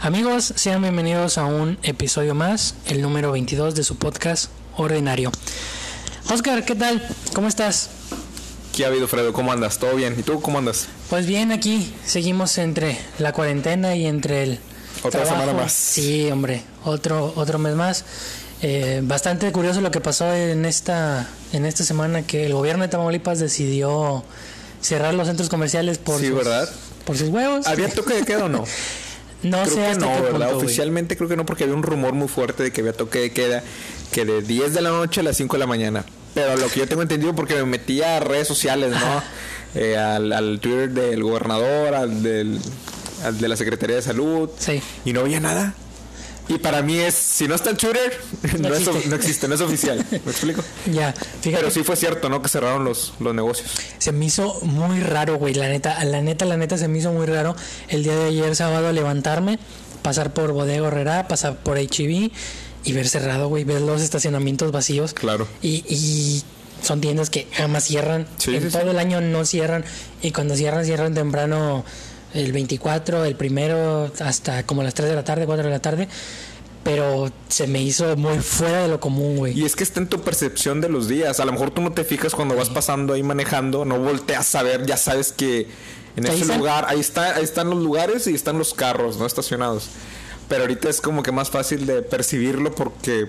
Amigos, 0.00 0.52
sean 0.56 0.82
bienvenidos 0.82 1.38
a 1.38 1.44
un 1.44 1.78
episodio 1.82 2.34
más, 2.34 2.74
el 2.86 3.02
número 3.02 3.32
22 3.32 3.74
de 3.74 3.82
su 3.82 3.96
podcast 3.96 4.50
Ordinario. 4.76 5.32
Oscar, 6.30 6.64
¿qué 6.64 6.74
tal? 6.74 7.06
¿Cómo 7.34 7.48
estás? 7.48 7.90
¿Qué 8.76 8.84
ha 8.84 8.88
habido, 8.88 9.08
Fredo? 9.08 9.32
¿Cómo 9.32 9.50
andas? 9.50 9.78
¿Todo 9.78 9.96
bien? 9.96 10.14
¿Y 10.18 10.22
tú 10.22 10.40
cómo 10.40 10.58
andas? 10.58 10.86
Pues 11.10 11.26
bien, 11.26 11.50
aquí 11.50 11.92
seguimos 12.04 12.58
entre 12.58 12.96
la 13.18 13.32
cuarentena 13.32 13.96
y 13.96 14.06
entre 14.06 14.44
el 14.44 14.58
Otra 14.98 15.22
trabajo. 15.22 15.40
semana 15.40 15.52
más. 15.62 15.72
Sí, 15.72 16.30
hombre, 16.30 16.62
otro 16.84 17.32
otro 17.34 17.58
mes 17.58 17.74
más. 17.74 18.04
Eh, 18.62 19.00
bastante 19.04 19.50
curioso 19.52 19.80
lo 19.80 19.90
que 19.92 20.00
pasó 20.00 20.32
en 20.34 20.64
esta 20.64 21.28
en 21.52 21.64
esta 21.64 21.84
semana 21.84 22.22
que 22.22 22.44
el 22.46 22.52
gobierno 22.54 22.82
de 22.82 22.88
Tamaulipas 22.88 23.38
decidió 23.38 24.24
cerrar 24.80 25.14
los 25.14 25.28
centros 25.28 25.48
comerciales 25.48 25.98
por 25.98 26.18
Sí, 26.20 26.26
sus, 26.28 26.36
¿verdad? 26.36 26.68
por 27.04 27.16
sus 27.16 27.28
huevos. 27.28 27.66
¿Había 27.66 27.88
toque 27.88 28.14
de 28.14 28.24
queda 28.24 28.44
o 28.46 28.48
no? 28.48 28.64
no 29.44 29.62
creo 29.62 29.66
sé 29.66 29.74
que 29.76 29.86
hasta 29.86 30.06
no, 30.06 30.14
qué 30.16 30.20
¿verdad? 30.22 30.50
punto. 30.50 30.64
Oficialmente 30.64 31.16
creo 31.16 31.28
que 31.28 31.36
no, 31.36 31.46
porque 31.46 31.64
había 31.64 31.76
un 31.76 31.82
rumor 31.84 32.14
muy 32.14 32.26
fuerte 32.28 32.64
de 32.64 32.72
que 32.72 32.80
había 32.80 32.92
toque 32.92 33.20
de 33.20 33.32
queda 33.32 33.62
que 34.12 34.24
de 34.24 34.42
10 34.42 34.74
de 34.74 34.80
la 34.82 34.90
noche 34.90 35.20
a 35.20 35.22
las 35.22 35.36
5 35.36 35.54
de 35.56 35.60
la 35.60 35.66
mañana. 35.66 36.04
Pero 36.34 36.56
lo 36.56 36.68
que 36.68 36.80
yo 36.80 36.88
tengo 36.88 37.02
entendido, 37.02 37.34
porque 37.34 37.54
me 37.54 37.64
metí 37.64 38.02
a 38.02 38.18
redes 38.20 38.48
sociales, 38.48 38.90
¿no? 38.90 39.22
Eh, 39.74 39.98
al, 39.98 40.32
al 40.32 40.60
Twitter 40.60 40.88
del 40.90 41.22
gobernador, 41.22 41.94
al, 41.94 42.22
del, 42.22 42.58
al 43.22 43.38
de 43.38 43.48
la 43.48 43.54
Secretaría 43.54 43.96
de 43.96 44.02
Salud, 44.02 44.48
Sí. 44.58 44.80
y 45.04 45.12
no 45.12 45.20
había 45.20 45.40
nada. 45.40 45.74
Y 46.48 46.58
para 46.58 46.82
mí 46.82 46.98
es, 46.98 47.14
si 47.14 47.46
no 47.46 47.54
está 47.54 47.70
en 47.70 47.76
Twitter, 47.76 48.18
no, 48.58 48.68
existe. 48.74 49.08
no 49.08 49.16
existe, 49.16 49.48
no 49.48 49.54
es 49.54 49.60
oficial. 49.60 50.04
¿Me 50.10 50.16
explico? 50.18 50.62
Ya, 50.90 51.12
fíjate. 51.12 51.62
Pero 51.62 51.70
sí 51.70 51.82
fue 51.82 51.96
cierto, 51.96 52.28
¿no? 52.28 52.40
Que 52.40 52.48
cerraron 52.48 52.84
los, 52.84 53.12
los 53.20 53.34
negocios. 53.34 53.70
Se 53.98 54.12
me 54.12 54.24
hizo 54.24 54.58
muy 54.62 55.00
raro, 55.00 55.36
güey. 55.36 55.54
La 55.54 55.68
neta, 55.68 56.02
la 56.04 56.22
neta, 56.22 56.44
la 56.46 56.56
neta 56.56 56.78
se 56.78 56.88
me 56.88 56.98
hizo 56.98 57.12
muy 57.12 57.26
raro 57.26 57.54
el 57.88 58.02
día 58.02 58.16
de 58.16 58.26
ayer 58.26 58.56
sábado 58.56 58.92
levantarme, 58.92 59.58
pasar 60.02 60.32
por 60.32 60.52
Bodega 60.52 60.88
Herrera, 60.88 61.28
pasar 61.28 61.58
por 61.58 61.76
HB 61.78 62.30
y 62.84 62.92
ver 62.92 63.08
cerrado, 63.08 63.48
güey, 63.48 63.64
ver 63.64 63.82
los 63.82 64.00
estacionamientos 64.00 64.72
vacíos. 64.72 65.12
Claro. 65.12 65.46
Y, 65.60 65.84
y 65.86 66.42
son 66.82 67.00
tiendas 67.00 67.28
que 67.28 67.46
jamás 67.52 67.84
cierran. 67.84 68.26
Sí, 68.38 68.54
en 68.54 68.62
sí, 68.62 68.68
todo 68.70 68.82
sí. 68.82 68.88
el 68.88 68.98
año 68.98 69.20
no 69.20 69.44
cierran. 69.44 69.84
Y 70.22 70.30
cuando 70.32 70.56
cierran, 70.56 70.84
cierran 70.84 71.14
temprano 71.14 71.84
el 72.34 72.52
24, 72.52 73.24
el 73.24 73.36
primero, 73.36 74.10
hasta 74.20 74.64
como 74.64 74.82
las 74.82 74.94
3 74.94 75.08
de 75.08 75.14
la 75.14 75.24
tarde, 75.24 75.46
4 75.46 75.64
de 75.64 75.70
la 75.70 75.80
tarde. 75.80 76.08
Pero 76.84 77.30
se 77.48 77.66
me 77.66 77.82
hizo 77.82 78.16
muy 78.16 78.38
fuera 78.38 78.82
de 78.82 78.88
lo 78.88 79.00
común, 79.00 79.36
güey. 79.36 79.58
Y 79.58 79.64
es 79.64 79.76
que 79.76 79.84
está 79.84 80.00
en 80.00 80.08
tu 80.08 80.22
percepción 80.22 80.80
de 80.80 80.88
los 80.88 81.08
días. 81.08 81.38
A 81.40 81.44
lo 81.44 81.52
mejor 81.52 81.70
tú 81.70 81.82
no 81.82 81.92
te 81.92 82.04
fijas 82.04 82.34
cuando 82.34 82.54
vas 82.54 82.70
pasando 82.70 83.12
ahí 83.12 83.22
manejando, 83.22 83.84
no 83.84 83.98
volteas 83.98 84.54
a 84.54 84.62
ver, 84.62 84.86
ya 84.86 84.96
sabes 84.96 85.32
que 85.32 85.68
en 86.16 86.26
ese 86.26 86.42
están. 86.42 86.58
lugar, 86.58 86.86
ahí 86.88 87.00
está, 87.00 87.36
ahí 87.36 87.44
están 87.44 87.68
los 87.68 87.78
lugares 87.78 88.26
y 88.26 88.34
están 88.34 88.58
los 88.58 88.74
carros, 88.74 89.18
no 89.18 89.26
estacionados. 89.26 89.88
Pero 90.48 90.62
ahorita 90.62 90.88
es 90.88 91.00
como 91.00 91.22
que 91.22 91.30
más 91.30 91.50
fácil 91.50 91.84
de 91.84 92.00
percibirlo 92.02 92.74
porque 92.74 93.28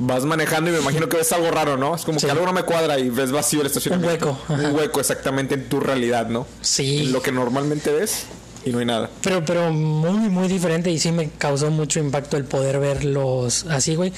vas 0.00 0.24
manejando 0.24 0.70
y 0.70 0.72
me 0.74 0.80
imagino 0.80 1.08
que 1.08 1.16
ves 1.16 1.32
algo 1.32 1.50
raro, 1.50 1.76
¿no? 1.76 1.94
Es 1.94 2.02
como 2.04 2.18
Sí. 2.20 2.26
que 2.26 2.32
algo 2.32 2.44
no 2.46 2.52
me 2.52 2.62
cuadra 2.62 2.98
y 2.98 3.10
ves 3.10 3.32
vacío 3.32 3.60
el 3.60 3.66
estacionamiento. 3.66 4.26
hueco, 4.26 4.40
ajá. 4.54 4.68
Un 4.68 4.74
hueco 4.76 5.00
exactamente 5.00 5.54
en 5.54 5.68
tu 5.68 5.80
realidad, 5.80 6.28
¿no? 6.28 6.46
Sí. 6.60 7.06
Lo 7.06 7.20
que 7.22 7.32
normalmente 7.32 7.92
ves 7.92 8.24
y 8.64 8.70
no 8.70 8.78
hay 8.78 8.86
nada. 8.86 9.10
Pero, 9.22 9.44
pero 9.44 9.72
muy, 9.72 10.28
muy 10.28 10.48
diferente 10.48 10.90
y 10.90 10.98
sí 10.98 11.10
me 11.12 11.30
causó 11.30 11.70
mucho 11.70 11.98
impacto 12.00 12.36
el 12.36 12.44
poder 12.44 12.78
verlos 12.80 13.64
así, 13.68 13.94
güey. 13.96 14.12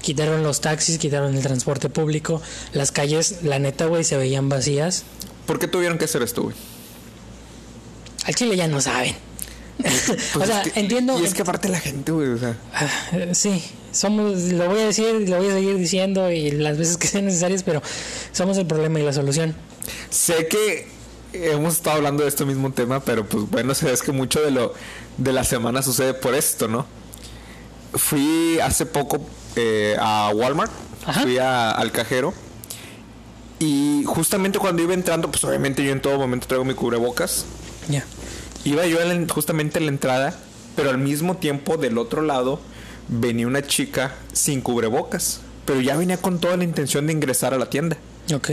Quitaron 0.00 0.42
los 0.42 0.60
taxis, 0.60 0.98
quitaron 0.98 1.34
el 1.36 1.42
transporte 1.42 1.88
público, 1.88 2.42
las 2.72 2.90
calles, 2.90 3.36
la 3.44 3.58
neta, 3.60 3.86
güey, 3.86 4.02
se 4.04 4.16
veían 4.16 4.48
vacías. 4.48 5.04
¿Por 5.46 5.58
qué 5.60 5.68
tuvieron 5.68 5.96
que 5.98 6.06
hacer 6.06 6.22
esto, 6.22 6.42
güey? 6.42 6.56
Al 8.24 8.34
Chile 8.34 8.56
ya 8.56 8.66
no 8.68 8.80
saben. 8.80 9.14
o 9.78 9.82
Pues 10.34 10.46
sea, 10.48 10.62
es 10.62 10.72
que- 10.72 10.80
entiendo. 10.80 11.18
Y 11.20 11.24
es 11.24 11.34
que 11.34 11.42
aparte 11.42 11.68
la 11.68 11.80
gente, 11.80 12.12
güey, 12.12 12.28
o 12.28 12.38
sea... 12.38 12.56
Ah, 12.74 12.88
sí, 13.32 13.62
somos, 13.92 14.40
lo 14.52 14.66
voy 14.68 14.80
a 14.80 14.86
decir, 14.86 15.28
lo 15.28 15.36
voy 15.38 15.48
a 15.48 15.54
seguir 15.54 15.76
diciendo 15.76 16.30
y 16.30 16.50
las 16.50 16.78
veces 16.78 16.96
que 16.96 17.06
sean 17.06 17.26
necesarias, 17.26 17.62
pero 17.62 17.80
somos 18.32 18.56
el 18.58 18.66
problema 18.66 18.98
y 19.00 19.04
la 19.04 19.12
solución. 19.12 19.54
Sé 20.10 20.48
que 20.48 20.88
hemos 21.32 21.74
estado 21.74 21.96
hablando 21.96 22.22
de 22.24 22.28
este 22.28 22.44
mismo 22.44 22.72
tema, 22.72 23.00
pero 23.00 23.26
pues 23.28 23.48
bueno, 23.50 23.74
se 23.74 23.86
ve 23.86 23.94
que 24.04 24.12
mucho 24.12 24.40
de 24.42 24.50
lo 24.50 24.74
de 25.18 25.32
la 25.32 25.44
semana 25.44 25.82
sucede 25.82 26.14
por 26.14 26.34
esto, 26.34 26.68
¿no? 26.68 26.86
Fui 27.94 28.58
hace 28.60 28.86
poco 28.86 29.18
eh, 29.56 29.96
a 30.00 30.30
Walmart, 30.34 30.72
Ajá. 31.06 31.20
fui 31.22 31.38
a- 31.38 31.70
al 31.72 31.92
cajero 31.92 32.32
y 33.58 34.02
justamente 34.06 34.58
cuando 34.58 34.82
iba 34.82 34.94
entrando, 34.94 35.30
pues 35.30 35.44
obviamente 35.44 35.84
yo 35.84 35.92
en 35.92 36.00
todo 36.00 36.18
momento 36.18 36.46
traigo 36.46 36.64
mi 36.64 36.74
cubrebocas. 36.74 37.44
Ya. 37.88 38.04
Iba 38.64 38.86
yo 38.86 38.98
justamente 39.32 39.78
en 39.78 39.86
la 39.86 39.92
entrada, 39.92 40.36
pero 40.76 40.90
al 40.90 40.98
mismo 40.98 41.36
tiempo 41.36 41.76
del 41.76 41.98
otro 41.98 42.22
lado 42.22 42.60
venía 43.08 43.46
una 43.46 43.62
chica 43.62 44.14
sin 44.32 44.60
cubrebocas, 44.60 45.40
pero 45.64 45.80
ya 45.80 45.96
venía 45.96 46.16
con 46.16 46.38
toda 46.40 46.56
la 46.56 46.64
intención 46.64 47.06
de 47.06 47.12
ingresar 47.12 47.54
a 47.54 47.58
la 47.58 47.68
tienda 47.70 47.96
Ok. 48.34 48.50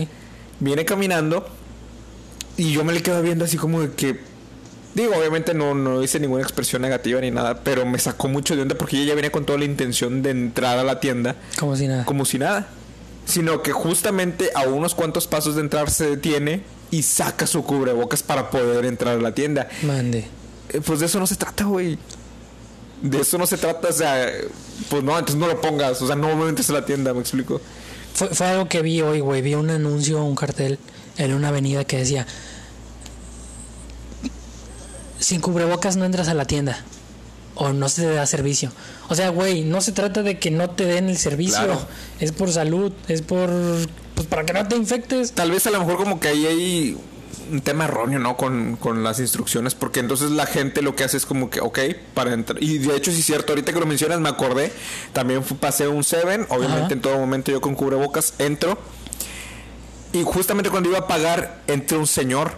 viene 0.60 0.86
caminando 0.86 1.48
y 2.58 2.72
yo 2.74 2.84
me 2.84 2.94
le 2.94 3.02
quedo 3.02 3.22
viendo 3.22 3.46
así 3.46 3.58
como 3.58 3.82
de 3.82 3.92
que 3.92 4.20
digo 4.96 5.14
obviamente 5.18 5.54
no 5.54 5.74
no 5.76 6.04
hice 6.04 6.20
ninguna 6.20 6.42
expresión 6.44 6.82
negativa 6.82 7.22
ni 7.22 7.32
nada 7.32 7.64
pero 7.64 7.86
me 7.86 8.00
sacó 8.00 8.28
mucho 8.28 8.56
de 8.56 8.64
onda 8.64 8.76
porque 8.76 8.98
ella 8.98 9.10
ya 9.10 9.14
viene 9.14 9.32
con 9.32 9.46
toda 9.46 9.60
la 9.60 9.66
intención 9.66 10.22
de 10.22 10.32
entrar 10.32 10.78
a 10.80 10.84
la 10.84 11.00
tienda 11.00 11.36
Como 11.58 11.76
si 11.76 11.88
nada. 11.88 12.06
como 12.06 12.26
si 12.26 12.38
nada 12.40 12.68
sino 13.26 13.62
que 13.62 13.72
justamente 13.72 14.50
a 14.56 14.64
unos 14.64 14.96
cuantos 14.96 15.28
pasos 15.28 15.56
de 15.56 15.62
entrar 15.62 15.90
se 15.92 16.10
detiene 16.10 16.64
y 16.92 17.04
saca 17.04 17.46
su 17.46 17.64
cubrebocas 17.64 18.24
para 18.24 18.50
poder 18.50 18.86
entrar 18.86 19.18
a 19.18 19.22
la 19.22 19.34
tienda 19.36 19.70
Mande. 19.84 20.26
Eh, 20.70 20.82
pues 20.84 21.00
de 21.00 21.06
eso 21.06 21.20
no 21.20 21.28
se 21.28 21.36
trata 21.36 21.64
güey 21.66 21.98
de 23.02 23.22
eso 23.22 23.38
no 23.38 23.48
se 23.48 23.58
trata 23.58 23.90
o 23.90 23.94
sea 23.94 24.32
pues 24.90 25.04
no 25.04 25.18
entonces 25.18 25.38
no 25.38 25.48
lo 25.48 25.62
pongas 25.62 26.02
o 26.02 26.08
sea 26.08 26.16
no 26.16 26.36
me 26.36 26.50
entres 26.50 26.70
a 26.70 26.74
la 26.74 26.86
tienda 26.86 27.14
me 27.14 27.22
explico 27.22 27.62
Fue, 28.14 28.28
fue 28.30 28.48
algo 28.48 28.68
que 28.68 28.82
vi 28.82 29.02
hoy, 29.02 29.20
güey. 29.20 29.42
Vi 29.42 29.56
un 29.56 29.70
anuncio, 29.70 30.24
un 30.24 30.36
cartel 30.36 30.80
en 31.18 31.34
una 31.34 31.50
avenida 31.50 31.86
que 31.86 31.98
decía: 31.98 32.26
Sin 35.20 35.42
cubrebocas 35.42 35.96
no 35.96 36.06
entras 36.06 36.28
a 36.28 36.34
la 36.34 36.46
tienda. 36.46 36.84
O 37.56 37.74
no 37.74 37.90
se 37.90 38.04
te 38.04 38.14
da 38.14 38.26
servicio. 38.26 38.72
O 39.10 39.16
sea, 39.16 39.30
güey, 39.30 39.64
no 39.64 39.82
se 39.82 39.92
trata 39.92 40.24
de 40.24 40.40
que 40.40 40.50
no 40.50 40.70
te 40.70 40.86
den 40.86 41.10
el 41.10 41.18
servicio. 41.18 41.64
Claro. 41.64 41.88
Es 42.20 42.32
por 42.32 42.52
salud, 42.52 42.92
es 43.08 43.22
por. 43.22 43.50
Pues 44.16 44.28
para 44.28 44.46
que 44.46 44.54
no 44.54 44.68
te 44.68 44.76
infectes. 44.76 45.34
Tal 45.34 45.52
vez 45.52 45.68
a 45.68 45.72
lo 45.72 45.80
mejor 45.80 45.98
como 45.98 46.20
que 46.20 46.30
ahí 46.30 46.46
hay 46.46 46.98
un 47.52 47.62
tema 47.62 47.86
erróneo, 47.86 48.20
¿no? 48.20 48.38
Con, 48.38 48.76
con 48.78 49.04
las 49.04 49.20
instrucciones, 49.20 49.76
porque 49.76 50.00
entonces 50.00 50.32
la 50.32 50.46
gente 50.46 50.82
lo 50.82 50.96
que 50.96 51.04
hace 51.04 51.18
es 51.18 51.26
como 51.26 51.50
que, 51.50 51.60
ok, 51.62 51.80
para 52.14 52.34
entrar. 52.34 52.62
Y 52.64 52.78
de 52.80 52.96
hecho, 52.96 53.12
sí 53.12 53.20
es 53.20 53.26
cierto, 53.26 53.52
ahorita 53.54 53.74
que 53.74 53.80
lo 53.80 53.86
mencionas 53.86 54.20
me 54.20 54.30
acordé, 54.30 54.72
también 55.14 55.44
fui- 55.44 55.58
pasé 55.58 55.88
un 55.88 56.04
Seven, 56.04 56.46
obviamente 56.50 56.86
Ajá. 56.86 56.94
en 56.94 57.02
todo 57.02 57.18
momento 57.18 57.52
yo 57.52 57.62
con 57.62 57.76
cubrebocas 57.76 58.34
entro. 58.40 58.78
Y 60.12 60.24
justamente 60.24 60.70
cuando 60.70 60.90
iba 60.90 61.00
a 61.00 61.08
pagar, 61.08 61.62
entra 61.68 61.98
un 61.98 62.08
señor. 62.08 62.54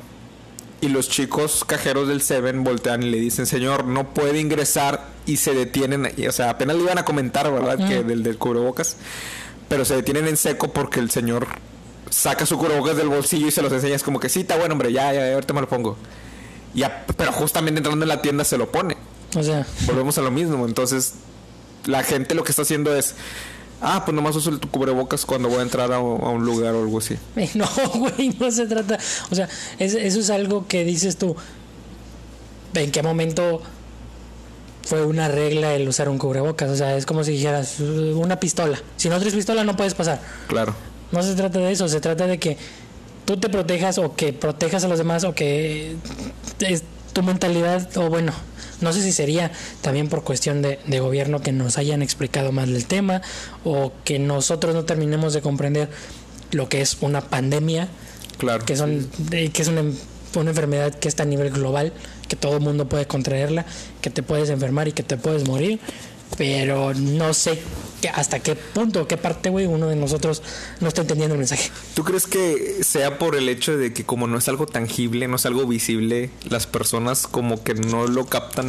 Y 0.80 0.88
los 0.90 1.10
chicos 1.10 1.64
cajeros 1.66 2.08
del 2.08 2.22
Seven 2.22 2.64
voltean 2.64 3.04
y 3.04 3.10
le 3.12 3.18
dicen, 3.20 3.46
señor, 3.46 3.86
no 3.86 4.14
puede 4.14 4.40
ingresar. 4.40 5.06
Y 5.28 5.38
se 5.38 5.54
detienen. 5.54 6.12
O 6.28 6.32
sea, 6.32 6.50
apenas 6.50 6.76
le 6.78 6.84
iban 6.84 6.98
a 6.98 7.06
comentar, 7.06 7.52
¿verdad? 7.52 7.78
Que 7.88 8.04
del, 8.04 8.24
del 8.24 8.38
cubrebocas. 8.38 8.96
Pero 9.70 9.86
se 9.86 9.96
detienen 9.96 10.28
en 10.28 10.38
seco 10.38 10.74
porque 10.74 11.00
el 11.00 11.12
señor 11.12 11.46
saca 12.12 12.46
su 12.46 12.58
cubrebocas 12.60 12.96
del 12.98 13.08
bolsillo 13.10 13.48
y 13.48 13.52
se 13.52 13.64
los 13.64 13.72
enseña. 13.74 13.96
Es 13.96 14.04
como 14.04 14.20
que 14.20 14.30
sí, 14.30 14.42
está 14.42 14.58
bueno, 14.58 14.74
hombre, 14.74 14.94
ya, 14.94 15.12
ya, 15.14 15.34
ahorita 15.34 15.54
me 15.56 15.62
lo 15.62 15.68
pongo. 15.68 15.98
Ya, 16.76 17.06
pero 17.18 17.32
justamente 17.32 17.80
entrando 17.80 18.04
en 18.06 18.10
la 18.10 18.22
tienda 18.22 18.44
se 18.44 18.58
lo 18.60 18.72
pone. 18.72 18.96
O 19.36 19.42
sea, 19.42 19.66
Volvemos 19.88 20.18
a 20.18 20.22
lo 20.22 20.30
mismo. 20.30 20.66
Entonces, 20.66 21.14
la 21.86 22.04
gente 22.04 22.36
lo 22.36 22.44
que 22.44 22.52
está 22.52 22.62
haciendo 22.62 22.96
es. 22.96 23.16
Ah, 23.82 24.04
pues 24.06 24.14
nomás 24.14 24.36
uso 24.36 24.52
el 24.52 24.60
cubrebocas 24.60 25.26
cuando 25.26 25.50
voy 25.50 25.58
a 25.58 25.62
entrar 25.64 25.92
a, 25.92 25.98
un- 26.00 26.24
a 26.24 26.30
un 26.30 26.46
lugar 26.46 26.76
o 26.76 26.82
algo 26.84 27.00
así. 27.00 27.18
no, 27.56 27.68
güey, 27.96 28.30
no 28.40 28.52
se 28.52 28.68
trata. 28.68 29.00
O 29.32 29.36
sea, 29.36 29.50
es- 29.80 29.96
eso 29.96 30.20
es 30.20 30.30
algo 30.30 30.68
que 30.68 30.84
dices 30.84 31.18
tú. 31.18 31.36
¿En 32.76 32.92
qué 32.92 33.02
momento 33.02 33.62
fue 34.84 35.04
una 35.06 35.28
regla 35.28 35.74
el 35.74 35.88
usar 35.88 36.10
un 36.10 36.18
cubrebocas? 36.20 36.70
O 36.70 36.76
sea, 36.76 36.96
es 36.96 37.06
como 37.06 37.24
si 37.24 37.32
dijeras 37.32 37.80
"Uh, 37.80 38.20
una 38.20 38.40
pistola. 38.40 38.80
Si 38.98 39.10
no 39.10 39.20
traes 39.20 39.34
pistola, 39.34 39.64
no 39.64 39.76
puedes 39.76 39.94
pasar. 39.96 40.22
Claro. 40.48 40.76
No 41.12 41.22
se 41.24 41.36
trata 41.36 41.60
de 41.60 41.72
eso, 41.72 41.88
se 41.88 42.00
trata 42.02 42.28
de 42.28 42.38
que 42.38 42.58
tú 43.26 43.38
te 43.38 43.50
protejas 43.50 43.98
o 43.98 44.16
que 44.16 44.34
protejas 44.34 44.84
a 44.84 44.88
los 44.88 44.98
demás 44.98 45.24
o 45.24 45.34
que 45.34 45.96
es 46.60 46.84
tu 47.14 47.24
mentalidad, 47.24 47.90
o 47.98 48.10
bueno, 48.10 48.32
no 48.80 48.94
sé 48.94 49.02
si 49.02 49.12
sería 49.12 49.52
también 49.82 50.08
por 50.08 50.24
cuestión 50.24 50.62
de, 50.62 50.80
de 50.88 51.00
gobierno 51.00 51.42
que 51.42 51.52
nos 51.52 51.78
hayan 51.78 52.02
explicado 52.02 52.52
mal 52.52 52.74
el 52.76 52.86
tema 52.86 53.22
o 53.64 53.92
que 54.06 54.18
nosotros 54.18 54.74
no 54.74 54.86
terminemos 54.86 55.34
de 55.34 55.42
comprender 55.42 55.90
lo 56.52 56.70
que 56.70 56.82
es 56.82 56.98
una 57.02 57.22
pandemia, 57.22 57.90
Claro. 58.38 58.66
que, 58.66 58.76
son, 58.76 59.08
que 59.30 59.52
es 59.54 59.68
una, 59.68 59.84
una 60.36 60.50
enfermedad 60.50 60.94
que 60.96 61.08
está 61.08 61.24
a 61.24 61.26
nivel 61.28 61.52
global, 61.52 61.94
que 62.28 62.36
todo 62.36 62.56
el 62.56 62.62
mundo 62.62 62.90
puede 62.90 63.06
contraerla, 63.06 63.66
que 64.02 64.10
te 64.10 64.24
puedes 64.24 64.50
enfermar 64.50 64.88
y 64.88 64.94
que 64.94 65.04
te 65.04 65.18
puedes 65.18 65.48
morir. 65.48 65.80
Pero 66.38 66.94
no 66.94 67.34
sé 67.34 67.62
hasta 68.14 68.40
qué 68.40 68.56
punto, 68.56 69.08
qué 69.08 69.18
parte, 69.18 69.50
güey, 69.50 69.68
uno 69.68 69.88
de 69.88 69.96
nosotros 69.96 70.42
no 70.80 70.88
está 70.88 71.02
entendiendo 71.02 71.36
el 71.36 71.40
mensaje. 71.40 71.70
¿Tú 71.94 72.04
crees 72.04 72.26
que 72.26 72.84
sea 72.84 73.20
por 73.20 73.36
el 73.36 73.48
hecho 73.50 73.78
de 73.78 73.94
que 73.94 74.06
como 74.06 74.28
no 74.28 74.38
es 74.38 74.48
algo 74.48 74.66
tangible, 74.66 75.28
no 75.28 75.36
es 75.36 75.46
algo 75.46 75.66
visible, 75.66 76.32
las 76.50 76.66
personas 76.68 77.28
como 77.28 77.64
que 77.64 77.76
no 77.76 78.08
lo 78.08 78.26
captan 78.26 78.68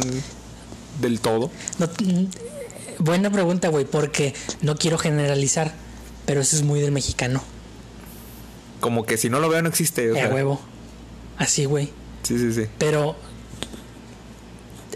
del 1.01 1.19
todo? 1.19 1.49
No, 1.79 1.89
buena 2.99 3.31
pregunta, 3.31 3.69
güey, 3.69 3.85
porque 3.85 4.33
no 4.61 4.75
quiero 4.75 4.97
generalizar, 4.97 5.73
pero 6.25 6.41
eso 6.41 6.55
es 6.55 6.63
muy 6.63 6.79
del 6.79 6.91
mexicano. 6.91 7.43
Como 8.79 9.05
que 9.05 9.17
si 9.17 9.29
no 9.29 9.39
lo 9.39 9.49
veo 9.49 9.61
no 9.61 9.69
existe. 9.69 10.11
O 10.11 10.13
A 10.13 10.17
sea, 10.17 10.29
huevo. 10.29 10.59
Así, 11.37 11.65
güey. 11.65 11.89
Sí, 12.23 12.37
sí, 12.37 12.53
sí. 12.53 12.65
Pero 12.77 13.15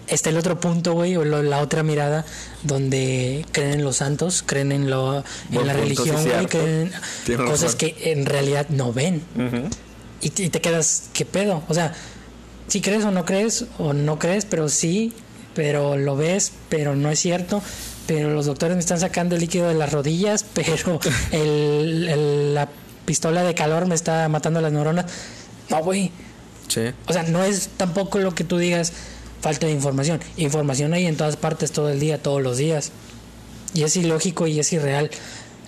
está 0.08 0.30
el 0.30 0.38
otro 0.38 0.60
punto, 0.60 0.94
güey, 0.94 1.16
o 1.18 1.24
lo- 1.26 1.44
la 1.44 1.60
otra 1.62 1.84
mirada 1.84 2.26
donde 2.64 3.46
creen 3.52 3.74
en 3.74 3.84
los 3.84 3.98
santos, 3.98 4.44
creen 4.46 4.72
en 4.72 4.90
lo 4.90 5.18
en 5.18 5.24
Buen 5.52 5.68
la 5.68 5.74
punto, 5.74 6.04
religión, 6.04 6.24
güey, 6.24 6.46
creen 6.48 6.92
Tienes 7.26 7.46
cosas 7.46 7.74
razón. 7.74 7.78
que 7.78 8.12
en 8.12 8.26
realidad 8.26 8.68
no 8.70 8.94
ven. 8.94 9.22
Y, 10.22 10.30
te- 10.32 10.44
y 10.44 10.50
te 10.50 10.62
quedas, 10.62 11.10
¿qué 11.14 11.26
pedo? 11.26 11.64
O 11.68 11.74
sea, 11.74 11.94
si 12.68 12.82
crees 12.82 13.04
o 13.06 13.12
no 13.12 13.24
crees, 13.26 13.66
o 13.78 13.94
no 13.94 14.18
crees, 14.20 14.46
pero 14.46 14.68
sí, 14.70 15.14
pero 15.54 15.98
lo 15.98 16.16
ves, 16.16 16.52
pero 16.70 16.96
no 16.96 17.10
es 17.10 17.20
cierto. 17.20 17.62
Pero 18.08 18.30
los 18.32 18.46
doctores 18.46 18.76
me 18.76 18.80
están 18.80 19.00
sacando 19.02 19.36
el 19.36 19.42
líquido 19.42 19.68
de 19.68 19.74
las 19.74 19.92
rodillas, 19.92 20.46
pero 20.54 21.00
el- 21.32 22.08
el- 22.10 22.54
la 22.56 22.70
pistola 23.06 23.44
de 23.44 23.54
calor 23.54 23.86
me 23.86 23.96
está 23.96 24.28
matando 24.30 24.62
las 24.62 24.72
neuronas. 24.72 25.06
No, 25.70 25.84
güey. 25.84 26.12
Sí. 26.68 26.82
O 27.08 27.14
sea, 27.14 27.24
no 27.24 27.44
es 27.44 27.70
tampoco 27.78 28.20
lo 28.20 28.34
que 28.36 28.44
tú 28.44 28.58
digas 28.58 28.92
falta 29.42 29.68
de 29.68 29.74
información. 29.74 30.20
Información 30.38 30.94
hay 30.94 31.06
en 31.06 31.18
todas 31.18 31.38
partes, 31.38 31.72
todo 31.72 31.90
el 31.90 32.00
día, 32.00 32.22
todos 32.22 32.42
los 32.42 32.58
días. 32.58 32.92
Y 33.74 33.84
es 33.84 33.96
ilógico 33.98 34.48
y 34.48 34.60
es 34.60 34.72
irreal 34.74 35.10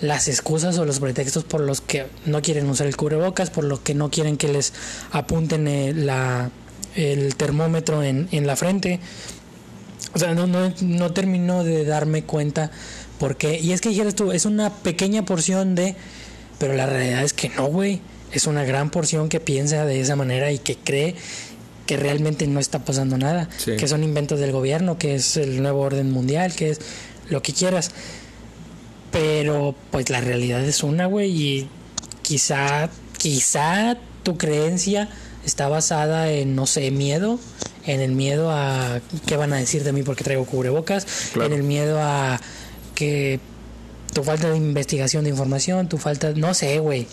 las 0.01 0.27
excusas 0.27 0.77
o 0.77 0.85
los 0.85 0.99
pretextos 0.99 1.43
por 1.43 1.61
los 1.61 1.81
que 1.81 2.07
no 2.25 2.41
quieren 2.41 2.69
usar 2.69 2.87
el 2.87 2.95
cubrebocas, 2.95 3.49
por 3.49 3.65
lo 3.65 3.83
que 3.83 3.93
no 3.93 4.09
quieren 4.09 4.37
que 4.37 4.47
les 4.47 4.73
apunten 5.11 5.67
el, 5.67 6.05
la, 6.05 6.51
el 6.95 7.35
termómetro 7.35 8.03
en, 8.03 8.29
en 8.31 8.47
la 8.47 8.55
frente. 8.55 8.99
O 10.13 10.19
sea, 10.19 10.33
no, 10.33 10.47
no, 10.47 10.73
no 10.81 11.11
termino 11.11 11.63
de 11.63 11.85
darme 11.85 12.23
cuenta 12.23 12.71
por 13.19 13.35
qué. 13.35 13.59
Y 13.59 13.73
es 13.73 13.81
que 13.81 13.89
dijeras 13.89 14.15
tú, 14.15 14.31
es 14.31 14.45
una 14.45 14.73
pequeña 14.73 15.25
porción 15.25 15.75
de... 15.75 15.95
Pero 16.57 16.73
la 16.73 16.85
realidad 16.85 17.23
es 17.23 17.33
que 17.33 17.49
no, 17.49 17.67
güey. 17.67 18.01
Es 18.31 18.47
una 18.47 18.63
gran 18.63 18.89
porción 18.89 19.27
que 19.29 19.39
piensa 19.39 19.85
de 19.85 20.01
esa 20.01 20.15
manera 20.15 20.51
y 20.51 20.59
que 20.59 20.77
cree 20.77 21.15
que 21.89 21.97
realmente 21.97 22.45
no 22.45 22.59
está 22.59 22.85
pasando 22.85 23.17
nada. 23.17 23.49
Sí. 23.57 23.75
Que 23.75 23.87
son 23.87 24.03
inventos 24.03 24.39
del 24.39 24.51
gobierno, 24.51 24.99
que 24.99 25.15
es 25.15 25.37
el 25.37 25.63
nuevo 25.63 25.81
orden 25.81 26.11
mundial, 26.11 26.53
que 26.53 26.69
es 26.69 26.81
lo 27.29 27.41
que 27.41 27.51
quieras. 27.51 27.89
Pero 29.11 29.73
pues 29.89 30.11
la 30.11 30.21
realidad 30.21 30.63
es 30.63 30.83
una, 30.83 31.07
güey. 31.07 31.31
Y 31.31 31.69
quizá, 32.21 32.91
quizá 33.17 33.97
tu 34.21 34.37
creencia 34.37 35.09
está 35.43 35.67
basada 35.67 36.31
en, 36.31 36.55
no 36.55 36.67
sé, 36.67 36.91
miedo. 36.91 37.39
En 37.87 38.01
el 38.01 38.11
miedo 38.11 38.51
a 38.51 39.01
qué 39.25 39.35
van 39.35 39.51
a 39.53 39.55
decir 39.55 39.83
de 39.83 39.91
mí 39.91 40.03
porque 40.03 40.23
traigo 40.23 40.45
cubrebocas. 40.45 41.07
Claro. 41.33 41.47
En 41.47 41.59
el 41.59 41.63
miedo 41.63 41.99
a 41.99 42.39
que 42.93 43.39
tu 44.13 44.23
falta 44.23 44.51
de 44.51 44.57
investigación 44.57 45.23
de 45.23 45.31
información, 45.31 45.89
tu 45.89 45.97
falta, 45.97 46.33
no 46.35 46.53
sé, 46.53 46.77
güey. 46.77 47.07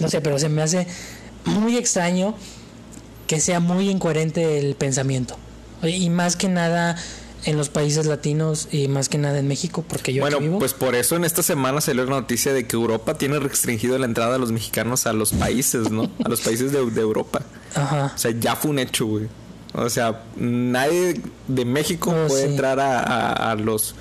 No 0.00 0.10
sé, 0.10 0.20
pero 0.20 0.38
se 0.38 0.50
me 0.50 0.60
hace 0.60 0.86
muy 1.46 1.78
extraño 1.78 2.34
que 3.28 3.40
sea 3.40 3.60
muy 3.60 3.88
incoherente 3.88 4.58
el 4.58 4.74
pensamiento. 4.74 5.36
Y 5.84 6.10
más 6.10 6.34
que 6.34 6.48
nada 6.48 6.96
en 7.44 7.56
los 7.56 7.68
países 7.68 8.06
latinos 8.06 8.66
y 8.72 8.88
más 8.88 9.08
que 9.08 9.16
nada 9.16 9.38
en 9.38 9.46
México, 9.46 9.84
porque 9.86 10.12
yo 10.12 10.22
bueno, 10.22 10.40
vivo. 10.40 10.58
pues 10.58 10.74
por 10.74 10.96
eso 10.96 11.14
en 11.14 11.24
esta 11.24 11.44
semana 11.44 11.80
salió 11.80 12.04
la 12.04 12.10
noticia 12.10 12.52
de 12.52 12.66
que 12.66 12.74
Europa 12.74 13.16
tiene 13.16 13.38
restringido 13.38 13.96
la 13.96 14.06
entrada 14.06 14.32
de 14.32 14.38
los 14.40 14.50
mexicanos 14.50 15.06
a 15.06 15.12
los 15.12 15.32
países, 15.32 15.88
¿no? 15.92 16.10
A 16.24 16.28
los 16.28 16.40
países 16.40 16.72
de, 16.72 16.84
de 16.90 17.00
Europa. 17.00 17.42
Ajá. 17.76 18.12
O 18.12 18.18
sea, 18.18 18.32
ya 18.32 18.56
fue 18.56 18.72
un 18.72 18.80
hecho, 18.80 19.06
güey. 19.06 19.28
O 19.72 19.88
sea, 19.88 20.24
nadie 20.36 21.20
de 21.46 21.64
México 21.64 22.10
Oh, 22.10 22.26
puede 22.26 22.42
sí. 22.44 22.48
entrar 22.50 22.80
a, 22.80 22.98
a- 22.98 23.52
a 23.52 23.54
los 23.54 23.94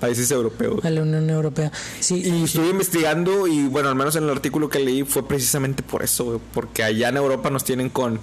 países 0.00 0.30
europeos. 0.30 0.82
A 0.84 0.88
la 0.90 1.02
Unión 1.02 1.28
Europea. 1.28 1.70
Sí, 2.00 2.22
Y 2.24 2.44
estuve 2.44 2.70
investigando 2.70 3.46
y 3.48 3.64
bueno, 3.66 3.88
al 3.90 3.96
menos 3.96 4.16
en 4.16 4.24
el 4.24 4.30
artículo 4.30 4.70
que 4.70 4.78
leí 4.78 5.02
fue 5.02 5.26
precisamente 5.28 5.82
por 5.82 6.02
eso, 6.04 6.24
güey, 6.24 6.38
porque 6.54 6.84
allá 6.84 7.08
en 7.10 7.16
Europa 7.18 7.50
nos 7.50 7.64
tienen 7.64 7.90
con 7.90 8.20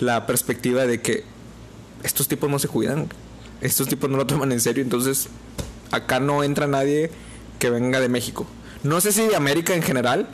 la 0.00 0.26
perspectiva 0.26 0.86
de 0.86 1.00
que 1.00 1.24
estos 2.02 2.28
tipos 2.28 2.50
no 2.50 2.58
se 2.58 2.68
cuidan, 2.68 3.08
estos 3.60 3.88
tipos 3.88 4.10
no 4.10 4.16
lo 4.16 4.26
toman 4.26 4.52
en 4.52 4.60
serio, 4.60 4.82
entonces 4.82 5.28
acá 5.90 6.20
no 6.20 6.44
entra 6.44 6.66
nadie 6.66 7.10
que 7.58 7.70
venga 7.70 8.00
de 8.00 8.08
México. 8.08 8.46
No 8.82 9.00
sé 9.00 9.12
si 9.12 9.22
de 9.26 9.34
América 9.34 9.74
en 9.74 9.82
general, 9.82 10.28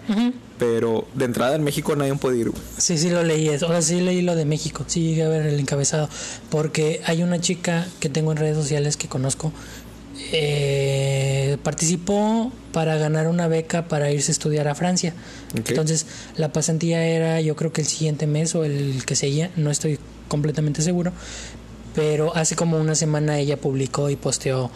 pero 0.59 1.07
de 1.15 1.25
entrada 1.25 1.55
en 1.55 1.63
México 1.63 1.95
nadie 1.95 2.13
puede 2.17 2.39
ir. 2.39 2.51
güey. 2.51 2.63
Sí, 2.77 2.99
sí 2.99 3.09
lo 3.09 3.23
leí, 3.23 3.49
sea, 3.57 3.81
sí 3.81 4.01
leí 4.01 4.23
lo 4.23 4.35
de 4.35 4.45
México, 4.45 4.85
sí 4.89 5.03
llegué 5.03 5.23
a 5.23 5.29
ver 5.29 5.47
el 5.47 5.61
encabezado, 5.61 6.09
porque 6.51 7.01
hay 7.07 7.23
una 7.23 7.41
chica 7.41 7.87
que 8.01 8.09
tengo 8.09 8.33
en 8.33 8.39
redes 8.39 8.57
sociales 8.57 8.97
que 8.97 9.07
conozco, 9.07 9.53
eh, 10.33 11.50
participó 11.63 12.53
para 12.73 12.97
ganar 12.97 13.29
una 13.29 13.49
beca 13.49 13.89
para 13.89 14.11
irse 14.11 14.31
a 14.31 14.35
estudiar 14.35 14.69
a 14.69 14.75
Francia. 14.75 15.15
Entonces, 15.55 16.07
la 16.37 16.53
pasantía 16.53 17.05
era 17.05 17.41
yo 17.41 17.57
creo 17.57 17.73
que 17.73 17.81
el 17.83 17.87
siguiente 17.87 18.27
mes 18.27 18.55
o 18.55 18.65
el 18.65 19.05
que 19.07 19.17
seguía, 19.17 19.51
no 19.57 19.71
estoy 19.71 19.99
completamente 20.29 20.83
seguro, 20.83 21.13
pero 21.95 22.37
hace 22.37 22.55
como 22.57 22.79
una 22.79 22.95
semana 22.95 23.39
ella 23.39 23.57
publicó 23.57 24.11
y 24.11 24.17
posteó 24.17 24.71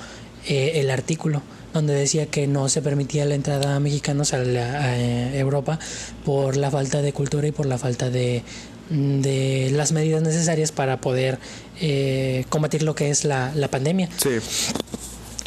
eh, 0.49 0.73
el 0.77 0.91
artículo 0.91 1.43
donde 1.73 1.95
decía 1.95 2.27
que 2.27 2.47
no 2.47 2.69
se 2.69 2.83
permitía 2.83 3.25
la 3.25 3.35
entrada 3.35 3.75
a 3.75 3.81
mexicanos 3.81 4.33
a, 4.33 4.39
la- 4.39 4.81
a, 4.81 5.37
Europa 5.37 5.79
por 6.25 6.57
la 6.57 6.71
falta 6.71 7.03
de 7.03 7.13
cultura 7.13 7.49
y 7.49 7.53
por 7.53 7.67
la 7.67 7.79
falta 7.79 8.11
de, 8.11 8.43
de 8.91 9.71
las 9.73 9.91
medidas 9.91 10.23
necesarias 10.23 10.71
para 10.71 11.01
poder 11.01 11.39
eh, 11.81 12.45
combatir 12.49 12.83
lo 12.85 12.95
que 12.95 13.11
es 13.11 13.25
la, 13.25 13.53
la 13.57 13.67
pandemia. 13.69 14.09
Sí, 14.17 14.31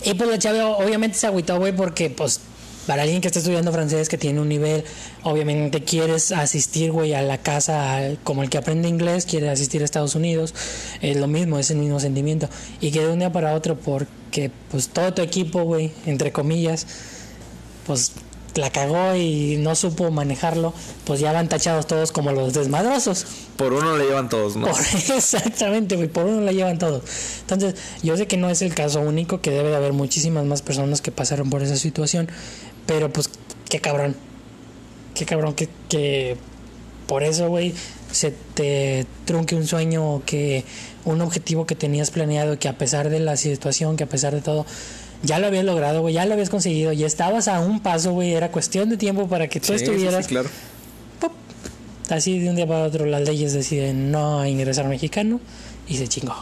Y 0.07 0.13
pues 0.13 0.29
la 0.29 0.39
chava 0.39 0.69
obviamente 0.69 1.17
se 1.17 1.27
agüitó, 1.27 1.59
güey, 1.59 1.75
porque 1.75 2.09
pues 2.09 2.39
para 2.87 3.03
alguien 3.03 3.19
que 3.19 3.27
está 3.27 3.39
estudiando 3.39 3.73
francés, 3.73 4.07
que 4.07 4.17
tiene 4.17 4.39
un 4.39 4.47
nivel, 4.47 4.85
obviamente 5.23 5.83
quieres 5.83 6.31
asistir, 6.31 6.93
güey, 6.93 7.13
a 7.13 7.21
la 7.21 7.39
casa 7.39 7.99
como 8.23 8.41
el 8.41 8.49
que 8.49 8.57
aprende 8.57 8.87
inglés, 8.87 9.25
quiere 9.25 9.49
asistir 9.49 9.81
a 9.81 9.83
Estados 9.83 10.15
Unidos, 10.15 10.55
es 11.01 11.17
lo 11.17 11.27
mismo, 11.27 11.59
es 11.59 11.71
el 11.71 11.77
mismo 11.79 11.99
sentimiento. 11.99 12.47
Y 12.79 12.91
que 12.91 13.01
de 13.01 13.11
un 13.11 13.19
día 13.19 13.33
para 13.33 13.53
otro, 13.53 13.75
porque 13.75 14.49
pues 14.71 14.87
todo 14.87 15.13
tu 15.13 15.21
equipo, 15.21 15.63
güey, 15.63 15.91
entre 16.05 16.31
comillas, 16.31 16.87
pues 17.85 18.13
la 18.57 18.69
cagó 18.71 19.15
y 19.15 19.57
no 19.57 19.75
supo 19.75 20.11
manejarlo, 20.11 20.73
pues 21.05 21.19
ya 21.19 21.31
van 21.31 21.47
tachados 21.47 21.87
todos 21.87 22.11
como 22.11 22.31
los 22.31 22.53
desmadrosos. 22.53 23.25
por 23.55 23.73
uno 23.73 23.97
le 23.97 24.05
llevan 24.05 24.29
todos, 24.29 24.55
¿no? 24.55 24.67
Por- 24.67 24.79
exactamente, 25.15 25.95
güey, 25.95 26.07
por 26.09 26.25
uno 26.25 26.41
la 26.41 26.51
llevan 26.51 26.77
todos. 26.79 27.03
Entonces, 27.41 27.75
yo 28.03 28.17
sé 28.17 28.27
que 28.27 28.37
no 28.37 28.49
es 28.49 28.61
el 28.61 28.73
caso 28.75 28.99
único, 29.01 29.41
que 29.41 29.51
debe 29.51 29.69
de 29.69 29.75
haber 29.75 29.93
muchísimas 29.93 30.45
más 30.45 30.61
personas 30.61 31.01
que 31.01 31.11
pasaron 31.11 31.49
por 31.49 31.61
esa 31.63 31.77
situación, 31.77 32.27
pero 32.85 33.11
pues, 33.13 33.29
qué 33.69 33.79
cabrón. 33.79 34.15
Qué 35.15 35.25
cabrón 35.25 35.53
que, 35.55 35.67
que 35.89 36.37
por 37.07 37.23
eso, 37.23 37.47
güey, 37.47 37.73
se 38.11 38.31
te 38.53 39.05
trunque 39.25 39.55
un 39.55 39.65
sueño 39.65 40.15
o 40.15 40.23
que 40.25 40.63
un 41.05 41.21
objetivo 41.21 41.65
que 41.65 41.75
tenías 41.75 42.11
planeado, 42.11 42.59
que 42.59 42.67
a 42.67 42.77
pesar 42.77 43.09
de 43.09 43.19
la 43.19 43.35
situación, 43.37 43.97
que 43.97 44.03
a 44.03 44.07
pesar 44.07 44.33
de 44.35 44.41
todo, 44.41 44.65
ya 45.23 45.39
lo 45.39 45.47
habías 45.47 45.65
logrado, 45.65 46.01
güey, 46.01 46.13
ya 46.13 46.25
lo 46.25 46.33
habías 46.33 46.49
conseguido, 46.49 46.93
ya 46.93 47.07
estabas 47.07 47.47
a 47.47 47.59
un 47.59 47.79
paso, 47.79 48.11
güey, 48.13 48.33
era 48.33 48.51
cuestión 48.51 48.89
de 48.89 48.97
tiempo 48.97 49.27
para 49.27 49.47
que 49.47 49.59
tú 49.59 49.67
Sí, 49.67 49.73
estuvieras 49.73 50.27
claro. 50.27 50.49
¡pop! 51.19 51.31
Así 52.09 52.39
de 52.39 52.49
un 52.49 52.55
día 52.55 52.67
para 52.67 52.83
otro 52.83 53.05
las 53.05 53.21
leyes 53.21 53.53
deciden 53.53 54.11
no 54.11 54.45
ingresar 54.45 54.87
mexicano 54.87 55.39
y 55.87 55.97
se 55.97 56.07
chingó. 56.07 56.35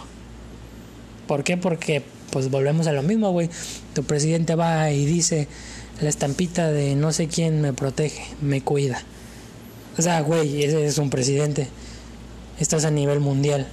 ¿Por 1.28 1.44
qué? 1.44 1.58
Porque 1.58 2.04
pues 2.32 2.52
volvemos 2.52 2.88
a 2.88 2.92
lo 2.92 3.02
mismo, 3.02 3.32
güey. 3.32 3.50
Tu 3.94 4.04
presidente 4.04 4.56
va 4.56 4.92
y 4.92 5.06
dice 5.06 5.48
la 6.02 6.10
estampita 6.10 6.72
de 6.72 6.96
no 6.96 7.14
sé 7.14 7.28
quién 7.28 7.62
me 7.62 7.74
protege, 7.74 8.24
me 8.42 8.62
cuida. 8.62 9.02
O 9.98 10.02
sea, 10.02 10.20
güey, 10.22 10.64
ese 10.64 10.86
es 10.86 10.98
un 10.98 11.10
presidente. 11.10 11.68
Estás 12.60 12.86
a 12.86 12.92
nivel 12.92 13.22
mundial. 13.22 13.68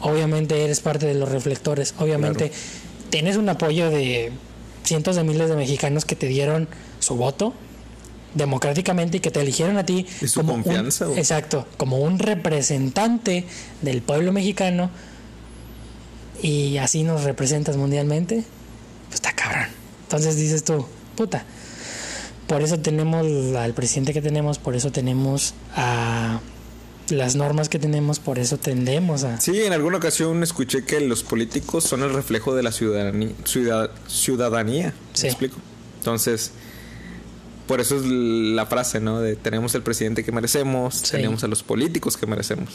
Obviamente 0.00 0.62
eres 0.62 0.80
parte 0.80 1.06
de 1.06 1.14
los 1.14 1.28
reflectores. 1.30 1.94
Obviamente 1.98 2.52
tienes 3.10 3.36
un 3.36 3.48
apoyo 3.48 3.90
de 3.90 4.32
cientos 4.84 5.16
de 5.16 5.24
miles 5.24 5.48
de 5.48 5.56
mexicanos 5.56 6.04
que 6.04 6.16
te 6.16 6.26
dieron 6.26 6.68
su 7.00 7.16
voto 7.16 7.52
democráticamente 8.34 9.16
y 9.16 9.20
que 9.20 9.30
te 9.30 9.40
eligieron 9.40 9.76
a 9.76 9.84
ti 9.84 10.06
Y 10.20 10.28
su 10.28 10.40
como 10.40 10.54
un- 10.54 10.62
confianza, 10.62 11.06
güey. 11.06 11.18
exacto, 11.18 11.66
como 11.76 11.98
un 11.98 12.18
representante 12.18 13.44
del 13.82 14.02
pueblo 14.02 14.32
mexicano 14.32 14.90
y 16.42 16.78
así 16.78 17.02
nos 17.02 17.24
representas 17.24 17.76
mundialmente, 17.76 18.44
pues 19.08 19.14
está 19.16 19.32
cabrón. 19.34 19.66
Entonces 20.04 20.36
dices 20.36 20.64
tú, 20.64 20.86
puta. 21.16 21.44
Por 22.46 22.62
eso 22.62 22.78
tenemos 22.80 23.26
al 23.56 23.74
presidente 23.74 24.12
que 24.12 24.22
tenemos, 24.22 24.58
por 24.58 24.74
eso 24.74 24.90
tenemos 24.90 25.54
a 25.76 26.40
las 27.10 27.36
normas 27.36 27.68
que 27.68 27.78
tenemos, 27.78 28.18
por 28.18 28.38
eso 28.38 28.56
tendemos 28.58 29.24
a... 29.24 29.40
Sí, 29.40 29.60
en 29.62 29.72
alguna 29.72 29.98
ocasión 29.98 30.42
escuché 30.42 30.84
que 30.84 31.00
los 31.00 31.22
políticos 31.22 31.84
son 31.84 32.02
el 32.02 32.12
reflejo 32.12 32.54
de 32.54 32.62
la 32.62 32.72
ciudadanía. 32.72 33.30
ciudadanía 34.06 34.94
Sí. 35.14 35.24
¿Me 35.24 35.28
explico? 35.28 35.56
Entonces, 35.98 36.52
por 37.66 37.80
eso 37.80 37.96
es 37.96 38.02
la 38.06 38.66
frase, 38.66 39.00
¿no? 39.00 39.20
De 39.20 39.36
tenemos 39.36 39.74
el 39.74 39.82
presidente 39.82 40.24
que 40.24 40.32
merecemos, 40.32 40.96
Sí. 40.96 41.12
tenemos 41.12 41.44
a 41.44 41.48
los 41.48 41.62
políticos 41.62 42.16
que 42.16 42.26
merecemos. 42.26 42.68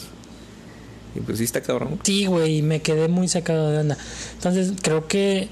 Y 1.16 1.22
pues 1.22 1.38
sí 1.38 1.44
está 1.46 1.62
cabrón. 1.62 2.00
Sí, 2.04 2.26
güey, 2.26 2.62
me 2.62 2.82
quedé 2.82 3.08
muy 3.08 3.28
sacado 3.28 3.72
de 3.72 3.78
onda. 3.80 3.98
Entonces, 4.36 4.74
creo 4.82 5.08
que 5.08 5.48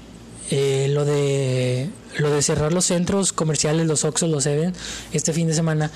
eh, 0.50 0.88
lo 0.90 1.04
de 1.04 1.90
lo 2.18 2.30
de 2.30 2.42
cerrar 2.42 2.72
los 2.72 2.84
centros 2.84 3.32
comerciales, 3.32 3.86
los 3.86 4.04
Oxxos, 4.04 4.28
los 4.28 4.44
Seven, 4.44 4.72
este 5.12 5.32
fin 5.32 5.48
de 5.48 5.54
semana, 5.54 5.90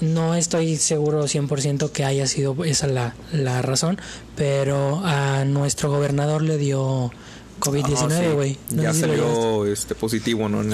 no 0.00 0.34
estoy 0.34 0.76
seguro 0.76 1.24
100% 1.24 1.90
que 1.90 2.04
haya 2.04 2.26
sido 2.26 2.56
esa 2.64 2.86
la, 2.86 3.14
la 3.32 3.60
razón, 3.60 4.00
pero 4.36 5.02
a 5.04 5.44
nuestro 5.44 5.90
gobernador 5.90 6.42
le 6.42 6.56
dio 6.56 7.06
Ajá, 7.06 7.12
COVID-19, 7.60 8.08
sí. 8.18 8.34
güey. 8.34 8.58
No 8.70 8.82
ya 8.82 8.94
salió 8.94 9.66
este 9.66 9.94
positivo, 9.94 10.48
¿no? 10.48 10.62
En. 10.62 10.72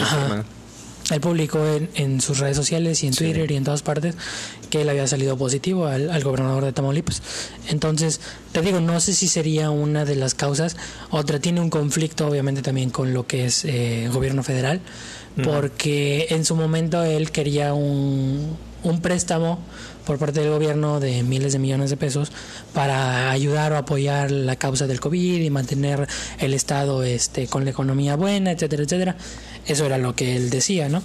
Él 1.11 1.21
publicó 1.21 1.59
en, 1.67 1.91
en 1.97 2.21
sus 2.21 2.39
redes 2.39 2.57
sociales 2.57 3.03
y 3.03 3.07
en 3.09 3.13
Sí. 3.13 3.25
Twitter 3.25 3.51
y 3.51 3.57
en 3.57 3.65
todas 3.65 3.83
partes 3.83 4.15
que 4.71 4.81
él 4.83 4.89
había 4.89 5.07
salido 5.07 5.37
positivo 5.37 5.87
al, 5.87 6.11
al 6.11 6.25
gobernador 6.25 6.65
de 6.65 6.73
Tamaulipas. 6.73 7.23
Entonces, 7.69 8.21
te 8.53 8.63
digo, 8.63 8.81
no 8.81 8.99
sé 9.01 9.13
si 9.13 9.29
sería 9.29 9.71
una 9.71 10.05
de 10.07 10.17
las 10.17 10.35
causas. 10.35 10.77
Otra 11.11 11.39
tiene 11.41 11.61
un 11.61 11.69
conflicto, 11.71 12.27
obviamente, 12.27 12.63
también 12.63 12.89
con 12.91 13.13
lo 13.13 13.27
que 13.27 13.45
es 13.45 13.65
eh, 13.67 14.09
gobierno 14.13 14.43
federal, 14.43 14.81
porque 15.43 16.27
en 16.31 16.45
su 16.45 16.57
momento 16.57 17.03
él 17.03 17.31
quería 17.31 17.75
un, 17.75 18.57
un 18.85 19.01
préstamo 19.01 19.59
por 20.07 20.19
parte 20.19 20.41
del 20.41 20.51
gobierno 20.51 21.01
de 21.01 21.23
miles 21.23 21.53
de 21.55 21.59
millones 21.59 21.91
de 21.91 21.97
pesos 21.97 22.31
para 22.73 23.31
ayudar 23.31 23.73
o 23.73 23.77
apoyar 23.77 24.31
la 24.31 24.57
causa 24.57 24.87
del 24.87 25.01
COVID 25.01 25.41
y 25.41 25.51
mantener 25.51 26.07
el 26.39 26.55
Estado 26.55 27.03
este, 27.03 27.49
con 27.49 27.65
la 27.65 27.71
economía 27.71 28.17
buena, 28.17 28.53
etcétera, 28.53 28.83
etcétera. 28.85 29.17
Eso 29.67 29.87
era 29.87 29.99
lo 29.99 30.15
que 30.15 30.37
él 30.37 30.51
decía, 30.51 30.89
¿no? 30.89 31.03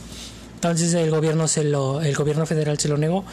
Entonces 0.55 0.93
el 0.93 1.09
gobierno 1.09 1.47
se 1.47 1.63
lo, 1.63 2.01
el 2.01 2.13
gobierno 2.15 2.45
federal 2.45 2.77
se 2.77 2.89
lo 2.89 2.97
negó 2.97 3.23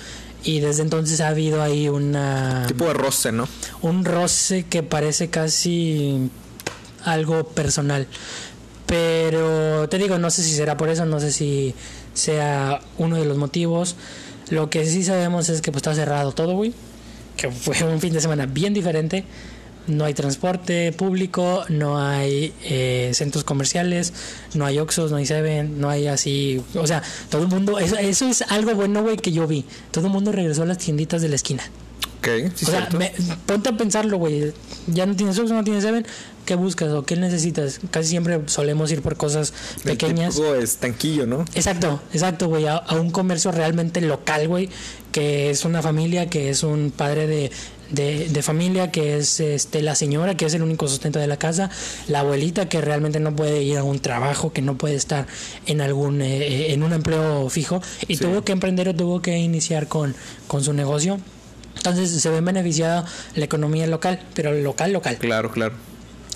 y 0.45 0.61
desde 0.61 0.83
entonces 0.83 1.21
ha 1.21 1.29
habido 1.29 1.61
ahí 1.61 1.89
una 1.89 2.65
Tipo 2.69 2.87
de 2.87 2.95
roce, 2.95 3.33
¿no? 3.33 3.49
un 3.83 4.05
roce 4.05 4.65
que 4.65 4.85
parece 4.85 5.29
casi 5.29 6.31
algo 7.05 7.49
personal. 7.49 8.07
Pero 8.87 9.89
te 9.89 9.99
digo, 9.99 10.19
no 10.19 10.31
sé 10.31 10.45
si 10.45 10.55
será 10.55 10.77
por 10.77 10.89
eso, 10.89 11.05
no 11.05 11.19
sé 11.19 11.33
si 11.33 11.75
sea 12.15 12.81
uno 12.99 13.17
de 13.17 13.25
los 13.25 13.37
motivos. 13.37 13.97
Lo 14.51 14.71
que 14.71 14.87
sí 14.87 15.03
sabemos 15.05 15.49
es 15.49 15.61
que 15.61 15.73
pues 15.73 15.81
está 15.81 15.95
cerrado 15.95 16.33
todo, 16.33 16.55
güey. 16.55 16.73
Que 17.37 17.51
fue 17.51 17.83
un 17.85 18.01
fin 18.01 18.13
de 18.13 18.21
semana 18.21 18.47
bien 18.47 18.73
diferente. 18.75 19.25
No 19.87 20.05
hay 20.05 20.15
transporte 20.15 20.93
público, 20.93 21.65
no 21.69 21.99
hay 21.99 22.53
eh, 22.65 23.13
centros 23.15 23.45
comerciales, 23.45 24.13
no 24.55 24.67
hay 24.67 24.81
Oxxos, 24.81 25.13
no 25.13 25.17
hay 25.17 25.27
Seven, 25.27 25.81
no 25.81 25.89
hay 25.89 26.09
así... 26.09 26.61
O 26.75 26.87
sea, 26.89 27.05
todo 27.31 27.43
el 27.43 27.49
mundo... 27.49 27.79
Eso, 27.79 27.97
eso 27.97 28.29
es 28.29 28.43
algo 28.43 28.75
bueno, 28.75 29.03
güey, 29.03 29.17
que 29.17 29.31
yo 29.31 29.47
vi. 29.47 29.65
Todo 29.93 30.07
el 30.07 30.13
mundo 30.13 30.33
regresó 30.33 30.65
a 30.65 30.67
las 30.67 30.79
tienditas 30.79 31.23
de 31.23 31.29
la 31.29 31.37
esquina. 31.37 31.63
Ok, 32.27 32.53
sí, 32.55 32.65
O 32.67 32.71
sea, 32.71 32.89
me- 32.99 33.13
ponte 33.47 33.69
a 33.69 33.77
pensarlo, 33.77 34.19
güey. 34.19 34.53
Ya 34.87 35.07
no 35.07 35.15
tienes 35.15 35.39
Oxxo, 35.39 35.55
no 35.55 35.65
tienes 35.65 35.83
Seven. 35.85 36.07
¿Qué 36.45 36.55
buscas 36.55 36.91
o 36.93 37.05
qué 37.05 37.17
necesitas? 37.17 37.81
Casi 37.91 38.09
siempre 38.09 38.41
solemos 38.47 38.91
ir 38.93 39.03
por 39.03 39.17
cosas 39.17 39.53
El 39.79 39.83
pequeñas. 39.93 40.35
típico 40.35 40.55
estanquillo, 40.55 41.27
¿no? 41.27 41.45
Exacto, 41.55 42.01
exacto, 42.13 42.49
güey. 42.49 42.67
A, 42.67 42.77
a 42.77 42.95
un 42.95 43.11
comercio 43.11 43.51
realmente 43.53 44.01
local, 44.01 44.47
güey. 44.49 44.69
Que 45.13 45.51
es 45.51 45.65
una 45.65 45.83
familia, 45.83 46.29
que 46.31 46.51
es 46.51 46.63
un 46.63 46.93
padre 46.97 47.27
de, 47.27 47.51
de, 47.91 48.29
de 48.29 48.43
familia, 48.43 48.93
que 48.93 49.17
es 49.17 49.41
este 49.41 49.83
la 49.83 49.95
señora, 49.97 50.37
que 50.37 50.45
es 50.47 50.55
el 50.55 50.63
único 50.63 50.87
sustento 50.87 51.19
de 51.19 51.27
la 51.27 51.37
casa. 51.39 51.69
La 52.07 52.21
abuelita, 52.21 52.69
que 52.69 52.81
realmente 52.81 53.19
no 53.19 53.35
puede 53.35 53.63
ir 53.65 53.79
a 53.79 53.83
un 53.83 53.99
trabajo, 53.99 54.53
que 54.53 54.63
no 54.63 54.77
puede 54.79 54.95
estar 54.95 55.27
en 55.67 55.81
algún 55.81 56.23
eh, 56.23 56.73
en 56.73 56.83
un 56.85 56.93
empleo 56.93 57.49
fijo. 57.51 57.83
Y 58.07 58.17
Sí. 58.17 58.23
tuvo 58.25 58.45
que 58.45 58.53
emprender 58.53 58.89
o 58.89 58.95
tuvo 58.95 59.21
que 59.21 59.37
iniciar 59.39 59.89
con, 59.89 60.15
con 60.47 60.63
su 60.63 60.73
negocio. 60.75 61.19
Entonces 61.77 62.11
se 62.11 62.31
ve 62.31 62.41
beneficiada 62.41 63.05
la 63.35 63.45
economía 63.45 63.87
local, 63.87 64.21
pero 64.35 64.53
local, 64.53 64.93
local. 64.93 65.17
Claro, 65.19 65.51
claro. 65.51 65.75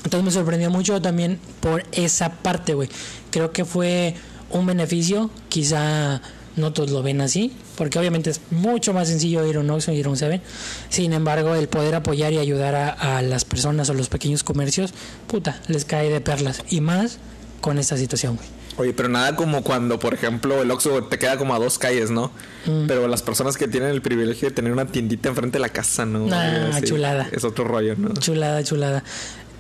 Entonces 0.05 0.25
me 0.25 0.31
sorprendió 0.31 0.71
mucho 0.71 1.01
también 1.03 1.39
por 1.61 1.85
esa 1.93 2.31
parte, 2.31 2.75
güey. 2.75 2.89
Creo 3.31 3.53
que 3.53 3.65
fue 3.65 4.15
un 4.51 4.67
beneficio, 4.67 5.31
quizá 5.49 6.23
no 6.57 6.73
todos 6.73 6.91
lo 6.91 7.03
ven 7.03 7.21
así, 7.21 7.53
porque 7.77 7.99
obviamente 7.99 8.31
es 8.31 8.41
mucho 8.51 8.93
más 8.93 9.09
sencillo 9.09 9.47
ir 9.47 9.57
a 9.57 9.61
un 9.61 9.71
Oxxo 9.71 9.93
y 9.93 9.97
ir 9.97 10.07
a 10.07 10.11
un 10.11 10.17
Seven. 10.17 10.43
Sin 10.89 11.13
embargo, 11.13 11.55
el 11.55 11.69
poder 11.69 11.95
apoyar 11.95 12.33
y 12.33 12.39
ayudar 12.39 12.75
a, 12.75 13.19
a 13.19 13.23
las 13.23 13.45
personas 13.45 13.89
o 13.91 13.95
los 13.95 14.09
pequeños 14.09 14.43
comercios, 14.43 14.93
puta, 15.27 15.61
les 15.69 15.85
cae 15.85 16.09
de 16.11 16.21
perlas. 16.21 16.63
Y 16.71 16.81
más 16.81 17.19
con 17.61 17.79
esta 17.79 17.97
situación, 17.97 18.37
güey. 18.37 18.60
Oye, 18.81 18.95
pero 18.95 19.11
nada 19.11 19.37
como 19.37 19.63
cuando, 19.63 19.99
por 19.99 20.15
ejemplo, 20.15 20.63
el 20.63 20.71
Oxxo 20.71 21.05
te 21.05 21.19
queda 21.19 21.37
como 21.37 21.55
a 21.55 21.59
dos 21.59 21.79
calles, 21.79 22.11
¿no? 22.11 22.33
Mm. 22.65 22.87
Pero 22.87 23.09
las 23.09 23.23
personas 23.23 23.59
que 23.59 23.69
tienen 23.69 23.91
el 23.91 24.01
privilegio 24.01 24.49
de 24.49 24.55
tener 24.55 24.73
una 24.73 24.87
tiendita 24.87 25.29
enfrente 25.29 25.59
de 25.59 25.61
la 25.61 25.69
casa, 25.69 26.07
¿no? 26.07 26.27
Ah, 26.33 26.71
Sí, 26.79 26.87
chulada. 26.87 27.29
Es 27.31 27.45
otro 27.45 27.65
rollo, 27.65 27.95
¿no? 27.99 28.15
Chulada, 28.15 28.65
chulada. 28.65 29.05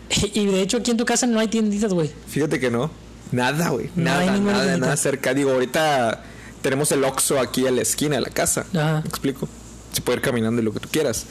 Y 0.32 0.46
de 0.46 0.62
hecho 0.62 0.78
aquí 0.78 0.90
en 0.90 0.96
tu 0.96 1.04
casa 1.04 1.26
no 1.26 1.38
hay 1.38 1.48
tienditas, 1.48 1.92
güey. 1.92 2.10
Fíjate 2.28 2.58
que 2.58 2.70
no. 2.70 2.90
Nada, 3.30 3.68
güey. 3.68 3.90
No 3.94 4.04
nada, 4.04 4.24
nada, 4.24 4.62
tiendita. 4.62 4.76
nada 4.78 4.96
cerca. 4.96 5.34
Digo, 5.34 5.50
ahorita 5.50 6.24
tenemos 6.62 6.90
el 6.92 7.04
Oxxo 7.04 7.38
aquí 7.38 7.66
a 7.66 7.70
la 7.70 7.82
esquina 7.82 8.16
de 8.16 8.22
la 8.22 8.30
casa. 8.30 8.64
Ajá. 8.74 9.02
¿Me 9.02 9.08
explico? 9.08 9.50
Se 9.92 10.00
puede 10.00 10.16
ir 10.16 10.22
caminando 10.24 10.62
y 10.62 10.64
lo 10.64 10.72
que 10.72 10.80
tú 10.80 10.88
quieras. 10.90 11.26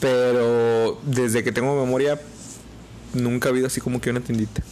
Pero 0.00 0.98
desde 1.04 1.44
que 1.44 1.52
tengo 1.52 1.78
memoria, 1.84 2.18
nunca 3.12 3.48
ha 3.48 3.52
habido 3.52 3.66
así 3.66 3.82
como 3.82 4.00
que 4.00 4.08
una 4.08 4.20
tiendita. 4.20 4.62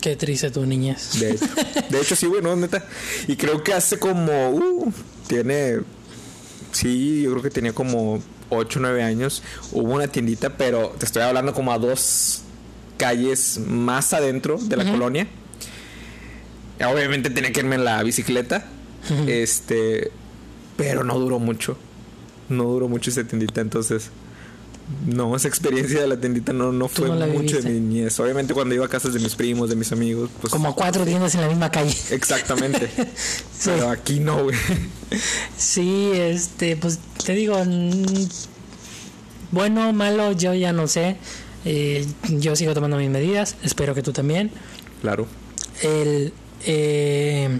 Qué 0.00 0.16
triste 0.16 0.50
tu 0.50 0.64
niñez. 0.64 1.18
De 1.18 1.32
hecho, 1.32 1.46
de 1.90 2.00
hecho 2.00 2.16
sí, 2.16 2.26
güey, 2.26 2.42
no, 2.42 2.54
neta. 2.56 2.84
Y 3.26 3.36
creo 3.36 3.62
que 3.62 3.72
hace 3.72 3.98
como. 3.98 4.50
uh, 4.50 4.92
tiene. 5.26 5.80
Sí, 6.72 7.22
yo 7.22 7.30
creo 7.32 7.42
que 7.42 7.50
tenía 7.50 7.72
como 7.72 8.22
8 8.50 8.78
o 8.78 8.82
9 8.82 9.02
años. 9.02 9.42
Hubo 9.72 9.94
una 9.94 10.08
tiendita, 10.08 10.56
pero 10.56 10.94
te 10.98 11.06
estoy 11.06 11.22
hablando 11.22 11.54
como 11.54 11.72
a 11.72 11.78
dos 11.78 12.42
calles 12.96 13.58
más 13.66 14.12
adentro 14.12 14.58
de 14.60 14.76
la 14.76 14.90
colonia. 14.90 15.26
Obviamente 16.80 17.30
tenía 17.30 17.52
que 17.52 17.60
irme 17.60 17.76
en 17.76 17.84
la 17.84 18.02
bicicleta. 18.02 18.66
Este. 19.26 20.10
Pero 20.76 21.02
no 21.02 21.18
duró 21.18 21.38
mucho. 21.38 21.76
No 22.48 22.64
duró 22.64 22.88
mucho 22.88 23.10
esa 23.10 23.24
tiendita, 23.24 23.60
entonces. 23.60 24.10
No, 25.06 25.36
esa 25.36 25.48
experiencia 25.48 26.00
de 26.00 26.06
la 26.06 26.18
tiendita 26.18 26.52
no, 26.52 26.72
no 26.72 26.88
fue 26.88 27.08
no 27.08 27.26
mucho 27.26 27.60
de 27.60 27.70
mi 27.70 27.80
niñez. 27.80 28.18
Obviamente 28.20 28.54
cuando 28.54 28.74
iba 28.74 28.86
a 28.86 28.88
casas 28.88 29.12
de 29.12 29.20
mis 29.20 29.34
primos, 29.34 29.68
de 29.68 29.76
mis 29.76 29.92
amigos, 29.92 30.30
pues. 30.40 30.52
Como 30.52 30.74
cuatro 30.74 31.04
tiendas 31.04 31.34
en 31.34 31.42
la 31.42 31.48
misma 31.48 31.70
calle. 31.70 31.94
Exactamente. 32.10 32.88
Sí. 33.58 33.70
Pero 33.74 33.90
aquí 33.90 34.20
no, 34.20 34.44
güey. 34.44 34.56
Sí, 35.56 36.12
este, 36.14 36.76
pues 36.76 37.00
te 37.24 37.32
digo, 37.32 37.60
bueno, 39.50 39.92
malo, 39.92 40.30
yo 40.30 40.54
ya 40.54 40.72
no 40.72 40.86
sé. 40.86 41.16
Eh, 41.64 42.06
yo 42.28 42.54
sigo 42.54 42.72
tomando 42.72 42.98
mis 42.98 43.10
medidas, 43.10 43.56
espero 43.64 43.96
que 43.96 44.02
tú 44.02 44.12
también. 44.12 44.52
Claro. 45.00 45.26
El, 45.82 46.32
eh, 46.64 47.58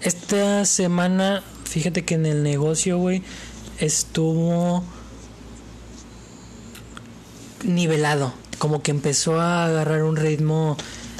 esta 0.00 0.64
semana, 0.64 1.44
fíjate 1.62 2.04
que 2.04 2.14
en 2.14 2.26
el 2.26 2.42
negocio, 2.42 2.98
güey, 2.98 3.22
estuvo 3.78 4.82
nivelado. 7.64 8.32
Como 8.58 8.82
que 8.82 8.90
empezó 8.90 9.40
a 9.40 9.66
agarrar 9.66 10.02
un 10.04 10.16
ritmo, 10.16 10.76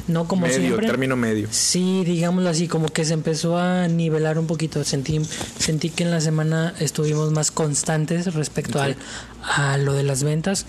no 0.07 0.27
como 0.27 0.43
medio, 0.47 0.59
siempre. 0.59 0.87
término 0.87 1.15
medio. 1.15 1.47
Sí, 1.51 2.03
digámoslo 2.05 2.49
así, 2.49 2.67
como 2.67 2.87
que 2.87 3.03
se 3.05 3.13
empezó 3.13 3.57
a 3.57 3.87
nivelar 3.87 4.37
un 4.39 4.47
poquito. 4.47 4.83
Sentí, 4.83 5.19
sentí 5.59 5.89
que 5.89 6.03
en 6.03 6.11
la 6.11 6.21
semana 6.21 6.73
estuvimos 6.79 7.31
más 7.31 7.51
constantes 7.51 8.33
respecto 8.33 8.81
al, 8.81 8.95
a 9.43 9.77
lo 9.77 9.93
de 9.93 10.03
las 10.03 10.23
ventas. 10.23 10.65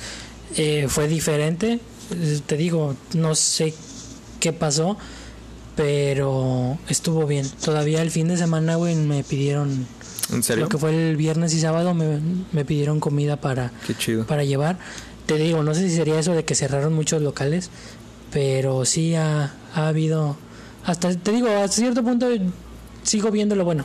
Eh, 0.56 0.86
fue 0.88 1.06
diferente. 1.08 1.78
Eh, 2.12 2.40
Te 2.44 2.56
digo, 2.56 2.96
no 3.14 3.34
sé 3.34 3.72
qué 4.40 4.52
pasó, 4.52 4.96
pero 5.76 6.78
estuvo 6.88 7.26
bien. 7.26 7.48
Todavía 7.64 8.02
el 8.02 8.10
fin 8.10 8.28
de 8.28 8.36
semana, 8.36 8.76
güey, 8.76 8.94
me 8.94 9.24
pidieron, 9.24 9.86
¿En 10.32 10.42
serio? 10.42 10.64
lo 10.64 10.68
que 10.68 10.78
fue 10.78 11.10
el 11.10 11.16
viernes 11.16 11.54
y 11.54 11.60
sábado, 11.60 11.94
me, 11.94 12.20
me 12.52 12.64
pidieron 12.64 13.00
comida 13.00 13.36
para, 13.40 13.72
Qué 13.86 13.94
chido. 13.94 14.26
para 14.26 14.44
llevar. 14.44 14.78
Te 15.26 15.36
digo, 15.36 15.62
no 15.62 15.74
sé 15.74 15.88
si 15.88 15.96
sería 15.96 16.18
eso 16.18 16.32
de 16.34 16.44
que 16.44 16.54
cerraron 16.54 16.92
muchos 16.94 17.22
locales, 17.22 17.70
pero 18.32 18.84
sí 18.84 19.14
ha, 19.14 19.54
ha 19.74 19.88
habido, 19.88 20.36
hasta 20.84 21.14
te 21.16 21.32
digo, 21.32 21.48
hasta 21.48 21.76
cierto 21.76 22.02
punto 22.02 22.28
sigo 23.02 23.30
viendo 23.30 23.56
lo 23.56 23.64
bueno, 23.64 23.84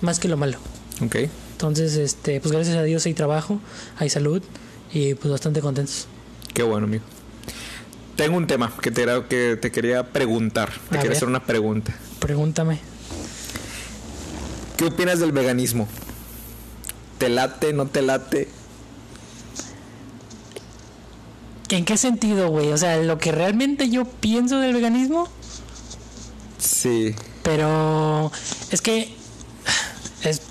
más 0.00 0.18
que 0.18 0.28
lo 0.28 0.36
malo. 0.36 0.58
Ok. 1.04 1.16
Entonces, 1.52 1.94
este, 1.96 2.40
pues 2.40 2.52
gracias 2.52 2.76
a 2.76 2.82
Dios 2.82 3.04
hay 3.06 3.14
trabajo, 3.14 3.60
hay 3.98 4.08
salud 4.10 4.42
y 4.92 5.14
pues 5.14 5.30
bastante 5.30 5.60
contentos. 5.60 6.06
Qué 6.54 6.62
bueno, 6.62 6.86
amigo. 6.86 7.04
Tengo 8.16 8.36
un 8.36 8.46
tema 8.46 8.72
que 8.82 8.90
te, 8.90 9.02
era- 9.02 9.28
que 9.28 9.56
te 9.60 9.70
quería 9.70 10.12
preguntar. 10.12 10.70
Te 10.72 10.96
A 10.96 10.98
quería 10.98 11.08
ver. 11.10 11.16
hacer 11.16 11.28
una 11.28 11.44
pregunta. 11.44 11.94
Pregúntame. 12.18 12.80
¿Qué 14.76 14.86
opinas 14.86 15.20
del 15.20 15.32
veganismo? 15.32 15.86
¿Te 17.18 17.28
late, 17.28 17.72
no 17.72 17.86
te 17.86 18.02
late? 18.02 18.48
¿En 21.70 21.84
qué 21.84 21.96
sentido, 21.96 22.48
güey? 22.50 22.72
O 22.72 22.76
sea, 22.78 22.96
lo 22.98 23.18
que 23.18 23.32
realmente 23.32 23.88
yo 23.90 24.04
pienso 24.04 24.58
del 24.58 24.72
veganismo. 24.74 25.28
Sí. 26.58 27.14
Pero 27.42 28.30
es 28.70 28.80
que 28.80 29.14
es 30.22 30.42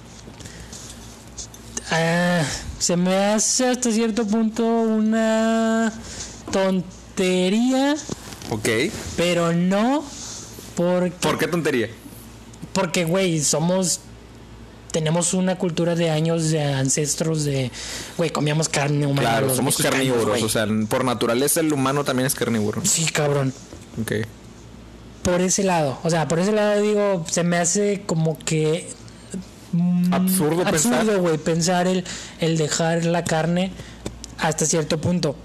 ah, 1.91 2.43
se 2.79 2.95
me 2.97 3.15
hace 3.15 3.67
hasta 3.67 3.91
cierto 3.91 4.25
punto 4.25 4.63
una 4.65 5.91
tontería, 6.51 7.95
Ok. 8.49 8.69
pero 9.17 9.53
no 9.53 10.03
porque 10.75 11.11
¿Por 11.11 11.37
qué 11.37 11.47
tontería? 11.47 11.89
porque 12.73 13.05
güey, 13.05 13.41
somos 13.43 13.99
tenemos 14.91 15.33
una 15.33 15.57
cultura 15.57 15.95
de 15.95 16.09
años 16.09 16.49
de 16.49 16.63
ancestros 16.63 17.43
de 17.45 17.71
güey, 18.17 18.29
comíamos 18.31 18.69
carne 18.69 19.05
humana. 19.05 19.21
Claro, 19.29 19.55
somos 19.55 19.77
carnívoros. 19.77 20.41
O 20.43 20.49
sea, 20.49 20.67
por 20.87 21.03
naturaleza 21.05 21.59
el 21.59 21.71
humano 21.73 22.03
también 22.03 22.27
es 22.27 22.35
carnívoro. 22.35 22.81
sí, 22.85 23.05
cabrón. 23.05 23.53
Ok. 24.01 24.13
Por 25.23 25.41
ese 25.41 25.63
lado, 25.63 25.99
o 26.03 26.09
sea, 26.09 26.27
por 26.27 26.39
ese 26.39 26.51
lado 26.53 26.81
digo, 26.81 27.25
se 27.29 27.43
me 27.43 27.57
hace 27.57 28.03
como 28.05 28.39
que 28.39 28.87
mm, 29.73 30.13
Absurdo 30.13 30.63
pensar. 30.63 30.93
absurdo, 31.01 31.19
güey, 31.21 31.37
pensar 31.37 31.87
el, 31.87 32.03
el 32.39 32.57
dejar 32.57 33.05
la 33.05 33.23
carne 33.25 33.71
hasta 34.39 34.65
cierto 34.65 34.99
punto. 34.99 35.35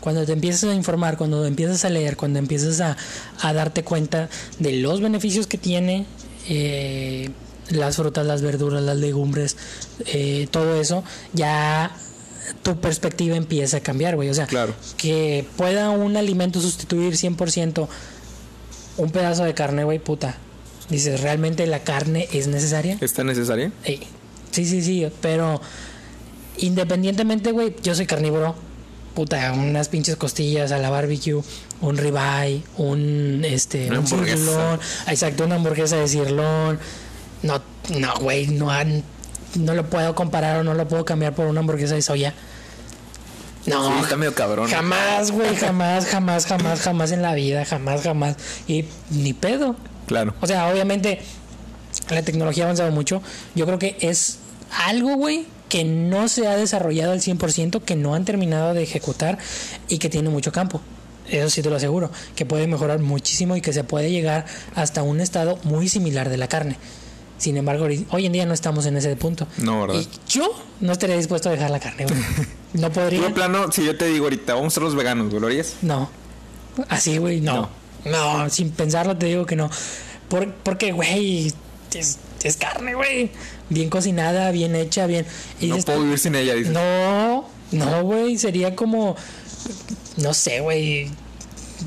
Cuando 0.00 0.24
te 0.26 0.32
empiezas 0.32 0.64
a 0.70 0.74
informar, 0.74 1.16
cuando 1.16 1.44
empiezas 1.46 1.84
a 1.84 1.90
leer, 1.90 2.16
cuando 2.16 2.40
empiezas 2.40 2.80
a, 2.80 2.96
a 3.40 3.52
darte 3.52 3.84
cuenta 3.84 4.28
de 4.58 4.72
los 4.72 5.00
beneficios 5.00 5.46
que 5.46 5.58
tiene 5.58 6.06
eh, 6.48 7.30
las 7.72 7.96
frutas, 7.96 8.26
las 8.26 8.42
verduras, 8.42 8.82
las 8.82 8.96
legumbres, 8.96 9.56
eh, 10.06 10.46
todo 10.50 10.80
eso, 10.80 11.04
ya 11.32 11.94
tu 12.62 12.80
perspectiva 12.80 13.36
empieza 13.36 13.78
a 13.78 13.80
cambiar, 13.80 14.16
güey. 14.16 14.28
O 14.28 14.34
sea, 14.34 14.46
Claro. 14.46 14.74
que 14.96 15.46
pueda 15.56 15.90
un 15.90 16.16
alimento 16.16 16.60
sustituir 16.60 17.16
100% 17.16 17.88
un 18.98 19.10
pedazo 19.10 19.44
de 19.44 19.54
carne, 19.54 19.84
güey, 19.84 19.98
puta. 19.98 20.36
Dices, 20.88 21.20
¿realmente 21.22 21.66
la 21.66 21.80
carne 21.80 22.28
es 22.32 22.48
necesaria? 22.48 22.98
¿Está 23.00 23.24
necesaria? 23.24 23.72
Sí, 24.50 24.66
sí, 24.66 24.82
sí, 24.82 25.06
pero 25.22 25.60
independientemente, 26.58 27.52
güey, 27.52 27.74
yo 27.82 27.94
soy 27.94 28.06
carnívoro. 28.06 28.54
Puta, 29.14 29.52
unas 29.52 29.88
pinches 29.88 30.16
costillas 30.16 30.72
a 30.72 30.78
la 30.78 30.88
barbecue, 30.88 31.42
un 31.82 31.96
ribeye, 31.98 32.62
un 32.78 33.42
este, 33.44 33.88
Una 33.88 34.00
un 34.00 34.06
cirlón, 34.06 34.80
exacto, 35.06 35.44
una 35.44 35.56
hamburguesa 35.56 35.96
de 35.96 36.08
cirlón. 36.08 36.78
No, 37.42 37.60
no, 37.98 38.14
güey, 38.20 38.46
no 38.48 38.70
han- 38.70 39.02
no 39.56 39.74
lo 39.74 39.88
puedo 39.88 40.14
comparar 40.14 40.58
o 40.60 40.64
no 40.64 40.74
lo 40.74 40.86
puedo 40.88 41.04
cambiar 41.04 41.34
por 41.34 41.46
una 41.46 41.60
hamburguesa 41.60 41.94
de 41.94 42.02
soya. 42.02 42.34
No, 43.66 43.88
Sí, 43.96 44.02
está 44.02 44.16
medio 44.16 44.34
cabrón. 44.34 44.68
jamás, 44.68 45.30
güey, 45.30 45.54
jamás, 45.56 46.06
jamás, 46.06 46.46
jamás, 46.46 46.80
jamás 46.80 47.12
en 47.12 47.22
la 47.22 47.34
vida, 47.34 47.64
jamás, 47.64 48.02
jamás. 48.02 48.36
Y 48.66 48.86
ni 49.10 49.32
pedo. 49.34 49.76
Claro. 50.06 50.34
O 50.40 50.46
sea, 50.46 50.66
obviamente 50.68 51.20
la 52.10 52.22
tecnología 52.22 52.64
ha 52.64 52.66
avanzado 52.66 52.90
mucho. 52.90 53.22
Yo 53.54 53.66
creo 53.66 53.78
que 53.78 53.96
es 54.00 54.38
algo, 54.86 55.14
güey, 55.16 55.46
que 55.68 55.84
no 55.84 56.28
se 56.28 56.48
ha 56.48 56.56
desarrollado 56.56 57.12
al 57.12 57.20
100%, 57.20 57.80
que 57.84 57.94
no 57.94 58.14
han 58.14 58.24
terminado 58.24 58.74
de 58.74 58.82
ejecutar 58.82 59.38
y 59.88 59.98
que 59.98 60.08
tiene 60.08 60.28
mucho 60.28 60.50
campo. 60.50 60.80
Eso 61.30 61.48
sí 61.48 61.62
te 61.62 61.70
lo 61.70 61.76
aseguro, 61.76 62.10
que 62.34 62.44
puede 62.44 62.66
mejorar 62.66 62.98
muchísimo 62.98 63.54
y 63.56 63.60
que 63.60 63.72
se 63.72 63.84
puede 63.84 64.10
llegar 64.10 64.44
hasta 64.74 65.02
un 65.04 65.20
estado 65.20 65.56
muy 65.62 65.88
similar 65.88 66.28
de 66.30 66.36
la 66.36 66.48
carne. 66.48 66.76
Sin 67.42 67.56
embargo, 67.56 67.88
hoy 68.10 68.26
en 68.26 68.32
día 68.32 68.46
no 68.46 68.54
estamos 68.54 68.86
en 68.86 68.96
ese 68.96 69.16
punto. 69.16 69.48
No, 69.58 69.80
¿verdad? 69.80 69.96
Y 69.96 70.08
yo 70.28 70.48
no 70.78 70.92
estaría 70.92 71.16
dispuesto 71.16 71.48
a 71.48 71.52
dejar 71.52 71.72
la 71.72 71.80
carne, 71.80 72.04
güey. 72.04 72.20
No 72.74 72.92
podría. 72.92 73.20
de 73.20 73.30
plano, 73.30 73.72
si 73.72 73.84
yo 73.84 73.98
te 73.98 74.06
digo 74.06 74.26
ahorita, 74.26 74.54
vamos 74.54 74.72
a 74.72 74.74
ser 74.74 74.84
los 74.84 74.94
veganos, 74.94 75.28
güey, 75.28 75.40
¿lo 75.40 75.48
harías? 75.48 75.74
No. 75.82 76.08
Así, 76.88 77.18
güey, 77.18 77.40
no. 77.40 77.68
no. 78.04 78.48
sin 78.48 78.70
pensarlo 78.70 79.16
te 79.18 79.26
digo 79.26 79.44
que 79.44 79.56
no. 79.56 79.68
Por, 80.28 80.54
porque, 80.54 80.92
güey, 80.92 81.52
es, 81.92 82.18
es 82.44 82.56
carne, 82.56 82.94
güey. 82.94 83.30
Bien 83.70 83.90
cocinada, 83.90 84.52
bien 84.52 84.76
hecha, 84.76 85.06
bien. 85.06 85.26
Y 85.60 85.66
no 85.66 85.78
puedo 85.78 86.00
vivir 86.00 86.20
sin 86.20 86.36
ella, 86.36 86.54
no, 86.70 87.48
no, 87.72 88.02
güey, 88.04 88.38
sería 88.38 88.76
como, 88.76 89.16
no 90.18 90.32
sé, 90.32 90.60
güey, 90.60 91.10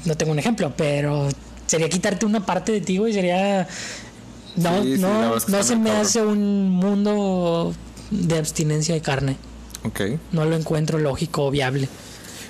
no 0.04 0.18
tengo 0.18 0.34
un 0.34 0.39
ejemplo, 0.39 0.74
pero 0.76 1.30
sería 1.65 1.88
quitarte 1.88 2.26
una 2.26 2.46
parte 2.46 2.74
de 2.74 2.82
ti, 2.82 2.98
güey, 2.98 3.13
sería... 3.13 3.70
No, 4.58 4.84
Sí, 4.84 4.96
no, 5.00 5.36
no 5.48 5.63
se 5.63 5.76
me 5.76 5.91
hace 5.91 6.22
un 6.22 6.70
mundo 6.70 7.74
de 8.12 8.38
abstinencia 8.38 8.94
de 8.96 9.02
carne. 9.02 9.38
Ok. 9.84 10.02
No 10.32 10.46
lo 10.46 10.56
encuentro 10.56 10.98
lógico 11.00 11.46
o 11.46 11.52
viable. 11.52 11.88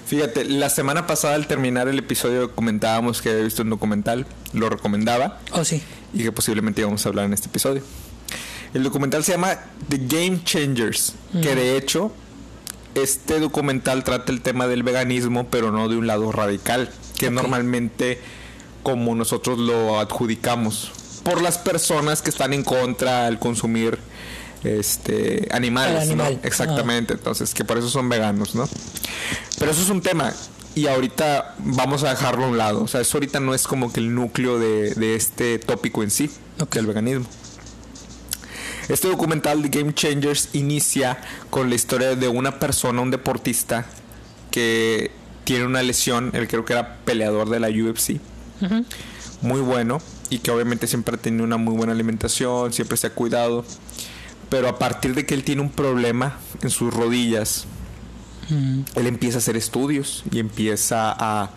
Fíjate, 0.06 0.46
la 0.46 0.70
semana 0.70 1.08
pasada 1.08 1.34
al 1.36 1.48
terminar 1.48 1.88
el 1.88 1.98
episodio 1.98 2.54
comentábamos 2.54 3.22
que 3.22 3.32
había 3.32 3.44
visto 3.44 3.64
un 3.64 3.72
documental, 3.72 4.28
lo 4.54 4.70
recomendaba 4.70 5.40
Oh, 5.52 5.64
sí. 5.66 5.82
y 6.14 6.20
que 6.24 6.32
posiblemente 6.32 6.82
íbamos 6.82 7.04
a 7.06 7.10
hablar 7.10 7.26
en 7.26 7.34
este 7.34 7.48
episodio. 7.48 7.82
El 8.76 8.84
documental 8.84 9.24
se 9.24 9.32
llama 9.32 9.58
The 9.90 9.98
Game 9.98 10.44
Changers, 10.44 11.14
que 11.42 11.56
de 11.56 11.76
hecho 11.78 12.12
este 12.94 13.40
documental 13.40 14.04
trata 14.04 14.32
el 14.32 14.42
tema 14.42 14.68
del 14.68 14.84
veganismo, 14.84 15.48
pero 15.50 15.72
no 15.72 15.90
de 15.90 15.98
un 15.98 16.06
lado 16.08 16.32
radical, 16.32 16.92
que 17.18 17.32
normalmente 17.32 18.20
como 18.84 19.16
nosotros 19.16 19.58
lo 19.58 20.00
adjudicamos 20.00 20.92
por 21.26 21.42
las 21.42 21.58
personas 21.58 22.22
que 22.22 22.30
están 22.30 22.54
en 22.54 22.64
contra 22.64 23.26
al 23.26 23.40
consumir 23.40 23.98
este 24.64 25.48
animales, 25.52 25.96
Al 25.96 26.02
animal. 26.04 26.34
¿no? 26.42 26.48
Exactamente, 26.48 27.14
entonces 27.14 27.54
que 27.54 27.66
por 27.66 27.80
eso 27.80 27.90
son 27.90 28.08
veganos, 28.10 28.54
¿no? 28.54 28.70
Pero 29.58 29.72
eso 29.72 29.82
es 29.82 29.90
un 29.90 30.02
tema 30.02 30.32
y 30.76 30.86
ahorita 30.88 31.56
vamos 31.58 32.04
a 32.04 32.12
dejarlo 32.12 32.46
a 32.46 32.48
un 32.48 32.58
lado, 32.58 32.84
o 32.84 32.88
sea, 32.88 33.02
eso 33.02 33.18
ahorita 33.18 33.40
no 33.40 33.56
es 33.56 33.64
como 33.68 33.92
que 33.92 34.00
el 34.02 34.14
núcleo 34.14 34.60
de, 34.60 34.94
de 34.94 35.16
este 35.16 35.58
tópico 35.58 36.04
en 36.04 36.12
sí, 36.12 36.30
Ok. 36.60 36.76
del 36.76 36.86
veganismo. 36.86 37.26
Este 38.88 39.08
documental 39.08 39.64
de 39.64 39.70
Game 39.70 39.96
Changers 39.96 40.50
inicia 40.54 41.18
con 41.50 41.70
la 41.70 41.76
historia 41.76 42.16
de 42.16 42.28
una 42.28 42.60
persona, 42.60 43.02
un 43.02 43.10
deportista 43.10 43.86
que 44.52 45.10
tiene 45.44 45.66
una 45.66 45.82
lesión, 45.82 46.30
él 46.34 46.48
creo 46.48 46.66
que 46.66 46.74
era 46.74 46.98
peleador 47.04 47.50
de 47.50 47.60
la 47.60 47.70
UFC, 47.70 48.20
muy 49.42 49.62
bueno 49.62 50.00
y 50.30 50.40
que 50.40 50.52
obviamente 50.52 50.88
siempre 50.88 51.16
ha 51.16 51.20
tenido 51.20 51.44
una 51.44 51.58
muy 51.58 51.76
buena 51.76 51.94
alimentación, 51.94 52.74
siempre 52.74 52.98
se 52.98 53.08
ha 53.08 53.10
cuidado, 53.12 53.64
pero 54.50 54.68
a 54.70 54.80
partir 54.80 55.16
de 55.16 55.26
que 55.26 55.34
él 55.34 55.44
tiene 55.44 55.62
un 55.62 55.70
problema 55.70 56.40
en 56.62 56.70
sus 56.70 56.94
rodillas, 56.94 57.66
Mm. 58.50 58.82
él 58.94 59.08
empieza 59.08 59.38
a 59.38 59.40
hacer 59.40 59.58
estudios 59.58 60.24
y 60.32 60.38
empieza 60.38 61.12
a, 61.18 61.50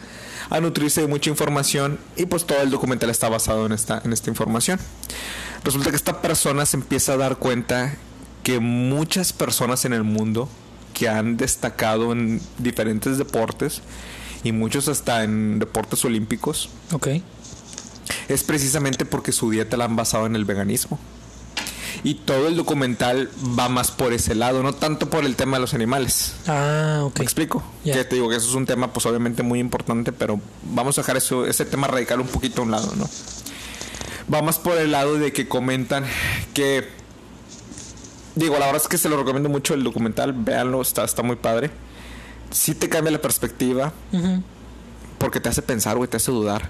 a 0.48 0.60
nutrirse 0.60 1.02
de 1.02 1.06
mucha 1.06 1.28
información 1.28 1.98
y 2.16 2.24
pues 2.24 2.46
todo 2.46 2.62
el 2.62 2.70
documental 2.70 3.10
está 3.10 3.28
basado 3.28 3.66
en 3.66 3.72
esta, 3.72 4.00
en 4.06 4.14
esta 4.14 4.30
información. 4.30 4.80
Resulta 5.64 5.90
que 5.90 5.96
esta 5.96 6.22
persona 6.22 6.64
se 6.64 6.78
empieza 6.78 7.12
a 7.12 7.16
dar 7.18 7.36
cuenta 7.36 7.94
que 8.42 8.58
muchas 8.58 9.34
personas 9.34 9.84
en 9.84 9.92
el 9.92 10.02
mundo 10.02 10.48
que 10.94 11.10
han 11.10 11.36
destacado 11.36 12.12
en 12.12 12.40
diferentes 12.56 13.18
deportes 13.18 13.82
y 14.42 14.52
muchos 14.52 14.88
hasta 14.88 15.24
en 15.24 15.58
deportes 15.58 16.02
olímpicos 16.06 16.70
Ok. 16.92 17.08
Es 18.28 18.44
precisamente 18.44 19.04
porque 19.04 19.32
su 19.32 19.50
dieta 19.50 19.76
la 19.76 19.84
han 19.84 19.96
basado 19.96 20.26
en 20.26 20.36
el 20.36 20.44
veganismo. 20.44 20.98
Y 22.04 22.14
todo 22.14 22.46
el 22.46 22.56
documental 22.56 23.28
va 23.58 23.68
más 23.68 23.90
por 23.90 24.12
ese 24.12 24.34
lado, 24.34 24.62
no 24.62 24.72
tanto 24.72 25.10
por 25.10 25.24
el 25.24 25.34
tema 25.34 25.56
de 25.56 25.62
los 25.62 25.74
animales. 25.74 26.34
Ah, 26.46 27.00
ok. 27.04 27.18
¿Me 27.18 27.24
explico? 27.24 27.62
Que 27.82 28.04
te 28.04 28.14
digo 28.14 28.28
que 28.28 28.36
eso 28.36 28.48
es 28.48 28.54
un 28.54 28.66
tema, 28.66 28.92
pues 28.92 29.04
obviamente 29.06 29.42
muy 29.42 29.58
importante, 29.58 30.12
pero 30.12 30.40
vamos 30.62 30.96
a 30.98 31.00
dejar 31.00 31.16
eso, 31.16 31.46
ese 31.46 31.64
tema 31.64 31.88
radical 31.88 32.20
un 32.20 32.28
poquito 32.28 32.62
a 32.62 32.64
un 32.64 32.70
lado, 32.70 32.92
¿no? 32.96 33.08
Vamos 34.28 34.58
por 34.58 34.76
el 34.78 34.92
lado 34.92 35.14
de 35.18 35.32
que 35.32 35.48
comentan 35.48 36.04
que. 36.54 36.88
Digo, 38.34 38.54
la 38.58 38.66
verdad 38.66 38.82
es 38.82 38.88
que 38.88 38.98
se 38.98 39.08
lo 39.08 39.16
recomiendo 39.16 39.48
mucho 39.48 39.74
el 39.74 39.82
documental, 39.82 40.32
véanlo, 40.32 40.80
está, 40.80 41.02
está 41.04 41.22
muy 41.22 41.36
padre. 41.36 41.70
Sí 42.52 42.74
te 42.74 42.88
cambia 42.88 43.10
la 43.10 43.20
perspectiva, 43.20 43.92
porque 45.18 45.40
te 45.40 45.48
hace 45.48 45.62
pensar, 45.62 45.96
güey, 45.96 46.08
te 46.08 46.18
hace 46.18 46.30
dudar. 46.30 46.68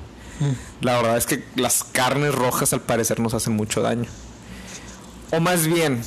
La 0.80 0.96
verdad 0.96 1.16
es 1.16 1.26
que 1.26 1.44
las 1.56 1.84
carnes 1.84 2.34
rojas 2.34 2.72
al 2.72 2.80
parecer 2.80 3.20
nos 3.20 3.34
hacen 3.34 3.54
mucho 3.54 3.82
daño. 3.82 4.08
O 5.30 5.40
más 5.40 5.66
bien, 5.66 6.02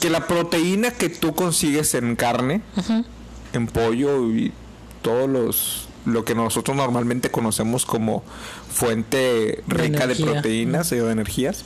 que 0.00 0.10
la 0.10 0.26
proteína 0.26 0.90
que 0.90 1.08
tú 1.08 1.34
consigues 1.34 1.94
en 1.94 2.16
carne, 2.16 2.62
en 3.52 3.66
pollo 3.66 4.30
y 4.30 4.52
todos 5.02 5.28
los 5.28 5.88
lo 6.04 6.24
que 6.24 6.34
nosotros 6.34 6.76
normalmente 6.76 7.30
conocemos 7.30 7.84
como 7.84 8.22
fuente 8.72 9.62
rica 9.66 10.06
de 10.06 10.16
proteínas 10.16 10.90
y 10.92 10.96
de 10.96 11.12
energías. 11.12 11.64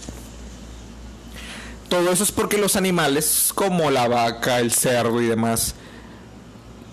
Todo 1.89 2.11
eso 2.11 2.25
es 2.25 2.33
porque 2.33 2.59
los 2.59 2.75
animales 2.75 3.53
como 3.55 3.91
la 3.91 4.09
vaca, 4.09 4.59
el 4.59 4.73
cerdo 4.73 5.21
y 5.23 5.27
demás 5.27 5.75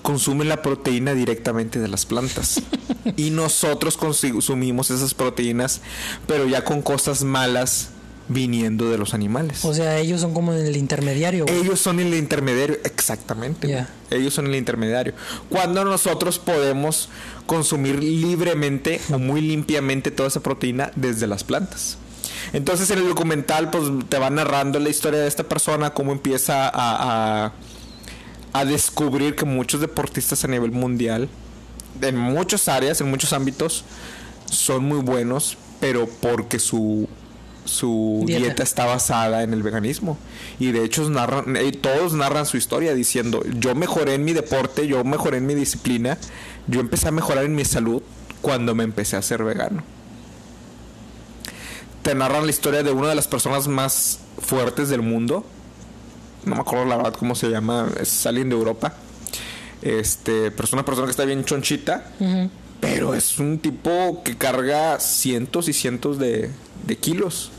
consumen 0.02 0.50
la 0.50 0.62
proteína 0.62 1.14
directamente 1.14 1.80
de 1.80 1.88
las 1.88 2.06
plantas. 2.06 2.62
y 3.18 3.30
nosotros 3.32 3.98
consumimos 3.98 4.92
esas 4.92 5.14
proteínas, 5.14 5.82
pero 6.28 6.48
ya 6.48 6.64
con 6.64 6.82
cosas 6.82 7.24
malas 7.24 7.90
viniendo 8.30 8.90
de 8.90 8.98
los 8.98 9.14
animales. 9.14 9.66
O 9.66 9.74
sea, 9.74 9.98
ellos 9.98 10.22
son 10.22 10.34
como 10.34 10.54
el 10.54 10.78
intermediario. 10.78 11.46
güey. 11.46 11.60
Ellos 11.60 11.80
son 11.80 12.00
el 12.00 12.14
intermediario, 12.14 12.78
exactamente. 12.84 13.86
Ellos 14.12 14.34
son 14.34 14.48
el 14.48 14.56
intermediario. 14.56 15.14
Cuando 15.50 15.84
nosotros 15.84 16.40
podemos 16.40 17.10
consumir 17.48 18.02
libremente 18.02 19.02
o 19.12 19.18
muy 19.18 19.42
limpiamente 19.42 20.12
toda 20.12 20.30
esa 20.30 20.42
proteína 20.42 20.92
desde 20.96 21.26
las 21.26 21.44
plantas. 21.44 21.98
Entonces 22.54 22.90
en 22.92 23.00
el 23.00 23.10
documental 23.10 23.70
pues 23.70 23.86
te 24.08 24.18
va 24.18 24.30
narrando 24.30 24.80
la 24.80 24.90
historia 24.90 25.20
de 25.20 25.28
esta 25.28 25.44
persona, 25.44 25.94
cómo 25.94 26.12
empieza 26.12 26.68
a, 26.70 27.46
a, 27.46 27.52
a 28.54 28.66
descubrir 28.66 29.36
que 29.36 29.46
muchos 29.46 29.82
deportistas 29.82 30.44
a 30.44 30.48
nivel 30.48 30.72
mundial, 30.72 31.30
en 32.02 32.18
muchas 32.18 32.68
áreas, 32.68 33.02
en 33.02 33.10
muchos 33.10 33.34
ámbitos, 33.34 33.84
son 34.50 34.86
muy 34.86 35.00
buenos, 35.02 35.58
pero 35.80 36.08
porque 36.08 36.60
su 36.60 37.08
su 37.66 38.24
Dieta. 38.26 38.46
dieta. 38.46 38.64
está 38.64 38.86
basada 38.86 39.44
en 39.44 39.54
el 39.54 39.62
veganismo 39.62 40.18
y 40.60 40.72
de 40.72 40.84
hecho 40.84 41.08
narran, 41.08 41.56
eh, 41.56 41.72
todos 41.72 42.14
narran 42.14 42.48
su 42.48 42.58
historia 42.58 42.96
diciendo 42.96 43.44
yo 43.60 43.76
mejoré 43.76 44.16
en 44.16 44.26
mi 44.26 44.34
deporte 44.34 44.88
yo 44.88 45.04
mejoré 45.04 45.38
en 45.38 45.46
mi 45.46 45.54
disciplina 45.54 46.18
yo 46.66 46.80
empecé 46.80 47.10
a 47.10 47.12
mejorar 47.12 47.46
en 47.46 47.54
mi 47.54 47.66
salud 47.66 48.02
cuando 48.42 48.74
me 48.74 48.84
empecé 48.84 49.18
a 49.18 49.22
ser 49.22 49.44
vegano 49.44 49.84
te 52.02 52.16
narran 52.16 52.46
la 52.46 52.50
historia 52.50 52.82
de 52.82 52.92
una 52.92 53.10
de 53.10 53.16
las 53.16 53.28
personas 53.28 53.68
más 53.68 54.20
fuertes 54.40 54.90
del 54.90 55.04
mundo 55.04 55.46
no 56.46 56.56
me 56.56 56.62
acuerdo 56.62 56.86
la 56.86 56.98
verdad 56.98 57.14
cómo 57.14 57.36
se 57.36 57.50
llama 57.50 57.90
es 58.00 58.26
alguien 58.26 58.50
de 58.50 58.56
Europa 58.56 58.94
este 59.82 60.52
pero 60.52 60.66
es 60.66 60.74
una 60.74 60.84
persona 60.86 61.06
que 61.08 61.12
está 61.12 61.26
bien 61.26 61.46
chonchita 61.46 62.12
pero 62.82 63.14
es 63.14 63.40
un 63.40 63.60
tipo 63.60 64.22
que 64.24 64.38
carga 64.38 65.00
cientos 65.00 65.68
y 65.68 65.74
cientos 65.74 66.18
de, 66.18 66.50
de 66.88 66.98
kilos. 66.98 67.52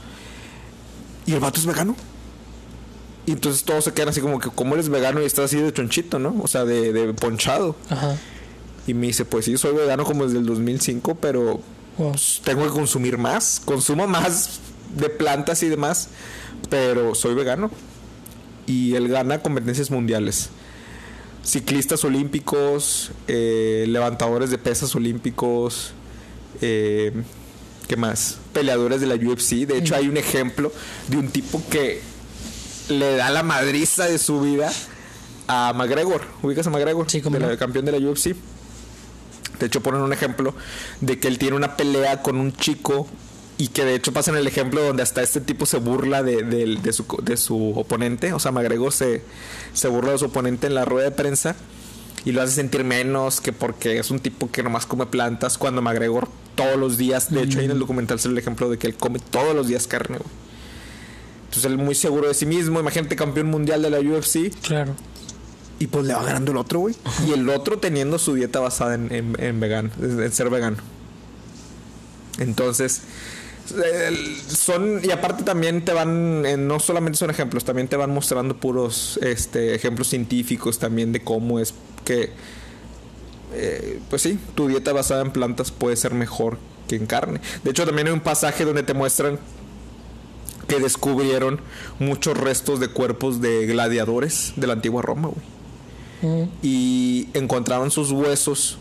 Y 1.26 1.34
el 1.34 1.40
vato 1.40 1.60
es 1.60 1.66
vegano. 1.66 1.94
Y 3.26 3.32
entonces 3.32 3.64
todos 3.64 3.84
se 3.84 3.92
quedan 3.92 4.08
así 4.08 4.22
como 4.22 4.38
que, 4.40 4.48
¿cómo 4.48 4.72
eres 4.76 4.88
vegano 4.88 5.20
y 5.20 5.26
estás 5.26 5.44
así 5.44 5.56
de 5.60 5.74
chonchito, 5.74 6.18
no? 6.18 6.34
O 6.42 6.48
sea, 6.48 6.64
de, 6.64 6.94
de 6.94 7.12
ponchado. 7.12 7.76
Ajá. 7.90 8.16
Y 8.86 8.94
me 8.94 9.08
dice, 9.08 9.26
pues 9.26 9.44
sí, 9.44 9.58
soy 9.58 9.74
vegano 9.74 10.04
como 10.06 10.24
desde 10.24 10.38
el 10.38 10.46
2005, 10.46 11.16
pero 11.16 11.60
Wow. 11.98 12.12
pues, 12.12 12.40
tengo 12.42 12.64
que 12.64 12.70
consumir 12.70 13.18
más. 13.18 13.60
Consumo 13.62 14.06
más 14.06 14.58
de 14.96 15.10
plantas 15.10 15.62
y 15.62 15.68
demás, 15.68 16.08
pero 16.70 17.14
soy 17.14 17.34
vegano. 17.34 17.70
Y 18.70 18.94
él 18.94 19.08
gana 19.08 19.40
competencias 19.42 19.90
mundiales. 19.90 20.50
Ciclistas 21.42 22.04
olímpicos, 22.04 23.10
eh, 23.26 23.84
levantadores 23.88 24.50
de 24.50 24.58
pesas 24.58 24.94
olímpicos, 24.94 25.92
eh, 26.60 27.12
¿qué 27.88 27.96
más? 27.96 28.38
Peleadores 28.52 29.00
de 29.00 29.06
la 29.06 29.14
UFC. 29.16 29.66
De 29.66 29.78
hecho, 29.78 29.96
hay 29.96 30.06
un 30.08 30.16
ejemplo 30.16 30.70
de 31.08 31.16
un 31.16 31.28
tipo 31.30 31.62
que 31.70 32.00
le 32.90 33.16
da 33.16 33.30
la 33.30 33.42
madriza 33.42 34.04
de 34.06 34.18
su 34.18 34.40
vida 34.40 34.70
a 35.48 35.72
McGregor. 35.74 36.22
¿Ubicas 36.42 36.66
a 36.66 36.70
McGregor? 36.70 37.10
Sí, 37.10 37.20
la- 37.22 37.38
no. 37.38 37.56
campeón 37.58 37.86
de 37.86 37.92
la 37.92 37.98
UFC. 37.98 38.36
De 39.58 39.66
hecho, 39.66 39.80
ponen 39.82 40.02
un 40.02 40.12
ejemplo 40.12 40.54
de 41.00 41.18
que 41.18 41.26
él 41.28 41.38
tiene 41.38 41.56
una 41.56 41.76
pelea 41.76 42.22
con 42.22 42.36
un 42.36 42.52
chico 42.52 43.08
y 43.60 43.68
que 43.68 43.84
de 43.84 43.94
hecho 43.94 44.12
pasan 44.12 44.36
el 44.36 44.46
ejemplo 44.46 44.82
donde 44.82 45.02
hasta 45.02 45.20
este 45.22 45.40
tipo 45.40 45.66
se 45.66 45.76
burla 45.78 46.22
de, 46.22 46.42
de- 46.42 46.76
de 46.82 46.92
su, 46.92 47.04
de 47.22 47.36
su 47.36 47.72
oponente. 47.78 48.32
O 48.32 48.38
sea, 48.38 48.52
McGregor 48.52 48.90
se, 48.92 49.22
se 49.74 49.88
burla 49.88 50.12
de 50.12 50.18
su 50.18 50.24
oponente 50.26 50.66
en 50.66 50.74
la 50.74 50.84
rueda 50.86 51.10
de 51.10 51.14
prensa 51.14 51.54
y 52.24 52.32
lo 52.32 52.40
hace 52.42 52.54
sentir 52.54 52.84
menos 52.84 53.40
que 53.42 53.52
porque 53.52 53.98
es 53.98 54.10
un 54.10 54.18
tipo 54.20 54.50
que 54.50 54.62
nomás 54.62 54.86
come 54.86 55.04
plantas 55.06 55.58
cuando 55.58 55.82
McGregor 55.82 56.28
todos 56.54 56.76
los 56.78 56.96
días, 56.96 57.30
de 57.30 57.42
hecho 57.42 57.58
ahí 57.58 57.66
en 57.66 57.70
el 57.72 57.78
documental 57.78 58.18
sale 58.18 58.32
el 58.32 58.38
ejemplo 58.38 58.68
de 58.70 58.78
que 58.78 58.86
él 58.86 58.94
come 58.94 59.18
todos 59.18 59.54
los 59.54 59.66
días 59.68 59.86
carne. 59.86 60.16
güey. 60.18 60.30
Entonces 61.44 61.64
él 61.66 61.76
muy 61.78 61.94
seguro 61.94 62.28
de 62.28 62.34
sí 62.34 62.46
mismo, 62.46 62.80
imagínate 62.80 63.14
campeón 63.16 63.48
mundial 63.48 63.82
de 63.82 63.90
la 63.90 64.00
UFC 64.00 64.50
Claro. 64.62 64.94
y 65.78 65.86
pues 65.88 66.06
le 66.06 66.14
va 66.14 66.22
ganando 66.24 66.52
el 66.52 66.56
otro, 66.58 66.78
güey. 66.80 66.94
Y 67.26 67.32
el 67.32 67.48
otro 67.50 67.78
teniendo 67.78 68.18
su 68.18 68.34
dieta 68.34 68.60
basada 68.60 68.94
en, 68.94 69.12
en, 69.12 69.36
en 69.38 69.58
vegano, 69.60 69.90
en 70.00 70.32
ser 70.32 70.48
vegano. 70.50 70.76
Entonces, 72.38 73.02
son, 74.48 75.00
y 75.04 75.10
aparte 75.10 75.42
también 75.42 75.84
te 75.84 75.92
van, 75.92 76.44
eh, 76.46 76.56
no 76.56 76.80
solamente 76.80 77.18
son 77.18 77.30
ejemplos, 77.30 77.64
también 77.64 77.88
te 77.88 77.96
van 77.96 78.10
mostrando 78.12 78.56
puros 78.56 79.18
este, 79.22 79.74
ejemplos 79.74 80.08
científicos 80.08 80.78
también 80.78 81.12
de 81.12 81.22
cómo 81.22 81.58
es 81.58 81.74
que, 82.04 82.30
eh, 83.54 84.00
pues 84.08 84.22
sí, 84.22 84.38
tu 84.54 84.68
dieta 84.68 84.92
basada 84.92 85.22
en 85.22 85.30
plantas 85.30 85.70
puede 85.70 85.96
ser 85.96 86.14
mejor 86.14 86.58
que 86.88 86.96
en 86.96 87.06
carne. 87.06 87.40
De 87.64 87.70
hecho, 87.70 87.86
también 87.86 88.08
hay 88.08 88.12
un 88.12 88.20
pasaje 88.20 88.64
donde 88.64 88.82
te 88.82 88.94
muestran 88.94 89.38
que 90.68 90.78
descubrieron 90.78 91.60
muchos 91.98 92.36
restos 92.36 92.80
de 92.80 92.88
cuerpos 92.88 93.40
de 93.40 93.66
gladiadores 93.66 94.52
de 94.56 94.66
la 94.66 94.74
antigua 94.74 95.02
Roma, 95.02 95.28
güey 95.28 95.60
y 96.62 97.28
encontraban 97.34 97.90
sus 97.90 98.10
huesos 98.10 98.78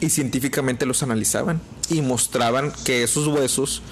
y 0.00 0.10
científicamente 0.10 0.86
los 0.86 1.02
analizaban 1.02 1.60
y 1.88 2.00
mostraban 2.02 2.72
que 2.84 3.02
esos 3.02 3.26
huesos 3.26 3.82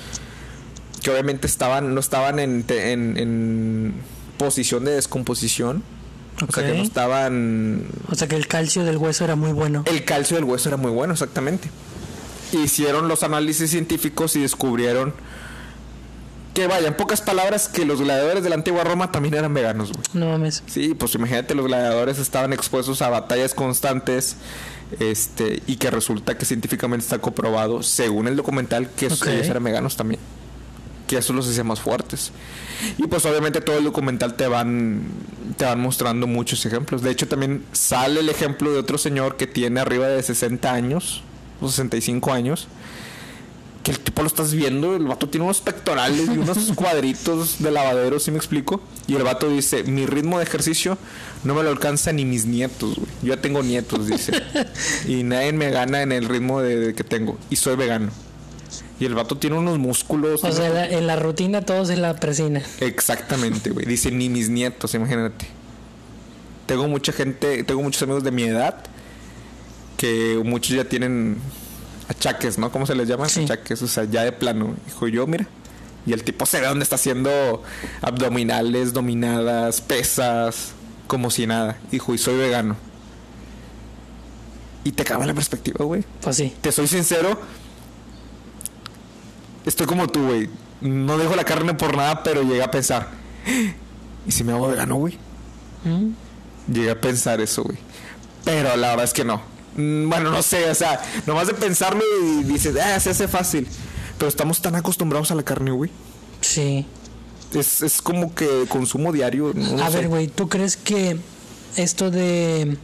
que 1.03 1.11
obviamente 1.11 1.47
estaban 1.47 1.95
no 1.95 2.01
estaban 2.01 2.39
en, 2.39 2.63
te- 2.65 2.93
en- 2.93 3.17
en 3.19 3.95
posición 4.39 4.85
de 4.85 4.93
descomposición 4.93 5.83
o 6.49 6.53
sea 6.53 6.65
que 6.67 6.75
no 6.77 6.83
estaban 6.83 7.87
O 8.11 8.15
sea 8.15 8.29
que 8.29 8.37
el 8.37 8.47
calcio 8.47 8.85
del 8.85 8.97
hueso 8.97 9.25
era 9.25 9.37
muy 9.37 9.53
bueno. 9.53 9.83
el 9.87 10.05
calcio 10.05 10.37
del 10.37 10.45
hueso 10.45 10.69
era 10.69 10.77
muy 10.77 10.91
bueno 10.91 11.13
exactamente 11.13 11.69
hicieron 12.53 13.09
los 13.09 13.23
análisis 13.23 13.71
científicos 13.71 14.35
y 14.37 14.41
descubrieron 14.41 15.13
que 16.55 16.67
vaya 16.67 16.89
en 16.89 16.95
pocas 16.97 17.21
palabras 17.21 17.69
que 17.69 17.85
los 17.85 18.01
gladiadores 18.01 18.43
de 18.43 18.49
la 18.49 18.57
antigua 18.57 18.83
Roma 18.83 19.13
también 19.13 19.35
eran 19.35 19.55
veganos 19.55 19.93
güey. 19.93 20.03
No 20.15 20.27
mames. 20.31 20.65
Sí, 20.67 20.95
pues 20.95 21.15
imagínate, 21.15 21.55
los 21.55 21.67
gladiadores 21.67 22.19
estaban 22.19 22.53
expuestos 22.53 23.01
a 23.03 23.09
batallas 23.11 23.55
constantes. 23.55 24.35
Este, 25.01 25.63
y 25.67 25.77
que 25.77 25.91
resulta 25.91 26.37
que 26.39 26.45
científicamente 26.47 27.05
está 27.05 27.19
comprobado, 27.19 27.83
según 27.83 28.27
el 28.29 28.37
documental, 28.37 28.89
que 28.91 29.07
esos- 29.07 29.23
Ok. 29.23 29.29
ellos 29.29 29.47
eran 29.49 29.63
veganos 29.65 29.97
también. 29.97 30.21
Que 31.07 31.19
eso 31.19 31.33
los 31.33 31.49
hacía 31.49 31.65
más 31.65 31.81
fuertes. 31.81 32.33
Y 32.99 33.07
pues 33.07 33.25
obviamente 33.27 33.61
todo 33.61 33.79
el 33.79 33.85
documental 33.85 34.35
te 34.35 34.47
van, 34.47 35.03
te 35.57 35.65
van 35.65 35.81
mostrando 35.81 36.27
muchos 36.27 36.65
ejemplos. 36.67 37.03
De 37.03 37.11
hecho, 37.11 37.27
también 37.29 37.65
sale 37.73 38.21
el 38.21 38.29
ejemplo 38.29 38.71
de 38.73 38.79
otro 38.79 38.99
señor 38.99 39.37
que 39.37 39.47
tiene 39.47 39.81
arriba 39.81 40.07
de 40.07 40.23
60 40.23 40.73
años, 40.73 41.23
o 41.61 41.69
65 41.69 42.33
años. 42.33 42.69
Que 43.89 43.93
el 43.93 44.01
tipo 44.01 44.21
lo 44.21 44.29
estás 44.29 44.53
viendo, 44.53 44.97
el 44.97 45.05
vato 45.07 45.31
tiene 45.31 45.45
unos 45.45 45.63
pectorales 45.63 46.27
y 46.29 46.37
unos 46.37 46.59
cuadritos 46.75 47.63
de 47.63 47.71
lavadero, 47.71 48.21
¿sí 48.21 48.31
me 48.31 48.37
explico? 48.37 48.83
Y 49.07 49.15
el 49.15 49.23
vato 49.23 49.49
dice, 49.49 49.83
mi 49.85 50.05
ritmo 50.05 50.37
de 50.37 50.45
ejercicio 50.45 50.99
no 51.43 51.55
me 51.55 51.63
lo 51.63 51.71
alcanza 51.71 52.13
ni 52.13 52.27
mis 52.27 52.45
nietos, 52.45 52.97
güey. 52.97 53.09
Yo 53.23 53.35
ya 53.35 53.41
tengo 53.41 53.63
nietos, 53.63 54.07
dice. 54.07 54.33
y 55.09 55.23
nadie 55.23 55.55
me 55.55 55.71
gana 55.71 56.03
en 56.03 56.13
el 56.13 56.29
ritmo 56.29 56.61
de, 56.61 56.77
de 56.79 56.95
que 56.95 57.03
tengo. 57.03 57.39
Y 57.49 57.57
soy 57.57 57.77
vegano. 57.77 58.11
Y 59.01 59.07
el 59.07 59.15
vato 59.15 59.39
tiene 59.39 59.57
unos 59.57 59.79
músculos. 59.79 60.45
O 60.45 60.53
sea, 60.53 60.69
la- 60.69 60.87
en 60.91 61.07
la 61.07 61.17
rutina 61.17 61.63
todos 61.63 61.89
en 61.89 62.03
la 62.03 62.15
presina. 62.21 62.61
Exactamente, 62.81 63.71
güey. 63.71 63.87
Dice, 63.87 64.11
ni 64.11 64.29
mis 64.29 64.51
nietos, 64.51 64.93
imagínate. 64.93 65.47
Tengo 66.67 66.89
mucha 66.89 67.13
gente, 67.13 67.65
tengo 67.65 67.81
muchos 67.83 68.03
amigos 68.03 68.23
de 68.23 68.33
mi 68.33 68.43
edad 68.43 68.75
que 69.97 70.39
muchos 70.45 70.77
ya 70.77 70.85
tienen 70.85 71.39
achaques, 72.09 72.59
¿no? 72.59 72.73
¿Cómo 72.73 72.87
se 72.87 72.95
les 72.95 73.09
llama? 73.09 73.29
Sí. 73.29 73.45
Achaques, 73.45 73.83
o 73.83 73.89
sea, 73.89 74.05
ya 74.05 74.25
de 74.25 74.33
plano. 74.33 74.75
Dijo 74.87 75.09
yo, 75.09 75.27
mira. 75.27 75.47
Y 76.07 76.13
el 76.13 76.25
tipo 76.25 76.47
se 76.47 76.61
ve 76.61 76.67
dónde 76.67 76.83
está 76.83 76.97
haciendo 76.97 77.63
abdominales, 78.01 78.93
dominadas, 78.95 79.81
pesas, 79.81 80.73
como 81.07 81.31
si 81.31 81.47
nada. 81.47 81.79
Dijo, 81.91 82.15
y 82.15 82.19
soy 82.19 82.37
vegano. 82.37 82.77
Y 84.85 84.93
te 84.93 85.05
cambia 85.05 85.27
la 85.27 85.35
perspectiva, 85.35 85.85
güey. 85.85 86.05
Pues 86.23 86.37
sí. 86.37 86.55
Te 86.61 86.73
soy 86.73 86.89
sincero. 86.89 87.39
Estoy 89.67 89.87
como 89.87 90.09
tú, 90.09 90.27
güey. 90.27 90.49
No 90.81 91.19
dejo 91.19 91.37
la 91.37 91.45
carne 91.45 91.75
por 91.75 91.95
nada, 91.97 92.23
pero 92.23 92.43
llegué 92.43 92.63
a 92.63 92.71
pensar. 92.71 93.09
¿Y 94.27 94.33
si 94.33 94.45
me 94.45 94.53
hago 94.53 94.69
vegano, 94.69 94.97
güey? 94.97 95.19
Mm. 95.85 96.73
Llegué 96.73 96.91
a 96.91 97.01
pensar 97.01 97.41
eso, 97.41 97.65
güey. 97.65 97.77
Pero 98.45 98.75
la 98.77 98.91
verdad 98.91 99.05
es 99.05 99.13
que 99.13 99.25
no. 99.25 99.43
Mm, 99.79 100.09
Bueno, 100.11 100.31
no 100.31 100.43
sé, 100.43 100.69
o 100.71 100.75
sea, 100.75 101.01
nomás 101.27 101.47
de 101.47 101.55
pensarlo 101.55 102.03
y 102.23 102.45
dices, 102.45 102.77
ah, 102.77 102.99
se 103.01 103.11
hace 103.11 103.29
fácil. 103.29 103.67
Pero 104.19 104.29
estamos 104.29 104.61
tan 104.61 104.75
acostumbrados 104.75 105.31
a 105.31 105.35
la 105.37 105.45
carne, 105.45 105.71
güey. 105.71 105.91
Sí. 106.41 106.85
Es, 107.55 107.81
es 107.83 108.03
como 108.03 108.35
que 108.35 108.67
consumo 108.69 109.13
diario. 109.13 109.53
No, 109.55 109.77
no 109.77 109.85
A 109.85 109.91
sé. 109.91 109.99
ver, 109.99 110.09
güey, 110.09 110.27
¿tú 110.29 110.49
crees 110.49 110.77
que 110.77 111.19
esto 111.77 112.11
de 112.11 112.77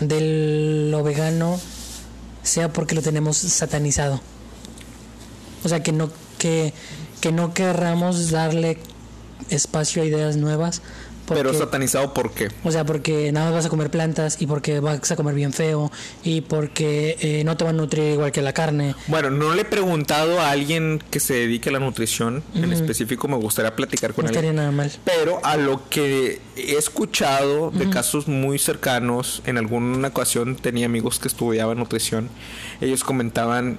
de 0.00 0.88
lo 0.90 1.02
vegano 1.02 1.60
sea 2.42 2.72
porque 2.72 2.94
lo 2.94 3.02
tenemos 3.02 3.36
satanizado? 3.38 4.20
O 5.64 5.68
sea, 5.68 5.82
que 5.82 5.92
no 5.92 6.10
que 6.38 6.74
que 7.20 7.32
no 7.32 7.54
querramos 7.54 8.30
darle 8.30 8.78
espacio 9.50 10.02
a 10.02 10.06
ideas 10.06 10.36
nuevas 10.36 10.82
Porque, 11.30 11.44
Pero 11.44 11.54
satanizado, 11.56 12.12
¿por 12.12 12.32
qué? 12.32 12.48
O 12.64 12.72
sea, 12.72 12.84
porque 12.84 13.30
nada 13.30 13.46
más 13.46 13.54
vas 13.54 13.66
a 13.66 13.68
comer 13.68 13.88
plantas 13.88 14.42
y 14.42 14.46
porque 14.46 14.80
vas 14.80 15.10
a 15.10 15.14
comer 15.16 15.34
bien 15.34 15.52
feo 15.52 15.92
y 16.24 16.40
porque 16.40 17.16
eh, 17.20 17.44
no 17.44 17.56
te 17.56 17.62
van 17.62 17.76
a 17.76 17.82
nutrir 17.82 18.14
igual 18.14 18.32
que 18.32 18.42
la 18.42 18.52
carne. 18.52 18.96
Bueno, 19.06 19.30
no 19.30 19.54
le 19.54 19.62
he 19.62 19.64
preguntado 19.64 20.40
a 20.40 20.50
alguien 20.50 21.00
que 21.10 21.20
se 21.20 21.34
dedique 21.34 21.68
a 21.68 21.72
la 21.72 21.78
nutrición 21.78 22.42
en 22.54 22.72
específico, 22.72 23.28
me 23.28 23.36
gustaría 23.36 23.76
platicar 23.76 24.12
con 24.12 24.24
No 24.24 24.30
él. 24.30 24.34
estaría 24.34 24.52
nada 24.52 24.72
mal. 24.72 24.90
Pero 25.04 25.38
a 25.44 25.56
lo 25.56 25.88
que 25.88 26.40
he 26.56 26.76
escuchado 26.76 27.70
de 27.70 27.88
casos 27.90 28.26
muy 28.26 28.58
cercanos, 28.58 29.42
en 29.46 29.56
alguna 29.56 30.08
ocasión 30.08 30.56
tenía 30.56 30.86
amigos 30.86 31.20
que 31.20 31.28
estudiaban 31.28 31.78
nutrición, 31.78 32.28
ellos 32.80 33.04
comentaban 33.04 33.78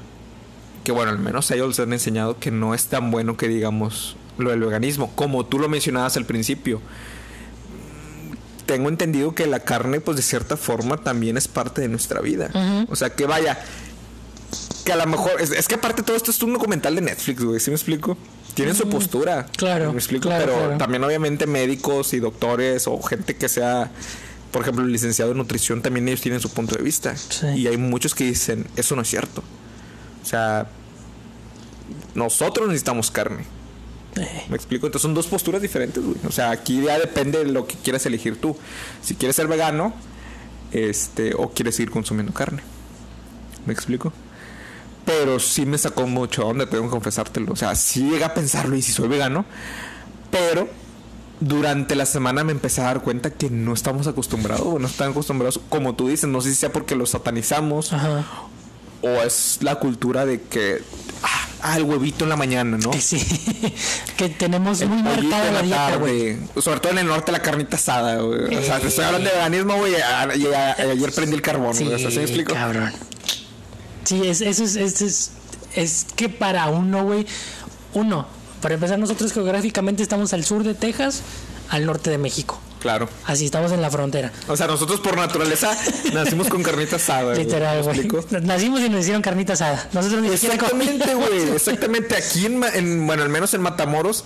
que 0.86 0.92
bueno, 0.94 1.12
al 1.12 1.20
menos 1.20 1.52
a 1.52 1.56
ellos 1.56 1.68
les 1.68 1.80
han 1.82 1.92
enseñado 1.94 2.40
que 2.40 2.50
no 2.50 2.74
es 2.74 2.86
tan 2.88 3.12
bueno 3.12 3.36
que 3.38 3.48
digamos 3.48 4.16
lo 4.38 4.50
del 4.52 4.62
veganismo, 4.62 5.12
como 5.16 5.46
tú 5.46 5.60
lo 5.60 5.68
mencionabas 5.70 6.18
al 6.18 6.26
principio. 6.26 6.82
Tengo 8.66 8.90
entendido 8.90 9.34
que 9.34 9.48
la 9.48 9.62
carne, 9.62 10.00
pues 10.02 10.18
de 10.18 10.24
cierta 10.24 10.58
forma, 10.58 10.98
también 10.98 11.38
es 11.38 11.48
parte 11.48 11.82
de 11.82 11.88
nuestra 11.88 12.22
vida. 12.22 12.50
O 12.90 12.96
sea, 12.96 13.10
que 13.10 13.26
vaya, 13.26 13.60
que 14.86 14.92
a 14.92 14.96
lo 14.96 15.06
mejor, 15.08 15.42
es, 15.42 15.52
es 15.52 15.68
que 15.68 15.76
aparte 15.76 16.04
todo 16.04 16.16
esto 16.16 16.32
es 16.32 16.42
un 16.44 16.54
documental 16.54 16.96
de 16.96 17.02
Netflix, 17.02 17.44
güey, 17.44 17.60
¿sí 17.60 17.72
me 17.72 17.76
explico? 17.76 18.18
Tienen 18.54 18.76
su 18.76 18.90
postura. 18.90 19.46
Claro, 19.58 19.94
Me 19.94 20.00
explico, 20.00 20.28
claro, 20.28 20.46
pero 20.46 20.58
claro. 20.58 20.78
también 20.78 21.04
obviamente 21.04 21.48
médicos 21.48 22.14
y 22.14 22.20
doctores 22.20 22.86
o 22.88 23.02
gente 23.02 23.36
que 23.36 23.48
sea, 23.48 23.92
por 24.52 24.64
ejemplo, 24.64 24.86
licenciado 24.86 25.32
en 25.32 25.38
nutrición, 25.38 25.82
también 25.82 26.08
ellos 26.08 26.22
tienen 26.22 26.42
su 26.42 26.50
punto 26.50 26.76
de 26.76 26.84
vista. 26.84 27.16
Sí. 27.16 27.48
Y 27.56 27.68
hay 27.68 27.78
muchos 27.78 28.14
que 28.14 28.26
dicen, 28.26 28.68
eso 28.76 28.96
no 28.96 29.04
es 29.04 29.10
cierto. 29.10 29.42
O 30.22 30.26
sea, 30.26 30.68
nosotros 32.14 32.68
necesitamos 32.68 33.10
carne. 33.10 33.46
Eh, 34.18 34.46
¿Me 34.50 34.56
explico? 34.56 34.88
Entonces 34.88 35.04
son 35.04 35.14
dos 35.14 35.28
posturas 35.28 35.62
diferentes, 35.62 36.04
güey. 36.04 36.18
O 36.28 36.32
sea, 36.32 36.52
aquí 36.52 36.82
ya 36.82 37.00
depende 37.00 37.44
de 37.44 37.52
lo 37.52 37.66
que 37.66 37.76
quieras 37.76 38.06
elegir 38.06 38.40
tú. 38.40 38.58
Si 39.02 39.16
quieres 39.16 39.36
ser 39.36 39.48
vegano, 39.48 39.94
este, 40.72 41.34
o 41.36 41.50
quieres 41.50 41.76
seguir 41.76 41.92
consumiendo 41.92 42.34
carne. 42.34 42.62
¿Me 43.66 43.74
explico? 43.74 44.12
Pero 45.06 45.40
sí 45.40 45.66
me 45.66 45.78
sacó 45.78 46.08
mucho 46.08 46.46
onda, 46.48 46.68
tengo 46.68 46.84
que 46.84 46.90
confesártelo. 46.90 47.54
O 47.54 47.56
sea, 47.56 47.76
sí 47.76 48.10
llegué 48.10 48.24
a 48.24 48.34
pensarlo 48.34 48.76
y 48.76 48.82
si 48.82 48.92
soy 48.92 49.08
vegano. 49.08 49.46
Pero 50.30 50.70
durante 51.40 51.96
la 51.96 52.06
semana 52.06 52.44
me 52.44 52.52
empecé 52.52 52.82
a 52.82 52.86
dar 52.86 53.02
cuenta 53.02 53.32
que 53.32 53.50
no 53.50 53.74
estamos 53.74 54.08
acostumbrados, 54.08 54.66
o 54.66 54.80
no 54.80 54.88
están 54.88 55.12
acostumbrados, 55.12 55.60
como 55.70 55.96
tú 55.96 56.08
dices, 56.08 56.30
no 56.30 56.40
sé 56.40 56.50
si 56.50 56.56
sea 56.56 56.72
porque 56.72 56.96
los 56.96 57.10
satanizamos 57.10 57.92
Ajá. 57.92 58.24
O 59.02 59.22
es 59.22 59.60
la 59.62 59.76
cultura 59.76 60.26
de 60.26 60.42
que 60.42 60.82
ah, 61.24 61.48
ah, 61.62 61.78
el 61.78 61.84
huevito 61.84 62.26
en 62.26 62.30
la 62.30 62.36
mañana, 62.36 62.78
¿no? 62.78 62.92
Que 62.92 63.02
sí. 63.02 63.20
que 64.18 64.30
tenemos 64.30 64.84
muy 64.86 65.02
pollito 65.02 65.24
marcada 65.30 65.52
la 65.52 65.62
dieta, 65.62 65.96
güey. 65.98 66.38
Sobre 66.60 66.80
todo 66.80 66.92
en 66.94 67.00
el 67.00 67.08
norte 67.08 67.32
la 67.32 67.42
carnita 67.42 67.78
asada, 67.78 68.22
güey. 68.22 68.56
O 68.56 68.62
sea, 68.62 68.80
te 68.80 68.88
estoy 68.88 69.06
hablando 69.06 69.30
de 69.30 69.36
veganismo, 69.36 69.78
güey. 69.78 69.94
Y, 69.94 70.46
ayer 70.82 71.12
prendí 71.14 71.36
el 71.36 71.42
carbón, 71.42 71.76
Sí. 71.76 71.88
O 71.88 71.98
sea, 71.98 72.12
¿sí 72.12 72.18
me 72.18 72.24
explico? 72.24 72.54
cabrón. 72.54 72.92
Sí, 74.04 74.28
es, 74.28 74.42
eso 74.42 74.64
es, 74.64 74.76
es, 74.76 75.02
es, 75.02 75.32
es 75.76 76.08
que 76.16 76.28
para 76.30 76.68
uno, 76.70 77.04
güey, 77.04 77.26
uno, 77.94 78.28
para 78.62 78.76
empezar, 78.76 79.00
nosotros 79.00 79.32
geográficamente 79.32 80.04
estamos 80.04 80.34
al 80.34 80.44
sur 80.44 80.64
de 80.64 80.74
Texas, 80.74 81.22
al 81.70 81.86
norte 81.86 82.10
de 82.10 82.18
México. 82.18 82.60
Claro. 82.82 83.08
Así 83.26 83.46
estamos 83.46 83.72
en 83.72 83.82
la 83.82 83.90
frontera. 83.92 84.32
O 84.48 84.58
sea, 84.58 84.68
nosotros 84.68 85.00
por 85.00 85.16
naturaleza 85.16 85.78
nacimos 86.14 86.48
con 86.48 86.64
carnita 86.64 86.96
asada. 86.96 87.36
Literal, 87.36 87.86
¿Me 87.86 88.04
güey. 88.04 88.24
Nacimos 88.42 88.82
y 88.82 88.90
nos 88.90 89.02
hicieron 89.02 89.22
carnita 89.22 89.54
asada. 89.54 89.88
Nosotros 89.94 90.22
ni 90.22 90.30
Exactamente, 90.30 91.14
güey. 91.14 91.50
Exactamente. 91.54 92.16
Aquí, 92.16 92.46
en, 92.48 92.64
en- 92.74 93.06
bueno, 93.08 93.24
al 93.24 93.30
menos 93.30 93.54
en 93.54 93.62
Matamoros, 93.62 94.26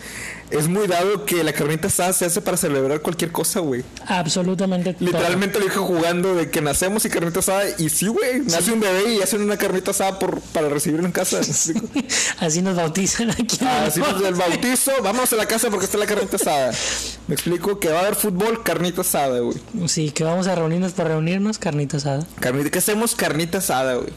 es 0.52 0.68
muy 0.68 0.88
dado 0.88 1.26
que 1.26 1.44
la 1.44 1.54
carnita 1.54 1.88
asada 1.88 2.14
se 2.14 2.26
hace 2.26 2.40
para 2.42 2.56
celebrar 2.56 3.02
cualquier 3.02 3.32
cosa, 3.32 3.60
güey. 3.62 3.84
Absolutamente. 4.08 4.94
todo. 4.94 5.06
Literalmente 5.06 5.60
lo 5.60 5.66
dije 5.66 5.78
jugando 5.78 6.36
de 6.36 6.50
que 6.50 6.62
nacemos 6.62 7.04
y 7.06 7.10
carnita 7.10 7.40
asada. 7.40 7.64
Y 7.80 7.90
sí, 7.90 8.08
güey. 8.08 8.42
Nace 8.42 8.72
un 8.72 8.80
bebé 8.80 9.16
y 9.16 9.22
hacen 9.22 9.42
una 9.42 9.58
carnita 9.58 9.92
asada 9.92 10.20
por, 10.20 10.40
para 10.40 10.70
recibirlo 10.70 11.06
en 11.06 11.12
casa. 11.12 11.42
Así 12.40 12.62
nos 12.62 12.76
bautizan 12.76 13.32
aquí. 13.32 13.58
el 13.60 13.68
Así 13.68 14.00
nos 14.00 14.22
del 14.22 14.36
bautizo, 14.36 14.92
vamos 15.02 15.34
a 15.34 15.36
la 15.36 15.46
casa 15.46 15.70
porque 15.70 15.86
está 15.86 15.98
la 15.98 16.06
carnita 16.06 16.36
asada. 16.36 16.72
Me 17.28 17.34
explico 17.34 17.80
que 17.80 17.90
va 17.90 18.00
a 18.00 18.02
haber 18.02 18.16
fútbol, 18.16 18.62
carnita 18.64 19.02
asada, 19.02 19.40
güey. 19.40 19.58
Sí, 19.88 20.12
que 20.12 20.24
vamos 20.24 20.48
a 20.48 20.56
reunirnos 20.56 20.94
para 20.94 21.10
reunirnos, 21.10 21.58
carnita 21.58 21.98
asada. 21.98 22.26
Carnita, 22.40 22.70
¿qué 22.70 22.80
hacemos? 22.80 23.16
Carnita 23.16 23.58
asada, 23.58 23.96
güey. 23.96 24.14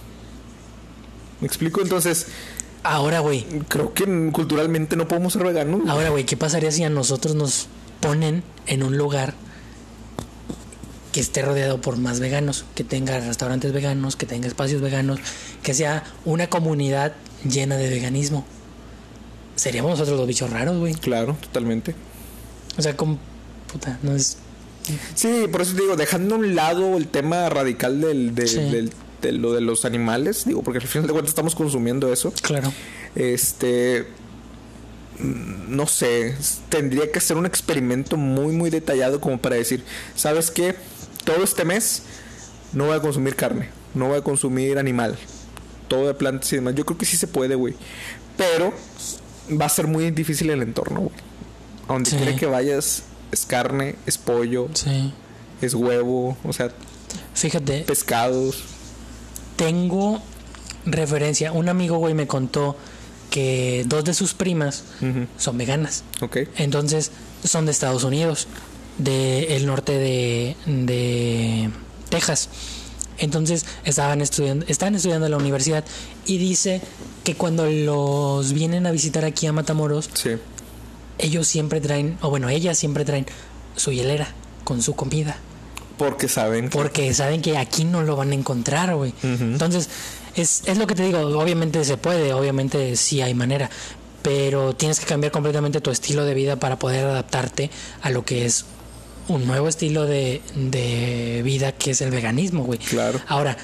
Me 1.40 1.46
explico, 1.46 1.80
entonces, 1.80 2.26
Ahora, 2.88 3.20
güey. 3.20 3.44
creo 3.68 3.92
que 3.94 4.04
culturalmente 4.32 4.96
no 4.96 5.06
podemos 5.08 5.32
ser 5.32 5.44
veganos. 5.44 5.80
güey. 5.80 5.90
Ahora, 5.90 6.10
güey, 6.10 6.24
¿qué 6.24 6.36
pasaría 6.36 6.70
si 6.72 6.84
a 6.84 6.90
nosotros 6.90 7.34
nos 7.34 7.66
ponen 8.00 8.42
en 8.66 8.82
un 8.82 8.96
lugar 8.96 9.34
que 11.12 11.20
esté 11.20 11.42
rodeado 11.42 11.80
por 11.80 11.96
más 11.96 12.20
veganos, 12.20 12.64
que 12.74 12.84
tenga 12.84 13.18
restaurantes 13.20 13.72
veganos, 13.72 14.16
que 14.16 14.26
tenga 14.26 14.46
espacios 14.46 14.80
veganos, 14.82 15.20
que 15.62 15.74
sea 15.74 16.04
una 16.24 16.48
comunidad 16.48 17.12
llena 17.48 17.76
de 17.76 17.88
veganismo? 17.88 18.44
Seríamos 19.56 19.90
nosotros 19.92 20.16
los 20.18 20.28
bichos 20.28 20.50
raros, 20.50 20.78
güey. 20.78 20.94
Claro, 20.94 21.36
totalmente. 21.40 21.94
O 22.76 22.82
sea, 22.82 22.96
como 22.96 23.18
puta, 23.72 23.98
no 24.02 24.14
es 24.14 24.38
Sí, 25.14 25.46
por 25.52 25.60
eso 25.60 25.74
te 25.74 25.82
digo, 25.82 25.96
dejando 25.96 26.36
a 26.36 26.38
un 26.38 26.54
lado 26.54 26.96
el 26.96 27.08
tema 27.08 27.48
radical 27.50 28.00
del, 28.00 28.34
de, 28.34 28.46
Sí. 28.46 28.56
del- 28.56 28.90
de 29.22 29.32
lo 29.32 29.52
de 29.52 29.60
los 29.60 29.84
animales, 29.84 30.44
digo, 30.44 30.62
porque 30.62 30.78
al 30.78 30.86
final 30.86 31.06
de 31.06 31.12
cuentas 31.12 31.30
estamos 31.30 31.54
consumiendo 31.54 32.12
eso. 32.12 32.32
claro. 32.42 32.72
Este. 33.14 34.06
No 35.20 35.86
sé, 35.88 36.36
tendría 36.68 37.10
que 37.10 37.18
ser 37.20 37.36
un 37.36 37.44
experimento 37.46 38.16
muy, 38.16 38.52
muy 38.52 38.70
detallado 38.70 39.20
como 39.20 39.38
para 39.38 39.56
decir, 39.56 39.82
¿sabes 40.14 40.52
qué? 40.52 40.76
Todo 41.24 41.42
este 41.42 41.64
mes 41.64 42.02
no 42.72 42.86
voy 42.86 42.96
a 42.96 43.00
consumir 43.00 43.34
carne, 43.34 43.68
no 43.94 44.08
voy 44.08 44.18
a 44.18 44.22
consumir 44.22 44.78
animal, 44.78 45.16
todo 45.88 46.06
de 46.06 46.14
plantas 46.14 46.52
y 46.52 46.56
demás. 46.56 46.76
Yo 46.76 46.86
creo 46.86 46.98
que 46.98 47.04
sí 47.04 47.16
se 47.16 47.26
puede, 47.26 47.56
güey. 47.56 47.74
Pero 48.36 48.72
va 49.60 49.64
a 49.64 49.68
ser 49.68 49.88
muy 49.88 50.08
difícil 50.12 50.50
el 50.50 50.62
entorno, 50.62 51.00
güey. 51.00 51.14
A 51.88 51.94
donde 51.94 52.10
Sí. 52.10 52.16
quiera 52.16 52.36
que 52.36 52.46
vayas, 52.46 53.02
es 53.32 53.44
carne, 53.44 53.96
es 54.06 54.18
pollo, 54.18 54.68
Sí. 54.74 55.12
es 55.60 55.74
huevo, 55.74 56.36
o 56.44 56.52
sea, 56.52 56.70
Fíjate, 57.34 57.80
pescados. 57.80 58.62
Tengo 59.58 60.22
referencia. 60.86 61.52
Un 61.52 61.68
amigo, 61.68 61.98
güey, 61.98 62.14
me 62.14 62.26
contó 62.26 62.76
que 63.28 63.84
dos 63.86 64.04
de 64.04 64.14
sus 64.14 64.32
primas 64.32 64.84
son 65.36 65.58
veganas. 65.58 66.04
Ok. 66.22 66.38
Entonces, 66.56 67.10
son 67.44 67.66
de 67.66 67.72
Estados 67.72 68.04
Unidos, 68.04 68.46
del 68.96 69.66
norte 69.66 69.98
de, 69.98 70.56
de 70.64 71.68
Texas. 72.08 72.48
Entonces, 73.18 73.66
estaban 73.84 74.20
estudiando, 74.22 74.64
están 74.68 74.94
estudiando 74.94 75.26
en 75.26 75.32
la 75.32 75.38
universidad 75.38 75.84
y 76.24 76.38
dice 76.38 76.80
que 77.24 77.34
cuando 77.34 77.66
los 77.66 78.52
vienen 78.52 78.86
a 78.86 78.92
visitar 78.92 79.24
aquí 79.24 79.46
a 79.48 79.52
Matamoros, 79.52 80.08
Sí. 80.14 80.30
ellos 81.18 81.46
siempre 81.48 81.80
traen, 81.80 82.16
o 82.22 82.30
bueno, 82.30 82.48
ellas 82.48 82.78
siempre 82.78 83.04
traen 83.04 83.26
su 83.76 83.90
hielera 83.92 84.28
con 84.64 84.80
su 84.82 84.94
comida. 84.94 85.36
Porque 85.98 86.28
saben 86.28 86.70
que. 86.70 86.78
Porque 86.78 87.12
saben 87.12 87.42
que 87.42 87.58
aquí 87.58 87.84
no 87.84 88.02
lo 88.02 88.16
van 88.16 88.30
a 88.30 88.34
encontrar, 88.34 88.94
güey. 88.94 89.12
Entonces, 89.22 89.88
es, 90.34 90.62
es 90.66 90.78
lo 90.78 90.86
que 90.86 90.94
te 90.94 91.02
digo, 91.02 91.18
obviamente 91.18 91.84
se 91.84 91.96
puede, 91.96 92.32
obviamente 92.32 92.96
sí 92.96 93.20
hay 93.20 93.34
manera, 93.34 93.68
pero 94.22 94.74
tienes 94.74 95.00
que 95.00 95.06
cambiar 95.06 95.32
completamente 95.32 95.80
tu 95.80 95.90
estilo 95.90 96.24
de 96.24 96.34
vida 96.34 96.56
para 96.56 96.78
poder 96.78 97.04
adaptarte 97.04 97.70
a 98.02 98.10
lo 98.10 98.24
que 98.24 98.46
es 98.46 98.64
un 99.26 99.46
nuevo 99.46 99.68
estilo 99.68 100.06
de, 100.06 100.40
de 100.54 101.42
vida 101.44 101.72
que 101.72 101.90
es 101.90 102.00
el 102.00 102.10
veganismo, 102.10 102.64
güey. 102.64 102.78
Claro. 102.78 103.20
Ahora, 103.26 103.56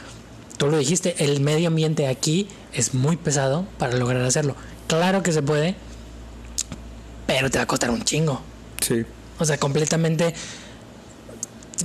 tú 0.59 0.67
lo 0.67 0.77
dijiste, 0.77 1.15
el 1.25 1.41
medio 1.41 1.69
ambiente 1.69 2.09
aquí 2.09 2.49
es 2.73 2.95
muy 2.95 3.17
pesado 3.17 3.67
para 3.79 3.97
lograr 3.97 4.23
hacerlo. 4.23 4.57
Claro 4.89 5.23
que 5.23 5.33
se 5.33 5.43
puede, 5.43 5.77
pero 7.27 7.51
te 7.51 7.59
va 7.59 7.65
a 7.65 7.67
costar 7.67 7.91
un 7.91 8.03
chingo. 8.03 8.43
Sí. 8.81 9.05
O 9.39 9.45
sea, 9.45 9.59
completamente... 9.59 10.35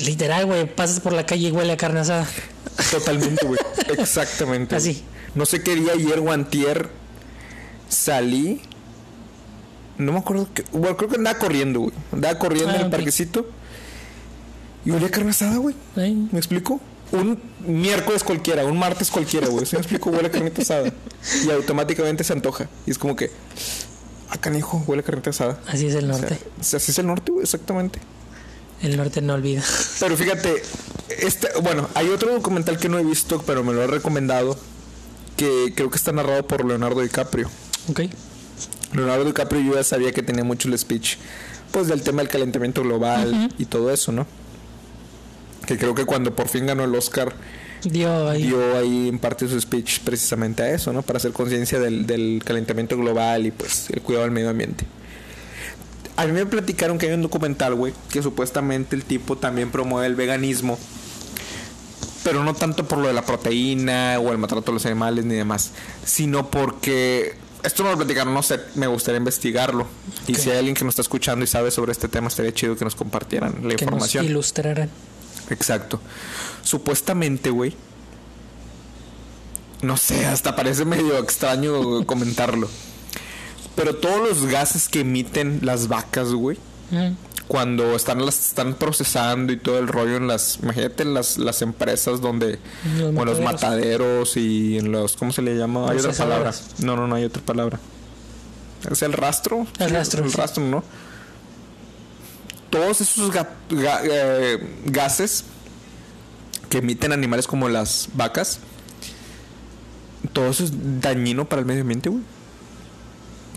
Literal, 0.04 0.46
güey, 0.46 0.66
pasas 0.74 1.00
por 1.00 1.14
la 1.14 1.26
calle 1.26 1.50
y 1.50 1.52
huele 1.52 1.74
a 1.74 1.78
carne 1.78 2.00
asada. 2.02 2.28
Totalmente, 2.92 3.46
güey. 3.46 3.60
Exactamente. 3.98 4.76
Así. 4.76 5.04
No 5.36 5.46
sé 5.46 5.62
qué 5.62 5.76
día 5.76 5.94
ayer 5.94 6.20
o 6.20 6.32
antier 6.32 6.90
salí. 7.90 8.62
No 9.98 10.14
me 10.14 10.20
acuerdo 10.20 10.48
que. 10.54 10.64
Bueno, 10.72 10.96
creo 10.96 11.10
que 11.10 11.16
andaba 11.18 11.38
corriendo, 11.40 11.82
güey. 11.82 11.94
Andaba 12.12 12.40
corriendo 12.40 12.70
Ah, 12.72 12.76
en 12.76 12.82
el 12.82 12.88
ok. 12.88 12.92
parquecito. 12.92 13.50
Y 14.86 14.92
olía 14.92 15.08
a 15.08 15.12
carne 15.12 15.32
asada, 15.32 15.58
güey. 15.58 15.76
¿Me 15.96 16.38
explico? 16.38 16.80
Un 17.12 17.42
miércoles 17.66 18.24
cualquiera, 18.24 18.64
un 18.66 18.78
martes 18.78 19.10
cualquiera, 19.12 19.48
güey. 19.48 19.66
¿Sí 19.66 19.76
me 19.76 19.82
explico? 19.82 20.10
Huele 20.12 20.28
a 20.28 20.32
carnita 20.32 20.62
asada. 20.62 20.94
Y 21.46 21.50
automáticamente 21.52 22.24
se 22.24 22.32
antoja. 22.34 22.70
Y 22.86 22.92
es 22.92 22.98
como 22.98 23.16
que. 23.16 23.30
Ah, 24.30 24.38
canijo, 24.38 24.82
huele 24.88 25.02
a 25.02 25.06
carnita 25.06 25.32
asada. 25.32 25.60
Así 25.68 25.88
es 25.88 25.96
el 25.96 26.08
norte. 26.08 26.38
o 26.60 26.64
sea, 26.64 26.78
así 26.78 26.92
es 26.92 27.00
el 27.00 27.08
norte, 27.08 27.32
güey, 27.32 27.44
exactamente. 27.44 28.00
El 28.82 28.98
norte 28.98 29.22
no 29.22 29.34
olvida. 29.34 29.64
Pero 30.00 30.16
fíjate, 30.16 30.62
este, 31.22 31.50
bueno, 31.62 31.90
hay 31.96 32.10
otro 32.10 32.32
documental 32.32 32.78
que 32.78 32.90
no 32.90 32.98
he 32.98 33.04
visto, 33.04 33.42
pero 33.46 33.64
me 33.64 33.74
lo 33.74 33.84
he 33.84 33.88
recomendado, 33.88 34.58
que 35.36 35.74
creo 35.76 35.90
que 35.90 35.98
está 35.98 36.12
narrado 36.12 36.48
por 36.48 36.66
Leonardo 36.66 37.02
DiCaprio. 37.02 37.50
Ok. 37.90 38.02
Leonardo 38.94 39.26
DiCaprio 39.26 39.62
yo 39.62 39.76
ya 39.76 39.84
sabía 39.84 40.12
que 40.12 40.24
tenía 40.24 40.44
mucho 40.44 40.68
el 40.68 40.78
speech 40.78 41.18
pues 41.72 41.88
del 41.88 42.02
tema 42.02 42.22
del 42.22 42.30
calentamiento 42.30 42.82
global 42.82 43.54
y 43.58 43.66
todo 43.66 43.92
eso, 43.92 44.12
¿no? 44.12 44.26
Que 45.68 45.78
creo 45.78 45.94
que 45.94 46.06
cuando 46.06 46.36
por 46.36 46.48
fin 46.48 46.66
ganó 46.66 46.84
el 46.84 46.96
Oscar 46.96 47.34
Dio 47.84 48.28
ahí. 48.28 48.44
dio 48.44 48.78
ahí 48.78 49.08
en 49.08 49.20
parte 49.20 49.48
su 49.48 49.60
speech 49.60 50.00
precisamente 50.00 50.64
a 50.64 50.72
eso, 50.72 50.92
¿no? 50.92 51.02
Para 51.02 51.18
hacer 51.18 51.32
conciencia 51.32 51.80
del, 51.80 52.06
del 52.06 52.42
calentamiento 52.44 52.98
global 52.98 53.46
y 53.46 53.52
pues 53.52 53.90
el 53.92 54.02
cuidado 54.02 54.26
del 54.26 54.32
medio 54.34 54.50
ambiente. 54.50 54.86
A 56.20 56.26
mí 56.26 56.34
me 56.34 56.46
platicaron 56.46 56.98
que 56.98 57.06
hay 57.06 57.14
un 57.14 57.22
documental, 57.22 57.76
güey, 57.76 57.94
que 58.12 58.22
supuestamente 58.22 58.94
el 58.94 59.06
tipo 59.06 59.38
también 59.38 59.72
promueve 59.72 60.06
el 60.06 60.16
veganismo. 60.16 60.78
Pero 62.26 62.44
no 62.44 62.54
tanto 62.54 62.86
por 62.86 62.98
lo 62.98 63.08
de 63.08 63.14
la 63.14 63.22
proteína 63.22 64.20
o 64.20 64.34
el 64.34 64.38
maltrato 64.38 64.66
de 64.66 64.74
los 64.74 64.86
animales 64.86 65.24
ni 65.24 65.36
demás, 65.36 65.72
sino 66.04 66.52
porque 66.52 67.38
esto 67.64 67.84
no 67.84 67.92
lo 67.92 67.96
platicaron, 67.96 68.34
no 68.34 68.44
sé, 68.44 68.60
me 68.76 68.88
gustaría 68.88 69.18
investigarlo. 69.18 69.88
Y 70.28 70.36
si 70.36 70.50
hay 70.52 70.58
alguien 70.58 70.76
que 70.76 70.84
nos 70.84 70.92
está 70.92 71.04
escuchando 71.04 71.46
y 71.46 71.48
sabe 71.48 71.72
sobre 71.72 71.94
este 71.94 72.10
tema, 72.10 72.28
estaría 72.28 72.54
chido 72.54 72.76
que 72.76 72.84
nos 72.84 72.96
compartieran 72.96 73.54
la 73.54 73.76
que 73.76 73.86
nos 73.86 73.94
información. 73.94 74.26
ilustraran. 74.26 74.90
Exacto. 75.50 76.02
Supuestamente, 76.64 77.50
güey. 77.50 77.74
No 79.82 79.96
sé, 79.96 80.26
hasta 80.26 80.58
parece 80.58 80.84
medio 80.84 81.18
extraño 81.18 82.06
comentarlo. 82.06 82.68
Pero 83.80 83.96
todos 83.96 84.28
los 84.28 84.46
gases 84.46 84.88
que 84.90 85.00
emiten 85.02 85.60
las 85.64 85.88
vacas, 85.88 86.34
güey, 86.34 86.58
Mm. 86.92 87.14
cuando 87.48 87.96
están 87.96 88.26
las 88.26 88.48
están 88.50 88.74
procesando 88.76 89.54
y 89.54 89.58
todo 89.58 89.80
el 89.80 89.88
rollo 89.88 90.18
en 90.18 90.28
las, 90.28 90.60
imagínate 90.62 91.04
en 91.04 91.14
las, 91.14 91.38
las 91.38 91.62
empresas 91.62 92.20
donde 92.22 92.60
Los 92.98 93.16
o 93.16 93.20
en 93.22 93.26
los 93.26 93.40
mataderos. 93.42 94.36
y 94.38 94.78
en 94.78 94.92
los 94.92 95.16
¿cómo 95.16 95.32
se 95.32 95.42
le 95.42 95.56
llama? 95.56 95.90
Hay 95.90 95.98
otra 95.98 96.14
palabra. 96.14 96.54
No, 96.80 96.96
no, 96.96 97.08
no 97.08 97.16
hay 97.16 97.24
otra 97.24 97.42
palabra. 97.44 97.80
¿Es 98.90 99.02
el 99.02 99.14
rastro? 99.14 99.66
El 99.80 99.90
rastro, 99.92 100.24
El 100.24 100.32
sí. 100.32 100.38
rastro, 100.38 100.64
¿no? 100.64 100.84
Todos 102.70 103.02
esos 103.02 103.32
ga- 103.32 103.48
ga- 103.70 104.02
eh, 104.04 104.60
gases 104.86 105.44
que 106.70 106.78
emiten 106.80 107.12
animales 107.12 107.48
como 107.48 107.68
las 107.68 108.10
vacas, 108.14 108.60
todo 110.34 110.50
eso 110.50 110.64
es 110.66 110.72
dañino 111.02 111.50
para 111.50 111.62
el 111.62 111.66
medio 111.66 111.82
ambiente, 111.82 112.10
güey. 112.10 112.22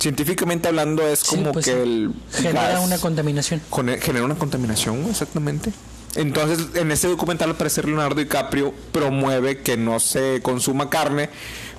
Científicamente 0.03 0.67
hablando 0.67 1.07
es 1.07 1.21
Sí, 1.21 1.27
como 1.37 1.53
pues 1.53 1.65
que 1.67 1.81
el 1.81 2.13
Genera 2.35 2.71
gas 2.73 2.85
una 2.85 2.99
contaminación. 2.99 3.61
con- 3.71 3.87
genera 4.01 4.25
una 4.25 4.35
contaminación, 4.35 5.05
exactamente. 5.09 5.73
Entonces, 6.17 6.67
en 6.75 6.91
ese 6.91 7.07
documental, 7.09 7.51
al 7.51 7.57
parecer, 7.57 7.85
Leonardo 7.87 8.17
DiCaprio 8.17 8.75
promueve 8.91 9.63
que 9.63 9.77
no 9.77 10.01
se 10.01 10.41
consuma 10.43 10.91
carne, 10.91 11.31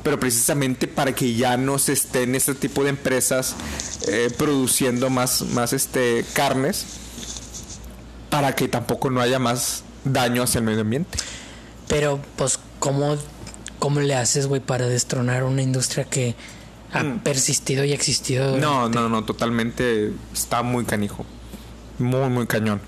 pero 0.04 0.20
precisamente 0.20 0.88
para 0.88 1.14
que 1.14 1.36
ya 1.36 1.58
no 1.58 1.78
se 1.80 1.92
estén 1.94 2.34
este 2.34 2.56
tipo 2.56 2.84
de 2.84 2.92
empresas 2.92 3.56
eh, 4.08 4.32
produciendo 4.38 5.10
más, 5.10 5.42
más 5.42 5.74
este, 5.74 6.26
carnes, 6.34 6.86
para 8.30 8.56
que 8.56 8.68
tampoco 8.70 9.10
no 9.10 9.20
haya 9.22 9.38
más 9.38 9.84
daño 10.06 10.44
hacia 10.44 10.60
el 10.60 10.66
medio 10.66 10.82
ambiente. 10.82 11.18
Pero, 11.88 12.20
pues, 12.38 12.58
¿cómo, 12.80 13.18
cómo 13.80 14.00
le 14.00 14.16
haces, 14.16 14.48
güey, 14.48 14.62
para 14.62 14.88
destronar 14.88 15.44
una 15.44 15.62
industria 15.62 16.06
que 16.06 16.36
ha 16.94 17.04
Mm. 17.04 17.20
persistido 17.20 17.84
y 17.84 17.92
existido? 17.94 18.58
No, 18.58 18.90
no, 18.90 19.10
no, 19.10 19.24
totalmente 19.26 20.12
está 20.34 20.62
muy 20.64 20.86
canijo. 20.86 21.26
Muy, 22.00 22.30
muy 22.30 22.48
cañón. 22.48 22.82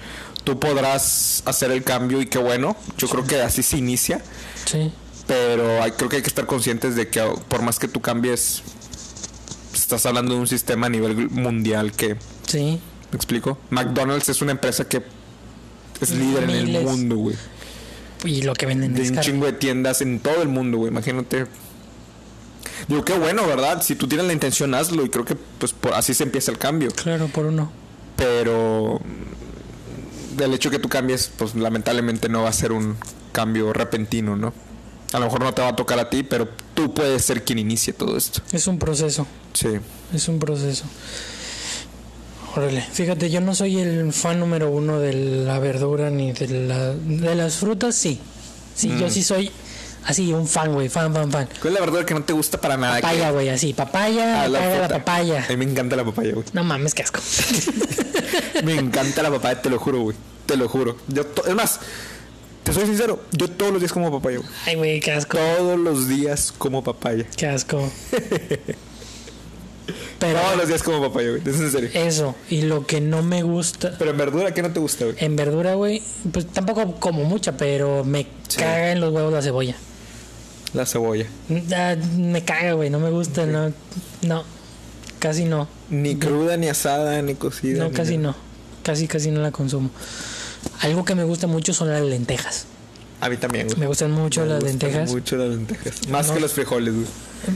Tú 0.44 0.60
podrás 0.60 1.42
hacer 1.46 1.72
el 1.72 1.84
cambio 1.84 2.22
y 2.22 2.28
qué 2.28 2.38
bueno. 2.38 2.76
Yo 2.98 3.08
creo 3.08 3.26
que 3.26 3.42
así 3.42 3.64
se 3.64 3.78
inicia. 3.78 4.22
Sí. 4.66 4.92
Pero 5.28 5.82
hay, 5.82 5.92
creo 5.92 6.08
que 6.10 6.18
hay 6.18 6.22
que 6.22 6.28
estar 6.30 6.46
conscientes 6.46 6.96
de 6.96 7.08
que 7.10 7.22
por 7.48 7.62
más 7.64 7.80
que 7.80 7.88
tú 7.88 8.00
cambies, 8.00 8.62
estás 9.74 10.06
hablando 10.06 10.36
de 10.36 10.40
un 10.42 10.48
sistema 10.48 10.86
a 10.88 10.90
nivel 10.90 11.30
mundial 11.32 11.92
que, 11.92 12.16
Sí. 12.48 12.80
¿me 13.12 13.16
explico? 13.16 13.58
McDonald's 13.72 14.30
es 14.30 14.42
una 14.44 14.52
empresa 14.52 14.88
que 14.88 15.02
es 16.00 16.12
líder 16.12 16.44
en 16.44 16.50
el 16.76 16.84
mundo, 16.84 17.16
güey. 17.18 17.36
Y 18.24 18.42
lo 18.44 18.54
que 18.54 18.66
venden 18.66 18.94
De 18.94 19.04
es 19.04 19.12
un 19.12 19.20
chingo 19.20 19.46
de 19.46 19.54
tiendas 19.54 20.02
en 20.02 20.20
todo 20.20 20.42
el 20.42 20.48
mundo, 20.48 20.78
güey. 20.78 20.92
Imagínate. 20.92 21.46
Digo, 22.88 23.04
qué 23.04 23.14
bueno, 23.18 23.46
¿verdad? 23.48 23.82
Si 23.82 23.96
tú 23.96 24.08
tienes 24.08 24.28
la 24.28 24.34
intención, 24.34 24.74
hazlo. 24.76 25.04
Y 25.06 25.10
creo 25.10 25.26
que 25.26 25.36
pues 25.36 25.74
por, 25.74 25.94
así 25.94 26.14
se 26.14 26.24
empieza 26.24 26.52
el 26.52 26.58
cambio. 26.58 26.92
Claro, 26.92 27.28
por 27.28 27.46
uno. 27.48 27.72
Pero 28.16 29.00
mm, 29.04 30.38
del 30.38 30.54
hecho 30.54 30.70
que 30.70 30.80
tú 30.80 30.88
cambies, 30.90 31.32
pues 31.38 31.56
lamentablemente 31.56 32.30
no 32.30 32.44
va 32.44 32.50
a 32.50 32.54
ser 32.54 32.72
un 32.72 32.96
cambio 33.32 33.74
repentino, 33.74 34.36
¿no? 34.36 34.54
A 35.14 35.20
lo 35.20 35.26
mejor 35.26 35.42
no 35.44 35.54
te 35.54 35.62
va 35.62 35.70
a 35.70 35.76
tocar 35.76 35.98
a 36.00 36.10
ti, 36.10 36.24
pero 36.24 36.48
tú 36.74 36.94
puedes 36.94 37.24
ser 37.24 37.44
quien 37.44 37.60
inicie 37.60 37.94
todo 37.94 38.18
esto. 38.18 38.42
Es 38.52 38.68
un 38.68 38.78
proceso. 38.80 39.26
Sí. 39.54 39.70
Es 40.14 40.28
un 40.28 40.40
proceso. 40.40 40.86
Órale, 42.56 42.82
fíjate, 42.82 43.30
yo 43.30 43.42
no 43.42 43.54
soy 43.54 43.80
el 43.80 44.14
fan 44.14 44.40
número 44.40 44.70
uno 44.70 45.00
de 45.00 45.14
la 45.14 45.60
verdura 45.60 46.10
ni 46.10 46.32
de 46.32 46.48
la 46.48 46.94
de 46.94 47.36
las 47.36 47.56
frutas, 47.58 47.96
sí. 47.96 48.20
Sí, 48.76 48.90
Mm. 48.90 49.00
yo 49.00 49.10
sí 49.10 49.24
soy 49.24 49.52
así 50.06 50.34
un 50.34 50.48
fan, 50.48 50.74
güey, 50.74 50.90
fan, 50.90 51.14
fan, 51.14 51.32
fan. 51.32 51.48
¿Cuál 51.62 51.74
es 51.74 51.80
la 51.80 51.86
verdura 51.86 52.06
que 52.06 52.14
no 52.14 52.24
te 52.24 52.34
gusta 52.34 52.60
para 52.62 52.78
nada? 52.78 52.96
Papaya, 53.02 53.32
güey, 53.32 53.50
así, 53.50 53.74
papaya, 53.74 54.44
Ah, 54.44 54.48
la 54.48 54.88
papaya. 54.88 55.46
A 55.46 55.50
mí 55.50 55.58
me 55.58 55.66
encanta 55.66 55.96
la 55.96 56.04
papaya, 56.06 56.34
güey. 56.34 56.46
No 56.54 56.64
mames, 56.64 56.94
qué 56.94 57.04
asco. 57.04 57.20
Me 58.64 58.76
encanta 58.76 59.22
la 59.24 59.30
papaya, 59.32 59.62
te 59.62 59.70
lo 59.70 59.78
juro, 59.80 60.00
güey. 60.02 60.18
Te 60.46 60.56
lo 60.58 60.68
juro. 60.70 60.98
Yo 61.08 61.24
es 61.48 61.56
más, 61.56 61.80
te 62.64 62.74
soy 62.74 62.86
sincero, 62.86 63.20
yo 63.32 63.50
todos 63.50 63.72
los 63.72 63.82
días 63.82 63.92
como 63.94 64.12
papaya, 64.12 64.38
güey. 64.38 64.50
Ay, 64.66 64.76
güey, 64.76 65.00
qué 65.00 65.12
asco, 65.12 65.38
Todos 65.38 65.78
los 65.80 66.08
días 66.08 66.54
como 66.58 66.84
papaya. 66.84 67.26
qué 67.36 67.48
asco. 67.48 67.90
Pero 70.20 70.40
Todos 70.40 70.58
los 70.58 70.68
días 70.68 70.82
como 70.82 71.02
papaya, 71.02 71.30
güey. 71.30 71.42
Es 71.46 71.60
en 71.60 71.72
serio. 71.72 71.90
eso, 71.94 72.36
y 72.50 72.62
lo 72.64 72.88
que 72.88 73.02
no 73.02 73.22
me 73.22 73.44
gusta 73.44 73.96
Pero 74.00 74.12
en 74.12 74.18
verdura, 74.18 74.54
¿qué 74.54 74.62
no 74.64 74.72
te 74.72 74.80
gusta, 74.80 75.06
güey? 75.06 75.18
en 75.20 75.36
verdura, 75.36 75.76
güey, 75.76 76.02
pues 76.32 76.48
tampoco 76.48 76.96
como 76.96 77.24
mucha, 77.26 77.56
pero 77.58 78.04
me 78.04 78.26
Sí. 78.48 78.58
caga 78.58 78.92
en 78.94 79.02
los 79.02 79.14
huevos 79.14 79.32
la 79.34 79.42
cebolla. 79.42 79.76
La 80.76 80.86
cebolla. 80.86 81.26
Ah, 81.76 81.96
me 82.18 82.44
caga, 82.44 82.74
güey, 82.74 82.90
no 82.90 83.00
me 83.00 83.10
gusta, 83.10 83.46
no, 83.46 83.72
no, 84.24 84.44
casi 85.20 85.46
no. 85.46 85.68
Ni 85.90 86.16
cruda, 86.18 86.58
ni 86.58 86.68
asada, 86.68 87.22
ni 87.22 87.36
cocida. 87.36 87.80
No, 87.84 87.90
ni 87.90 87.96
casi 87.96 88.18
nada. 88.18 88.36
no. 88.38 88.46
Casi, 88.84 89.08
casi 89.08 89.32
no 89.32 89.42
la 89.42 89.52
consumo. 89.52 89.90
Algo 90.82 91.06
que 91.06 91.16
me 91.16 91.24
gusta 91.24 91.48
mucho 91.48 91.74
son 91.74 91.90
las 91.90 92.02
lentejas. 92.02 92.66
A 93.22 93.30
mí 93.30 93.38
también, 93.38 93.68
güey. 93.68 93.80
Me 93.80 93.88
gustan 93.88 94.12
mucho 94.12 94.42
Me 94.42 94.48
las 94.48 94.60
gustan 94.64 94.80
lentejas. 94.80 95.12
mucho 95.12 95.38
las 95.38 95.50
lentejas. 95.50 96.08
Más 96.10 96.28
No. 96.28 96.34
que 96.36 96.40
los 96.42 96.52
frijoles, 96.54 96.94
güey. 96.94 97.08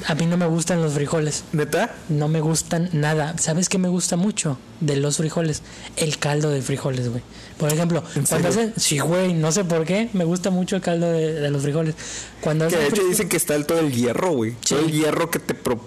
A 0.08 0.15
mí 0.15 0.25
no 0.25 0.38
me 0.38 0.45
gustan 0.47 0.82
los 0.82 0.93
frijoles. 0.93 1.43
¿Neta? 1.52 1.93
No 2.10 2.28
me 2.28 2.41
gustan 2.41 2.89
nada. 2.93 3.36
¿Sabes 3.38 3.69
qué 3.69 3.78
me 3.78 3.88
gusta 3.89 4.15
mucho 4.15 4.58
de 4.80 4.95
los 4.95 5.17
frijoles? 5.17 5.62
El 5.97 6.17
caldo 6.17 6.49
de 6.49 6.62
frijoles, 6.62 7.10
güey. 7.10 7.21
Por 7.58 7.71
ejemplo, 7.71 8.04
¿En 8.15 8.23
cuando 8.25 8.49
hacen... 8.49 8.73
Sí, 8.78 8.99
güey, 8.99 9.34
no 9.34 9.52
sé 9.52 9.63
por 9.65 9.86
qué. 9.86 10.10
Me 10.13 10.23
gusta 10.23 10.49
mucho 10.49 10.75
el 10.75 10.82
caldo 10.82 11.12
de, 11.12 11.34
de 11.34 11.52
los 11.52 11.62
frijoles. 11.63 11.95
Cuando 12.41 12.67
Que 12.67 12.78
de 12.78 12.88
hecho 12.88 13.04
dicen 13.04 13.28
que 13.30 13.38
está 13.38 13.56
el 13.56 13.65
todo 13.65 13.80
el 13.80 13.91
hierro, 13.91 14.32
güey. 14.32 14.52
Sí. 14.62 14.75
Todo 14.75 14.80
el 14.80 14.91
hierro 14.91 15.30
que 15.32 15.39
te 15.39 15.54
pro... 15.54 15.80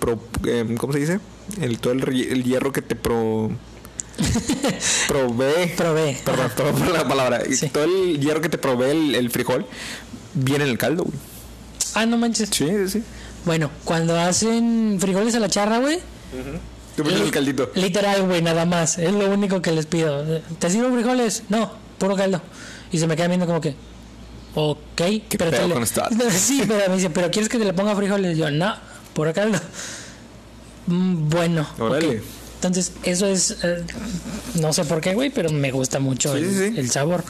pro- 0.00 0.20
em, 0.46 0.76
¿Cómo 0.76 0.92
se 0.92 0.98
dice? 1.00 1.20
El, 1.60 1.78
todo 1.78 1.92
el, 1.92 2.42
hierro 2.44 2.72
que 2.72 2.82
te 2.82 2.96
pro... 2.96 3.50
provee... 5.08 5.72
Probé. 5.76 6.18
Perdón, 6.24 6.50
perdón 6.56 6.74
por 6.76 6.92
la 6.92 7.08
palabra. 7.08 7.42
Sí. 7.50 7.68
Todo 7.68 7.84
el 7.84 8.20
hierro 8.20 8.40
que 8.40 8.48
te 8.48 8.58
provee 8.58 8.90
el, 8.90 9.14
el 9.14 9.30
frijol 9.30 9.66
viene 10.34 10.64
en 10.64 10.70
el 10.70 10.78
caldo, 10.78 11.04
güey. 11.04 11.16
Ah, 11.94 12.06
no 12.06 12.16
manches. 12.16 12.48
Sí, 12.52 12.66
sí, 12.66 12.88
sí. 12.88 13.02
Bueno, 13.44 13.70
cuando 13.84 14.18
hacen 14.18 14.98
frijoles 15.00 15.34
a 15.34 15.40
la 15.40 15.48
charra, 15.48 15.78
güey. 15.78 15.98
Tú 16.96 17.02
pones 17.02 17.20
el 17.20 17.30
caldito. 17.30 17.70
Literal, 17.74 18.22
güey, 18.26 18.40
nada 18.42 18.64
más. 18.64 18.98
Es 18.98 19.12
lo 19.12 19.28
único 19.30 19.60
que 19.60 19.72
les 19.72 19.86
pido. 19.86 20.24
¿Te 20.58 20.70
sirvo 20.70 20.92
frijoles? 20.94 21.42
No, 21.48 21.70
puro 21.98 22.16
caldo. 22.16 22.40
Y 22.92 22.98
se 22.98 23.06
me 23.06 23.16
quedan 23.16 23.30
viendo 23.30 23.46
como 23.46 23.60
que. 23.60 23.74
Ok, 24.54 24.78
¿Qué 24.96 25.24
pero 25.36 25.50
pedo 25.50 25.66
le- 25.68 25.74
con? 25.74 25.86
Sí, 26.30 26.62
pero 26.66 26.88
me 26.88 26.94
dice, 26.96 27.10
¿pero 27.10 27.30
quieres 27.30 27.48
que 27.48 27.58
te 27.58 27.64
le 27.64 27.72
ponga 27.74 27.94
frijoles? 27.96 28.38
Yo, 28.38 28.50
no, 28.50 28.74
puro 29.12 29.32
caldo. 29.34 29.58
Mm, 30.86 31.28
bueno, 31.28 31.66
Órale. 31.78 32.18
ok. 32.18 32.24
Entonces, 32.56 32.92
eso 33.02 33.26
es. 33.26 33.56
eh, 33.62 33.84
no 34.54 34.72
sé 34.72 34.84
por 34.84 35.00
qué, 35.00 35.12
güey, 35.14 35.30
pero 35.30 35.50
me 35.50 35.70
gusta 35.72 35.98
mucho 35.98 36.32
Sí, 36.32 36.38
el, 36.44 36.50
sí, 36.50 36.56
sí. 36.72 36.78
el 36.78 36.90
sabor. 36.90 37.24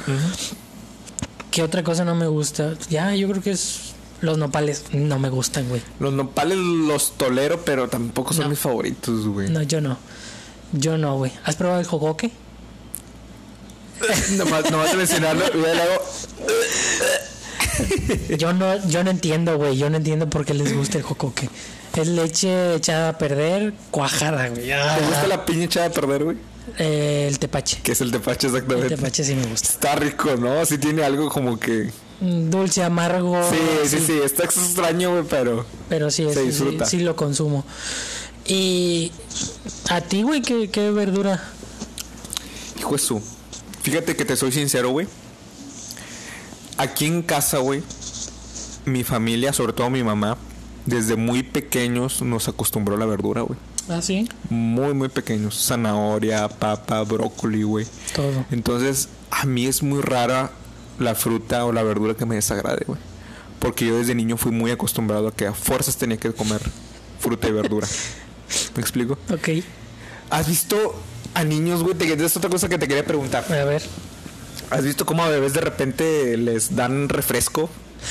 ¿Qué 1.50 1.62
otra 1.62 1.82
cosa 1.82 2.04
no 2.04 2.14
me 2.14 2.26
gusta? 2.26 2.74
Ya, 2.90 3.14
yo 3.14 3.28
creo 3.30 3.42
que 3.42 3.52
es. 3.52 3.93
Los 4.20 4.38
nopales 4.38 4.84
no 4.92 5.18
me 5.18 5.28
gustan, 5.28 5.68
güey. 5.68 5.82
Los 6.00 6.12
nopales 6.12 6.56
los 6.58 7.12
tolero, 7.18 7.62
pero 7.64 7.88
tampoco 7.88 8.32
son 8.32 8.44
No. 8.44 8.50
mis 8.50 8.58
favoritos, 8.58 9.26
güey. 9.26 9.50
No, 9.50 9.62
yo 9.62 9.80
no. 9.80 9.98
Yo 10.72 10.96
no, 10.98 11.16
güey. 11.18 11.32
¿Has 11.44 11.56
probado 11.56 11.80
el 11.80 11.86
jocoque? 11.86 12.30
nomás, 14.36 14.70
nomás 14.70 14.90
de 14.92 14.96
mencionarlo, 14.96 15.44
le 15.54 15.70
hago... 15.72 16.02
Yo 18.38 18.52
no, 18.52 18.88
yo 18.88 19.02
no 19.04 19.10
entiendo, 19.10 19.56
güey. 19.58 19.76
Yo 19.76 19.90
no 19.90 19.96
entiendo 19.96 20.28
por 20.30 20.44
qué 20.44 20.54
les 20.54 20.74
gusta 20.76 20.98
el 20.98 21.04
jocoque. 21.04 21.48
Es 21.96 22.08
leche 22.08 22.74
echada 22.76 23.10
a 23.10 23.18
perder, 23.18 23.72
cuajada, 23.90 24.48
güey. 24.48 24.70
Ah, 24.72 24.96
¿Te 24.98 25.06
gusta 25.06 25.26
la 25.28 25.44
piña 25.44 25.64
echada 25.64 25.86
a 25.86 25.90
perder, 25.90 26.24
güey? 26.24 26.36
eh, 26.78 27.26
el 27.28 27.38
tepache. 27.38 27.80
Que 27.82 27.92
es 27.92 28.00
el 28.00 28.10
tepache 28.10 28.46
El 28.48 28.54
exactamente. 28.54 28.96
tepache 28.96 29.22
sí 29.24 29.34
me 29.34 29.46
gusta. 29.46 29.68
Está 29.68 29.94
rico, 29.96 30.34
¿no? 30.36 30.64
Sí 30.66 30.78
tiene 30.78 31.04
algo 31.04 31.28
como 31.28 31.58
que... 31.58 31.90
Dulce, 32.20 32.82
amargo. 32.82 33.36
Sí, 33.50 33.58
sí, 33.88 33.98
sí. 34.06 34.12
Está 34.24 34.44
extraño, 34.44 35.12
güey, 35.12 35.24
pero... 35.28 35.64
Pero 35.88 36.10
sí, 36.10 36.24
Se 36.24 36.34
sí, 36.34 36.40
sí, 36.40 36.46
disfruta. 36.46 36.86
sí 36.86 36.98
lo 37.00 37.16
consumo. 37.16 37.64
Y 38.46 39.12
a 39.90 40.00
ti, 40.00 40.22
güey, 40.22 40.42
¿qué, 40.42 40.70
qué 40.70 40.90
verdura? 40.90 41.42
Hijo 42.78 42.92
de 42.92 42.98
su. 42.98 43.22
Fíjate 43.82 44.16
que 44.16 44.24
te 44.24 44.36
soy 44.36 44.52
sincero, 44.52 44.90
güey. 44.90 45.06
Aquí 46.76 47.06
en 47.06 47.22
casa, 47.22 47.58
güey, 47.58 47.82
mi 48.84 49.04
familia, 49.04 49.52
sobre 49.52 49.72
todo 49.72 49.90
mi 49.90 50.02
mamá, 50.02 50.36
desde 50.86 51.16
muy 51.16 51.42
pequeños 51.42 52.20
nos 52.22 52.48
acostumbró 52.48 52.96
a 52.96 52.98
la 52.98 53.06
verdura, 53.06 53.42
güey. 53.42 53.58
Ah, 53.88 54.00
sí. 54.02 54.28
Muy, 54.50 54.94
muy 54.94 55.08
pequeños. 55.08 55.66
Zanahoria, 55.66 56.48
papa, 56.48 57.02
brócoli, 57.02 57.62
güey. 57.62 57.86
Todo. 58.14 58.44
Entonces, 58.50 59.08
a 59.30 59.44
mí 59.46 59.66
es 59.66 59.82
muy 59.82 60.00
rara 60.00 60.50
la 60.98 61.14
fruta 61.14 61.64
o 61.64 61.72
la 61.72 61.82
verdura 61.82 62.14
que 62.14 62.26
me 62.26 62.36
desagrade, 62.36 62.84
güey. 62.86 62.98
Porque 63.58 63.86
yo 63.86 63.96
desde 63.96 64.14
niño 64.14 64.36
fui 64.36 64.52
muy 64.52 64.70
acostumbrado 64.70 65.28
a 65.28 65.32
que 65.32 65.46
a 65.46 65.54
fuerzas 65.54 65.96
tenía 65.96 66.16
que 66.16 66.32
comer 66.32 66.60
fruta 67.18 67.48
y 67.48 67.52
verdura. 67.52 67.86
¿Me 68.76 68.80
explico? 68.82 69.18
Ok. 69.32 69.48
¿Has 70.30 70.48
visto 70.48 70.76
a 71.34 71.44
niños, 71.44 71.82
güey? 71.82 71.94
Te, 71.94 72.12
es 72.12 72.36
otra 72.36 72.50
cosa 72.50 72.68
que 72.68 72.78
te 72.78 72.86
quería 72.88 73.04
preguntar. 73.04 73.44
A 73.50 73.64
ver. 73.64 73.82
¿Has 74.70 74.84
visto 74.84 75.06
cómo 75.06 75.22
a 75.24 75.28
bebés 75.28 75.52
de 75.52 75.60
repente 75.60 76.36
les 76.36 76.74
dan 76.74 77.08
refresco? 77.08 77.70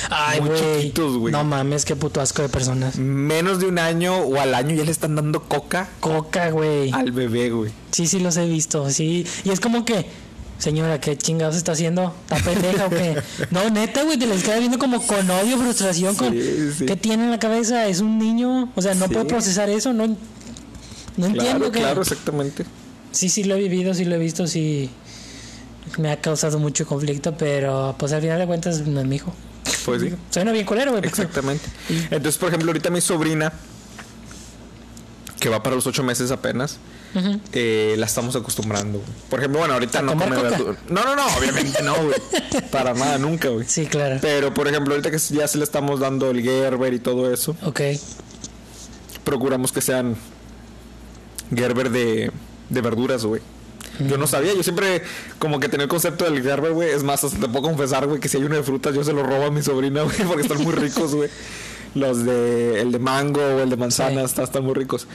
Ay, 0.09 0.41
Muy 0.41 0.49
güey. 0.49 0.81
chiquitos, 0.81 1.17
güey. 1.17 1.31
No 1.31 1.43
mames, 1.43 1.85
qué 1.85 1.95
puto 1.95 2.21
asco 2.21 2.41
de 2.41 2.49
personas. 2.49 2.97
Menos 2.97 3.59
de 3.59 3.67
un 3.67 3.77
año 3.79 4.17
o 4.17 4.39
al 4.39 4.55
año 4.55 4.75
ya 4.75 4.83
le 4.83 4.91
están 4.91 5.15
dando 5.15 5.43
coca 5.43 5.89
Coca, 5.99 6.49
güey. 6.49 6.91
al 6.91 7.11
bebé, 7.11 7.49
güey. 7.51 7.71
Sí, 7.91 8.07
sí 8.07 8.19
los 8.19 8.37
he 8.37 8.47
visto, 8.47 8.89
sí. 8.89 9.27
Y 9.43 9.51
es 9.51 9.59
como 9.59 9.85
que, 9.85 10.05
señora, 10.63 10.99
¿qué 11.01 11.17
chingados 11.17 11.55
está 11.57 11.73
haciendo? 11.73 12.13
¿Está 12.29 12.37
pendeja 12.37 12.85
o 12.85 12.89
qué? 12.89 13.21
No, 13.51 13.69
neta, 13.69 14.03
güey, 14.03 14.17
te 14.17 14.25
les 14.25 14.43
queda 14.43 14.57
viendo 14.59 14.79
como 14.79 15.05
con 15.05 15.29
odio, 15.29 15.57
frustración, 15.57 16.15
con... 16.15 16.33
Sí. 16.33 16.85
¿Qué 16.85 16.95
tiene 16.95 17.25
en 17.25 17.31
la 17.31 17.39
cabeza? 17.39 17.85
Es 17.87 17.99
un 17.99 18.17
niño, 18.17 18.71
o 18.75 18.81
sea, 18.81 18.93
no 18.95 19.07
Sí. 19.07 19.13
puede 19.13 19.25
procesar 19.25 19.69
eso, 19.69 19.91
no... 19.93 20.15
No 21.17 21.25
entiendo 21.27 21.71
que... 21.71 21.79
claro, 21.79 22.01
exactamente. 22.01 22.65
Sí, 23.11 23.27
sí 23.29 23.43
lo 23.43 23.55
he 23.55 23.59
vivido, 23.59 23.93
sí 23.93 24.05
lo 24.05 24.15
he 24.15 24.19
visto, 24.19 24.47
sí... 24.47 24.89
Me 25.97 26.09
ha 26.11 26.21
causado 26.21 26.57
mucho 26.59 26.87
conflicto, 26.87 27.35
pero 27.37 27.93
pues 27.99 28.13
al 28.13 28.21
final 28.21 28.39
de 28.39 28.47
cuentas 28.47 28.79
no 28.87 29.01
es 29.01 29.05
mi 29.05 29.17
hijo. 29.17 29.33
Pues 29.85 30.01
sí. 30.01 30.13
Suena 30.31 30.51
bien 30.53 30.65
culero, 30.65 30.91
güey. 30.91 31.01
pero- 31.01 31.11
Exactamente. 31.13 31.65
Entonces, 32.09 32.37
por 32.37 32.47
ejemplo, 32.49 32.69
ahorita 32.69 32.89
mi 32.89 33.01
sobrina, 33.01 33.51
que 35.39 35.49
va 35.49 35.61
para 35.61 35.75
los 35.75 35.85
ocho 35.85 36.03
meses 36.03 36.31
apenas, 36.31 36.77
Eh, 37.53 37.95
la 37.97 38.05
estamos 38.05 38.35
acostumbrando. 38.35 38.99
güey. 38.99 39.09
Por 39.29 39.39
ejemplo, 39.39 39.59
bueno, 39.59 39.75
ahorita 39.75 39.99
¿A 39.99 40.01
no 40.01 40.13
come 40.17 40.35
coca? 40.35 40.49
verdura. 40.49 40.77
No, 40.89 41.03
no, 41.03 41.15
no, 41.15 41.25
obviamente 41.37 41.83
no, 41.83 41.95
güey. 41.95 42.15
Para 42.71 42.93
nada, 42.93 43.17
nunca, 43.17 43.49
güey. 43.49 43.65
Sí, 43.67 43.85
claro. 43.85 44.17
Pero, 44.21 44.53
por 44.53 44.67
ejemplo, 44.67 44.93
ahorita 44.93 45.11
que 45.11 45.17
ya 45.19 45.47
se 45.47 45.57
le 45.57 45.63
estamos 45.63 45.99
dando 45.99 46.31
el 46.31 46.41
Gerber 46.41 46.93
y 46.93 46.99
todo 46.99 47.31
eso, 47.31 47.55
Ok. 47.63 47.81
procuramos 49.23 49.71
que 49.71 49.81
sean 49.81 50.15
Gerber 51.55 51.89
de, 51.91 52.31
de 52.69 52.81
verduras, 52.81 53.25
güey. 53.25 53.41
Yo 53.99 54.17
no 54.17 54.25
sabía, 54.25 54.55
yo 54.55 54.63
siempre 54.63 55.03
como 55.37 55.59
que 55.59 55.69
tenía 55.69 55.83
el 55.83 55.89
concepto 55.89 56.25
del 56.25 56.41
Gerber, 56.41 56.71
güey. 56.71 56.89
Es 56.89 57.03
más, 57.03 57.23
hasta 57.23 57.37
te 57.39 57.47
puedo 57.47 57.61
confesar, 57.61 58.07
güey, 58.07 58.19
que 58.19 58.27
si 58.27 58.37
hay 58.37 58.43
uno 58.43 58.55
de 58.55 58.63
frutas, 58.63 58.95
yo 58.95 59.03
se 59.03 59.13
lo 59.13 59.21
robo 59.21 59.45
a 59.45 59.51
mi 59.51 59.61
sobrina, 59.61 60.01
güey, 60.01 60.15
porque 60.25 60.41
están 60.41 60.63
muy 60.63 60.73
ricos, 60.73 61.13
güey. 61.13 61.29
Los 61.93 62.25
de 62.25 62.81
el 62.81 62.91
de 62.91 62.97
mango 62.97 63.39
o 63.39 63.59
el 63.59 63.69
de 63.69 63.77
manzana 63.77 64.21
Sí. 64.21 64.25
están, 64.25 64.45
están 64.45 64.63
muy 64.63 64.73
ricos. 64.73 65.05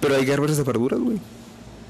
Pero 0.00 0.16
hay 0.16 0.26
Gerbers 0.26 0.56
de 0.56 0.62
verduras, 0.62 1.00
güey. 1.00 1.18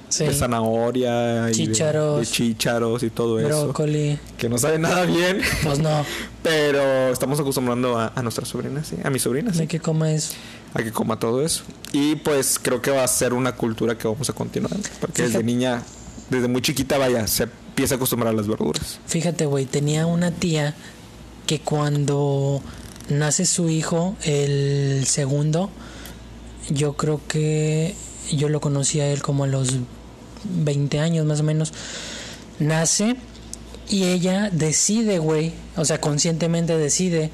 Sí. 0.09 0.25
De 0.25 0.33
zanahoria 0.35 1.47
y 1.47 1.47
de- 1.47 1.53
Chícharos. 1.53 2.21
de, 2.21 2.27
chícharos 2.27 3.03
y 3.03 3.11
todo 3.11 3.41
eso. 3.41 3.65
Brócoli. 3.65 4.19
Que 4.39 4.49
no 4.49 4.59
sabe 4.59 4.79
nada 4.79 5.05
bien. 5.07 5.41
Pues 5.65 5.81
no. 5.81 6.05
Pero 6.43 7.09
estamos 7.09 7.41
acostumbrando 7.41 7.99
a, 7.99 8.13
a 8.15 8.23
nuestras 8.23 8.49
sobrinas, 8.49 8.87
sí. 8.87 8.97
A 9.03 9.11
mi 9.11 9.19
sobrina, 9.19 9.53
sí. 9.53 9.61
De 9.61 9.67
que 9.67 9.81
coma 9.81 10.13
eso. 10.13 10.35
A 10.75 10.83
que 10.83 10.93
coma 10.93 11.19
todo 11.19 11.43
eso. 11.45 11.65
Y 11.93 12.17
pues 12.17 12.61
creo 12.63 12.81
que 12.81 12.91
va 12.93 13.03
a 13.03 13.09
ser 13.09 13.33
una 13.33 13.57
cultura 13.57 13.99
que 13.99 14.07
vamos 14.07 14.29
a 14.31 14.33
continuar. 14.35 14.77
Porque 15.01 15.23
desde 15.23 15.43
niña, 15.43 15.83
desde 16.31 16.47
muy 16.47 16.63
chiquita, 16.63 16.97
vaya, 16.99 17.27
se 17.27 17.45
empieza 17.45 17.95
a 17.95 17.97
acostumbrar 17.97 18.33
a 18.35 18.37
las 18.37 18.47
verduras. 18.47 19.01
Fíjate, 19.07 19.47
güey, 19.47 19.67
tenía 19.67 20.07
una 20.07 20.31
tía 20.31 20.75
que 21.47 21.61
cuando 21.61 22.63
nace 23.09 23.47
su 23.47 23.69
hijo, 23.69 24.17
el 24.23 25.05
segundo, 25.07 25.71
yo 26.71 26.95
creo 26.95 27.21
que 27.29 27.95
yo 28.33 28.49
lo 28.49 28.61
conocí 28.61 29.01
a 29.01 29.07
él 29.09 29.23
como 29.23 29.45
a 29.45 29.47
los 29.47 29.77
20 30.45 30.99
años 31.01 31.27
más 31.27 31.41
o 31.41 31.43
menos, 31.43 31.73
nace 32.59 33.17
y 33.89 34.05
ella 34.05 34.51
decide, 34.53 35.19
güey, 35.19 35.53
o 35.77 35.85
sea, 35.85 36.01
conscientemente 36.01 36.77
decide 36.77 37.31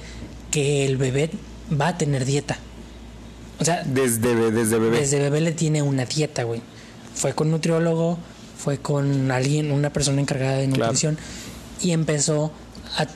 que 0.51 0.85
el 0.87 0.97
bebé 0.97 1.31
va 1.81 1.89
a 1.89 1.99
tener 1.99 2.25
dieta. 2.25 2.59
O 3.61 3.65
sea, 3.65 3.83
Desde, 3.85 4.51
desde 4.51 4.79
bebé. 4.79 4.99
desde 5.01 5.19
bebé 5.21 5.41
le 5.43 5.53
tiene 5.53 5.83
una 5.83 6.07
dieta, 6.07 6.45
güey. 6.45 6.63
Fue 7.15 7.35
con 7.35 7.51
nutriólogo, 7.51 8.19
fue 8.59 8.79
con 8.79 9.31
alguien, 9.31 9.71
una 9.71 9.93
persona 9.93 10.21
encargada 10.21 10.57
de 10.57 10.67
Claro. 10.69 10.87
nutrición 10.87 11.19
y 11.83 11.93
empezó 11.93 12.51
a 12.97 13.07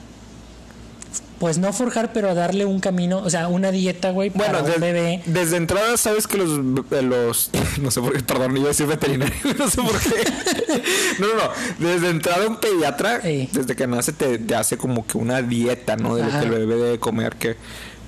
pues 1.38 1.58
no 1.58 1.72
forjar, 1.72 2.12
pero 2.12 2.34
darle 2.34 2.64
un 2.64 2.80
camino, 2.80 3.18
o 3.18 3.28
sea, 3.30 3.48
una 3.48 3.70
dieta, 3.70 4.10
güey, 4.10 4.30
Bueno, 4.30 4.52
para 4.52 4.64
un 4.64 4.70
de- 4.70 4.78
bebé. 4.78 5.22
desde 5.26 5.56
entrada 5.56 5.96
sabes 5.96 6.26
que 6.26 6.38
los, 6.38 6.50
eh, 6.90 7.02
los 7.02 7.50
no 7.80 7.90
sé 7.90 8.00
por 8.00 8.12
qué, 8.12 8.22
perdón, 8.22 8.56
iba 8.56 8.66
a 8.66 8.68
decir 8.68 8.86
veterinario, 8.86 9.34
no 9.58 9.68
sé 9.68 9.82
por 9.82 9.98
qué. 9.98 10.82
No, 11.18 11.26
no, 11.28 11.34
no, 11.78 11.88
desde 11.90 12.10
entrada 12.10 12.46
un 12.46 12.56
pediatra, 12.56 13.20
Sí. 13.22 13.48
desde 13.52 13.74
que 13.76 13.86
nace 13.86 14.12
te, 14.12 14.38
te 14.38 14.54
hace 14.54 14.76
como 14.76 15.06
que 15.06 15.18
una 15.18 15.42
dieta, 15.42 15.96
¿no? 15.96 16.14
De 16.16 16.22
lo 16.24 16.30
que 16.30 16.38
el 16.38 16.50
bebé 16.50 16.76
debe 16.76 16.98
comer, 16.98 17.36
que 17.36 17.56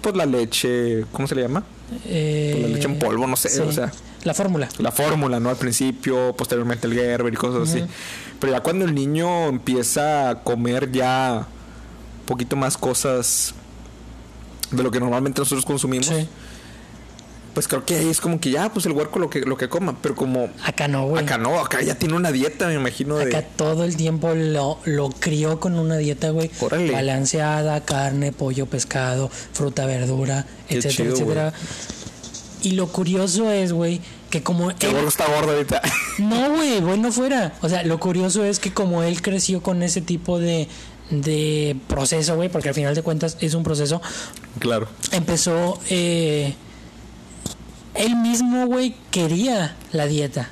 pues 0.01 0.15
la 0.15 0.27
leche, 0.27 1.05
¿cómo 1.13 1.27
se 1.27 1.35
le 1.35 1.43
llama? 1.43 1.65
eh, 2.07 2.51
Pues 2.53 2.63
la 2.71 2.77
leche 2.77 2.89
en 2.89 2.99
polvo, 2.99 3.27
no 3.27 3.37
sé, 3.37 3.49
sí, 3.49 3.61
o 3.61 3.73
sea, 3.73 3.91
la 4.25 4.35
fórmula. 4.35 4.69
la 4.79 4.93
fórmula, 4.93 5.41
¿no? 5.41 5.51
Al 5.51 5.57
principio, 5.57 6.35
posteriormente 6.37 6.87
el 6.87 6.95
Gerber 6.95 7.33
y 7.33 7.37
cosas 7.37 7.69
así. 7.69 7.85
Pero 8.39 8.53
ya 8.53 8.61
cuando 8.61 8.85
el 8.85 8.95
niño 8.95 9.47
empieza 9.49 10.31
a 10.31 10.43
comer 10.45 10.93
ya 10.93 11.47
un 11.55 11.56
poquito 12.27 12.57
más 12.57 12.77
cosas 12.77 13.55
de 14.71 14.83
lo 14.83 14.91
que 14.91 15.01
normalmente 15.01 15.41
nosotros 15.41 15.65
consumimos, 15.65 16.07
Sí. 16.07 16.29
pues 17.55 17.69
creo 17.69 17.85
que 17.87 17.97
ahí 17.97 18.09
es 18.11 18.21
como 18.21 18.39
que 18.41 18.51
ya, 18.51 18.71
pues 18.73 18.85
el 18.85 18.93
huerco 18.93 19.19
lo 19.19 19.31
que, 19.31 19.41
lo 19.41 19.57
que 19.57 19.69
coma. 19.69 19.97
Pero 20.03 20.15
como 20.15 20.51
Acá 20.65 20.89
no, 20.89 21.07
güey. 21.07 21.23
acá 21.25 21.39
no, 21.39 21.59
acá 21.59 21.81
ya 21.81 21.95
tiene 21.95 22.15
una 22.15 22.31
dieta, 22.33 22.67
me 22.67 22.75
imagino, 22.75 23.17
de... 23.17 23.25
Acá 23.25 23.43
todo 23.57 23.85
el 23.85 23.97
tiempo 23.97 24.35
lo, 24.35 24.79
lo 24.85 25.09
crió 25.11 25.59
con 25.61 25.79
una 25.79 25.97
dieta, 25.97 26.31
güey. 26.31 26.51
Órale. 26.61 26.91
Balanceada, 26.93 27.83
carne, 27.85 28.33
pollo, 28.33 28.67
pescado, 28.67 29.31
fruta, 29.53 29.87
verdura, 29.87 30.45
Qué 30.69 30.79
etcétera, 30.79 30.95
chido, 30.97 31.15
etcétera. 31.15 31.53
Y 32.63 32.73
lo 32.73 32.89
curioso 32.89 33.51
es, 33.53 33.73
güey, 33.73 34.01
que 34.29 34.43
como 34.43 34.75
Que 34.77 34.91
él- 34.91 34.97
está 35.07 35.27
gordo 35.27 35.53
ahorita. 35.53 35.81
No, 36.19 36.57
güey, 36.57 36.81
bueno 36.81 37.13
fuera. 37.13 37.55
O 37.63 37.69
sea, 37.69 37.85
lo 37.85 38.01
curioso 38.01 38.45
es 38.45 38.59
que 38.59 38.73
como 38.75 39.03
él 39.03 39.23
creció 39.23 39.63
con 39.63 39.83
ese 39.83 40.01
tipo 40.01 40.39
de, 40.41 40.67
de 41.11 41.77
proceso, 41.89 42.37
güey, 42.37 42.49
porque 42.49 42.69
al 42.71 42.75
final 42.75 42.95
de 42.95 43.03
cuentas 43.03 43.37
es 43.41 43.55
un 43.55 43.63
proceso, 43.63 44.01
claro. 44.59 44.89
empezó... 45.13 45.79
eh, 45.91 46.55
él 47.95 48.15
mismo, 48.17 48.67
güey, 48.67 48.95
quería 49.11 49.75
la 49.93 50.07
dieta. 50.07 50.51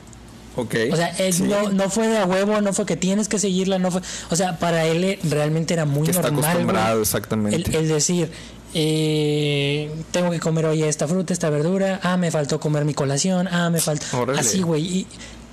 Ok. 0.56 0.74
O 0.92 0.96
sea, 0.96 1.08
él 1.18 1.32
Sí. 1.34 1.42
no, 1.42 1.70
no 1.70 1.90
fue 1.90 2.08
de 2.08 2.16
a 2.18 2.24
huevo, 2.24 2.60
no 2.62 2.72
fue 2.72 2.86
que 2.86 2.96
tienes 2.96 3.28
que 3.28 3.38
seguirla, 3.38 3.78
no 3.78 3.90
fue... 3.90 4.00
O 4.30 4.36
sea, 4.36 4.58
para 4.58 4.86
él 4.86 5.04
eh, 5.04 5.18
realmente 5.24 5.74
era 5.74 5.84
muy 5.84 6.04
Que 6.06 6.12
está 6.12 6.30
normal, 6.30 6.44
acostumbrado, 6.44 7.02
exactamente. 7.02 7.56
el, 7.70 7.74
el 7.76 7.88
decir, 7.88 8.30
eh, 8.72 9.90
tengo 10.10 10.30
que 10.30 10.40
comer 10.40 10.64
hoy 10.66 10.82
esta 10.84 11.06
fruta, 11.06 11.32
esta 11.32 11.50
verdura, 11.50 12.00
ah, 12.02 12.16
me 12.16 12.30
faltó 12.30 12.60
comer 12.60 12.84
mi 12.84 12.94
colación, 12.94 13.46
ah, 13.48 13.68
me 13.68 13.80
faltó... 13.80 14.06
Así, 14.38 14.62
güey. 14.62 15.06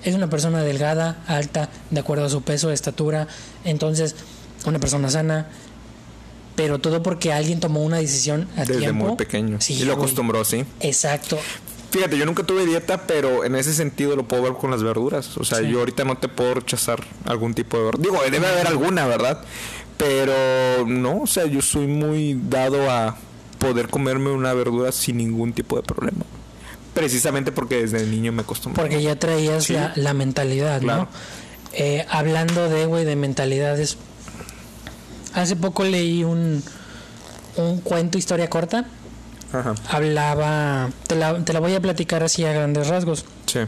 Es 0.03 0.15
una 0.15 0.29
persona 0.29 0.63
delgada, 0.63 1.23
alta, 1.27 1.69
de 1.89 1.99
acuerdo 1.99 2.25
a 2.25 2.29
su 2.29 2.41
peso, 2.41 2.71
estatura. 2.71 3.27
Entonces, 3.65 4.15
una 4.65 4.79
persona 4.79 5.09
sana. 5.09 5.47
Pero 6.55 6.79
todo 6.79 7.01
porque 7.01 7.31
alguien 7.31 7.59
tomó 7.59 7.81
una 7.83 7.97
decisión 7.97 8.47
a 8.57 8.61
Desde 8.65 8.77
tiempo. 8.79 9.05
muy 9.07 9.15
pequeño. 9.15 9.59
Sí, 9.61 9.73
y 9.75 9.79
lo 9.85 9.93
güey. 9.95 10.05
acostumbró, 10.05 10.43
sí. 10.43 10.65
Exacto. 10.81 11.39
Fíjate, 11.91 12.17
yo 12.17 12.25
nunca 12.25 12.43
tuve 12.43 12.65
dieta, 12.65 13.05
pero 13.07 13.43
en 13.45 13.55
ese 13.55 13.73
sentido 13.73 14.15
lo 14.15 14.27
puedo 14.27 14.43
ver 14.43 14.53
con 14.53 14.69
las 14.71 14.83
verduras. 14.83 15.37
O 15.37 15.43
sea, 15.43 15.59
Sí. 15.59 15.69
yo 15.69 15.79
ahorita 15.79 16.03
no 16.03 16.17
te 16.17 16.27
puedo 16.27 16.53
rechazar 16.55 17.03
algún 17.25 17.53
tipo 17.53 17.77
de 17.77 17.83
verdura. 17.85 18.03
Digo, 18.11 18.23
debe 18.31 18.47
haber 18.47 18.67
alguna, 18.67 19.07
¿verdad? 19.07 19.41
Pero 19.97 20.85
no, 20.87 21.21
o 21.21 21.27
sea, 21.27 21.45
yo 21.45 21.61
soy 21.61 21.87
muy 21.87 22.39
dado 22.49 22.89
a 22.89 23.17
poder 23.59 23.87
comerme 23.89 24.31
una 24.31 24.53
verdura 24.53 24.91
sin 24.91 25.17
ningún 25.17 25.53
tipo 25.53 25.75
de 25.77 25.83
problema. 25.83 26.23
Precisamente 26.93 27.51
porque 27.51 27.81
desde 27.81 28.05
niño 28.05 28.31
me 28.31 28.41
acostumbré. 28.41 28.81
Porque 28.81 29.01
ya 29.01 29.15
traías 29.17 29.65
Sí. 29.65 29.73
la, 29.73 29.93
la 29.95 30.13
mentalidad, 30.13 30.81
Claro. 30.81 31.03
¿no? 31.03 31.07
Eh, 31.73 32.05
hablando 32.09 32.67
de, 32.69 32.85
güey, 32.85 33.05
de 33.05 33.15
mentalidades. 33.15 33.97
Hace 35.33 35.55
poco 35.55 35.83
leí 35.83 36.23
un, 36.23 36.63
un 37.57 37.81
cuento, 37.81 38.17
historia 38.17 38.49
corta. 38.49 38.85
Ajá. 39.53 39.75
Hablaba. 39.89 40.89
Te 41.07 41.15
la, 41.15 41.43
te 41.43 41.53
la 41.53 41.59
voy 41.59 41.73
a 41.75 41.81
platicar 41.81 42.23
así 42.23 42.43
a 42.45 42.53
grandes 42.53 42.87
rasgos. 42.87 43.25
Sí. 43.45 43.59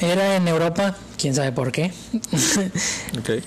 Era 0.00 0.36
en 0.36 0.48
Europa, 0.48 0.96
quién 1.18 1.34
sabe 1.34 1.52
por 1.52 1.72
qué. 1.72 1.92
Ok. 3.18 3.42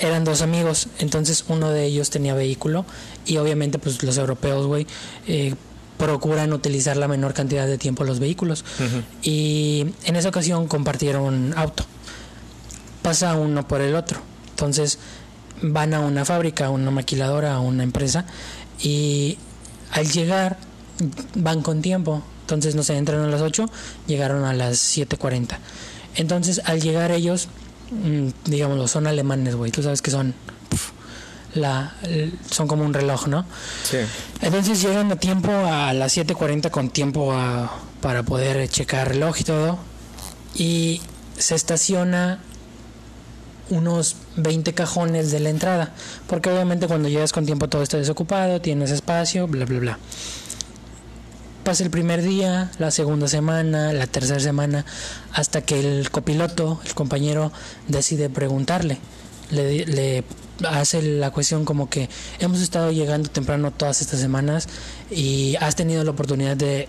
eran 0.00 0.24
dos 0.24 0.42
amigos, 0.42 0.88
entonces 0.98 1.44
uno 1.48 1.70
de 1.70 1.84
ellos 1.84 2.10
tenía 2.10 2.34
vehículo 2.34 2.84
y 3.26 3.36
obviamente 3.36 3.78
pues 3.78 4.02
los 4.02 4.16
europeos, 4.16 4.66
güey, 4.66 4.88
eh, 5.28 5.54
procuran 5.98 6.52
utilizar 6.52 6.96
la 6.96 7.06
menor 7.06 7.32
cantidad 7.32 7.66
de 7.66 7.78
tiempo 7.78 8.02
los 8.02 8.18
vehículos. 8.18 8.64
Ujú. 8.80 9.02
Y 9.22 9.86
en 10.04 10.16
esa 10.16 10.30
ocasión 10.30 10.66
compartieron 10.66 11.54
auto. 11.56 11.84
pasa 13.02 13.34
uno 13.36 13.68
por 13.68 13.80
el 13.82 13.94
otro. 13.94 14.20
Entonces 14.50 14.98
van 15.72 15.94
a 15.94 16.00
una 16.00 16.24
fábrica, 16.24 16.66
a 16.66 16.70
una 16.70 16.90
maquiladora, 16.90 17.54
a 17.54 17.60
una 17.60 17.82
empresa 17.82 18.24
y 18.80 19.38
al 19.92 20.08
llegar 20.10 20.58
van 21.34 21.62
con 21.62 21.80
tiempo. 21.82 22.22
Entonces, 22.42 22.74
no 22.74 22.82
sé, 22.82 22.96
entran 22.96 23.20
a 23.20 23.28
las 23.28 23.40
8, 23.40 23.70
llegaron 24.06 24.44
a 24.44 24.52
las 24.52 24.76
7.40. 24.78 25.56
Entonces, 26.16 26.60
al 26.66 26.80
llegar 26.80 27.10
ellos, 27.10 27.48
mm, 27.90 28.28
digámoslo, 28.44 28.86
son 28.88 29.06
alemanes, 29.06 29.54
güey. 29.54 29.70
Tú 29.72 29.82
sabes 29.82 30.02
que 30.02 30.10
son 30.10 30.34
la 31.54 31.94
son 32.50 32.66
como 32.66 32.84
un 32.84 32.92
reloj, 32.92 33.28
¿no? 33.28 33.46
Sí. 33.88 33.98
Entonces 34.42 34.82
llegan 34.82 35.10
a 35.12 35.16
tiempo 35.16 35.50
a 35.52 35.92
las 35.92 36.12
7.40 36.16 36.70
con 36.70 36.90
tiempo 36.90 37.32
a- 37.32 37.70
para 38.00 38.22
poder 38.24 38.68
checar 38.68 39.08
reloj 39.08 39.36
y 39.40 39.44
todo. 39.44 39.78
Y 40.56 41.00
se 41.38 41.54
estaciona 41.54 42.40
unos 43.70 44.16
20 44.36 44.72
cajones 44.74 45.30
de 45.30 45.40
la 45.40 45.50
entrada. 45.50 45.92
Porque 46.26 46.50
obviamente 46.50 46.86
cuando 46.86 47.08
llegas 47.08 47.32
con 47.32 47.46
tiempo 47.46 47.68
todo 47.68 47.82
está 47.82 47.96
desocupado, 47.96 48.60
tienes 48.60 48.90
espacio, 48.90 49.46
bla, 49.46 49.64
bla, 49.64 49.78
bla. 49.78 49.98
Pasa 51.64 51.82
el 51.82 51.90
primer 51.90 52.22
día, 52.22 52.70
la 52.78 52.90
segunda 52.90 53.26
semana, 53.26 53.92
la 53.94 54.06
tercera 54.06 54.38
semana, 54.38 54.84
hasta 55.32 55.62
que 55.62 55.80
el 55.80 56.10
copiloto, 56.10 56.80
el 56.84 56.94
compañero, 56.94 57.52
decide 57.88 58.28
preguntarle. 58.28 58.98
Le, 59.50 59.86
le 59.86 60.24
hace 60.68 61.00
la 61.02 61.30
cuestión 61.30 61.64
como 61.64 61.88
que 61.88 62.08
hemos 62.38 62.60
estado 62.60 62.92
llegando 62.92 63.30
temprano 63.30 63.70
todas 63.70 64.02
estas 64.02 64.20
semanas 64.20 64.68
y 65.10 65.56
has 65.60 65.74
tenido 65.74 66.04
la 66.04 66.10
oportunidad 66.10 66.56
de 66.56 66.88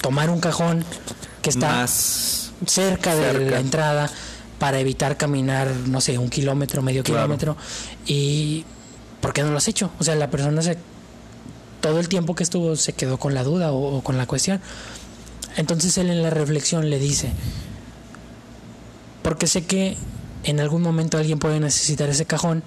tomar 0.00 0.30
un 0.30 0.40
cajón 0.40 0.84
que 1.42 1.50
está 1.50 1.68
Más. 1.68 2.52
cerca 2.66 3.14
de 3.14 3.32
cerca. 3.32 3.50
la 3.50 3.60
entrada 3.60 4.10
para 4.62 4.78
evitar 4.78 5.16
caminar, 5.16 5.66
no 5.88 6.00
sé, 6.00 6.18
un 6.18 6.28
kilómetro, 6.30 6.82
medio 6.82 7.02
Claro. 7.02 7.22
kilómetro. 7.22 7.56
Y 8.06 8.64
¿por 9.20 9.32
qué 9.32 9.42
no 9.42 9.50
lo 9.50 9.58
has 9.58 9.66
hecho? 9.66 9.90
O 9.98 10.04
sea, 10.04 10.14
la 10.14 10.30
persona 10.30 10.62
se 10.62 10.78
todo 11.80 11.98
el 11.98 12.08
tiempo 12.08 12.36
que 12.36 12.44
estuvo 12.44 12.76
se 12.76 12.92
quedó 12.92 13.16
con 13.18 13.34
la 13.34 13.42
duda 13.42 13.72
o, 13.72 13.96
o 13.96 14.04
con 14.04 14.16
la 14.18 14.26
cuestión. 14.26 14.60
Entonces 15.56 15.98
él 15.98 16.10
en 16.10 16.22
la 16.22 16.30
reflexión 16.30 16.90
le 16.90 17.00
dice, 17.00 17.32
porque 19.24 19.48
sé 19.48 19.64
que 19.64 19.96
en 20.44 20.60
algún 20.60 20.80
momento 20.82 21.18
alguien 21.18 21.40
puede 21.40 21.58
necesitar 21.58 22.08
ese 22.08 22.24
cajón 22.24 22.62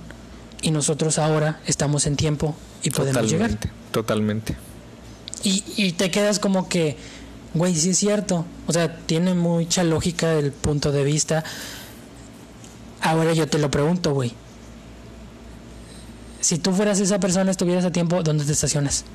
y 0.62 0.72
nosotros 0.72 1.18
ahora 1.18 1.62
estamos 1.66 2.08
en 2.08 2.18
tiempo 2.18 2.56
y 2.84 2.90
podemos 2.90 3.30
llegar. 3.32 3.52
Totalmente. 3.52 3.72
Totalmente. 3.92 4.58
Y, 5.44 5.64
y 5.78 5.92
te 5.94 6.12
quedas 6.12 6.40
como 6.40 6.68
que, 6.68 6.98
güey, 7.54 7.74
sí 7.74 7.92
es 7.92 7.98
cierto. 8.00 8.46
O 8.68 8.74
sea, 8.74 8.98
tiene 9.06 9.34
mucha 9.34 9.86
lógica 9.86 10.34
el 10.34 10.52
punto 10.52 10.92
de 10.92 11.04
vista. 11.06 11.44
Ahora 13.06 13.34
yo 13.34 13.48
te 13.48 13.58
lo 13.60 13.70
pregunto, 13.72 14.14
güey. 14.14 14.34
Si 16.42 16.58
tú 16.58 16.72
fueras 16.74 17.00
esa 17.00 17.20
persona, 17.20 17.52
estuvieras 17.52 17.86
a 17.86 17.92
tiempo, 17.92 18.22
¿dónde 18.24 18.46
te 18.46 18.52
estacionas? 18.52 19.06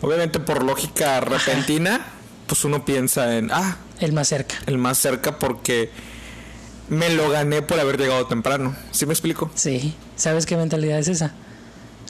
Obviamente, 0.00 0.38
por 0.40 0.62
lógica 0.62 1.20
repentina, 1.20 2.06
pues 2.46 2.64
uno 2.64 2.84
piensa 2.84 3.36
en, 3.36 3.50
ah, 3.52 3.76
El 4.00 4.12
más 4.12 4.28
cerca. 4.28 4.56
el 4.66 4.78
más 4.78 4.98
cerca 4.98 5.38
porque 5.38 5.90
me 6.88 7.10
lo 7.10 7.28
gané 7.30 7.62
por 7.62 7.80
haber 7.80 7.98
llegado 7.98 8.26
temprano. 8.26 8.76
¿Sí 8.90 9.06
me 9.06 9.12
explico? 9.12 9.50
Sí. 9.54 9.94
¿Sabes 10.16 10.46
qué 10.46 10.56
mentalidad 10.56 10.98
es 10.98 11.08
esa? 11.08 11.32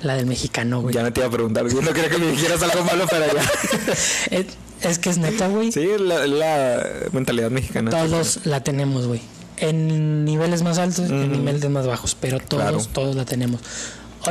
La 0.02 0.14
del 0.14 0.26
mexicano, 0.26 0.80
güey. 0.82 0.94
Ya 0.94 1.02
no 1.02 1.12
te 1.12 1.20
iba 1.20 1.28
a 1.28 1.32
preguntar. 1.32 1.66
Yo 1.68 1.80
no 1.80 1.92
quería 1.92 2.10
que 2.10 2.18
me 2.18 2.26
dijeras 2.30 2.62
algo 2.62 2.84
malo, 2.84 3.06
pero 3.08 3.26
ya. 3.32 3.42
Es, 4.30 4.46
es 4.82 4.98
que 4.98 5.08
es 5.10 5.18
neta, 5.18 5.48
güey. 5.48 5.72
Sí, 5.72 5.88
la, 5.98 6.26
la 6.26 6.86
mentalidad 7.12 7.50
mexicana. 7.50 7.90
Todos 7.90 8.40
la 8.44 8.62
tenemos, 8.62 9.06
güey. 9.06 9.22
En 9.58 10.24
niveles 10.24 10.62
más 10.62 10.78
altos, 10.78 11.08
en 11.10 11.30
Ujú. 11.30 11.36
niveles 11.40 11.68
más 11.70 11.86
bajos, 11.86 12.16
pero 12.20 12.38
todos, 12.40 12.62
Claro. 12.62 12.84
todos 12.92 13.16
la 13.16 13.24
tenemos. 13.24 13.60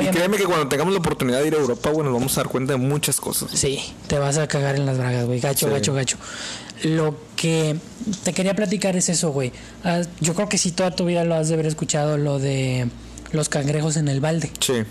Y 0.01 0.05
créeme 0.07 0.35
que 0.37 0.43
cuando 0.43 0.67
tengamos 0.67 0.93
la 0.93 0.99
oportunidad 0.99 1.39
de 1.41 1.47
ir 1.47 1.55
a 1.55 1.57
Europa, 1.57 1.89
bueno, 1.89 2.09
nos 2.11 2.19
vamos 2.19 2.37
a 2.37 2.41
dar 2.41 2.49
cuenta 2.49 2.73
de 2.73 2.79
muchas 2.79 3.21
cosas. 3.21 3.49
Sí, 3.53 3.79
te 4.07 4.19
vas 4.19 4.37
a 4.37 4.45
cagar 4.47 4.75
en 4.75 4.85
las 4.85 4.97
bragas, 4.97 5.25
güey. 5.25 5.39
Gacho, 5.39 5.67
Sí. 5.67 5.71
gacho, 5.73 5.93
gacho. 5.93 6.17
Lo 6.83 7.15
que 7.37 7.77
te 8.25 8.33
quería 8.33 8.53
platicar 8.55 8.97
es 8.97 9.07
eso, 9.07 9.31
güey. 9.31 9.53
Ah, 9.85 10.01
yo 10.19 10.33
creo 10.33 10.49
que 10.49 10.57
si 10.57 10.71
toda 10.71 10.91
tu 10.91 11.05
vida 11.05 11.23
lo 11.23 11.35
has 11.35 11.47
de 11.47 11.53
haber 11.53 11.65
escuchado, 11.67 12.17
lo 12.17 12.39
de 12.39 12.89
los 13.31 13.47
cangrejos 13.47 13.95
en 13.95 14.09
el 14.09 14.19
balde. 14.19 14.51
Sí. 14.59 14.83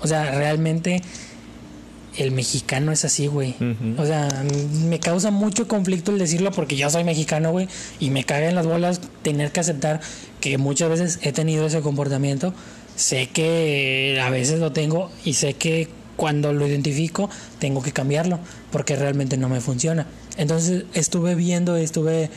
O 0.00 0.06
sea, 0.06 0.30
realmente 0.30 1.02
el 2.18 2.32
mexicano 2.32 2.92
es 2.92 3.04
así, 3.04 3.26
güey. 3.26 3.54
O 3.96 4.04
sea, 4.04 4.28
me 4.86 5.00
causa 5.00 5.30
mucho 5.30 5.68
conflicto 5.68 6.10
el 6.10 6.18
decirlo 6.18 6.50
porque 6.50 6.76
yo 6.76 6.90
soy 6.90 7.04
mexicano, 7.04 7.52
güey. 7.52 7.68
Y 8.00 8.10
me 8.10 8.24
caga 8.24 8.48
en 8.48 8.54
las 8.54 8.66
bolas 8.66 9.00
tener 9.22 9.52
que 9.52 9.60
aceptar 9.60 10.00
que 10.40 10.58
muchas 10.58 10.90
veces 10.90 11.18
he 11.22 11.32
tenido 11.32 11.66
ese 11.66 11.80
comportamiento. 11.80 12.52
Sé 12.96 13.28
que 13.28 14.20
a 14.22 14.30
veces 14.30 14.58
lo 14.58 14.72
tengo 14.72 15.10
y 15.24 15.34
sé 15.34 15.54
que 15.54 15.88
cuando 16.16 16.52
lo 16.52 16.66
identifico 16.66 17.30
tengo 17.60 17.80
que 17.80 17.92
cambiarlo 17.92 18.40
porque 18.72 18.96
realmente 18.96 19.36
no 19.36 19.48
me 19.48 19.60
funciona. 19.60 20.08
Entonces 20.36 20.84
estuve 20.94 21.36
viendo, 21.36 21.76
estuve 21.76 22.30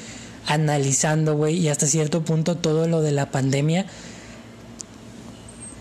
analizando, 0.45 1.36
güey, 1.36 1.57
y 1.57 1.69
hasta 1.69 1.88
cierto 1.88 2.23
punto 2.23 2.57
todo 2.57 2.88
lo 2.88 3.01
de 3.01 3.11
la 3.11 3.32
pandemia 3.32 3.88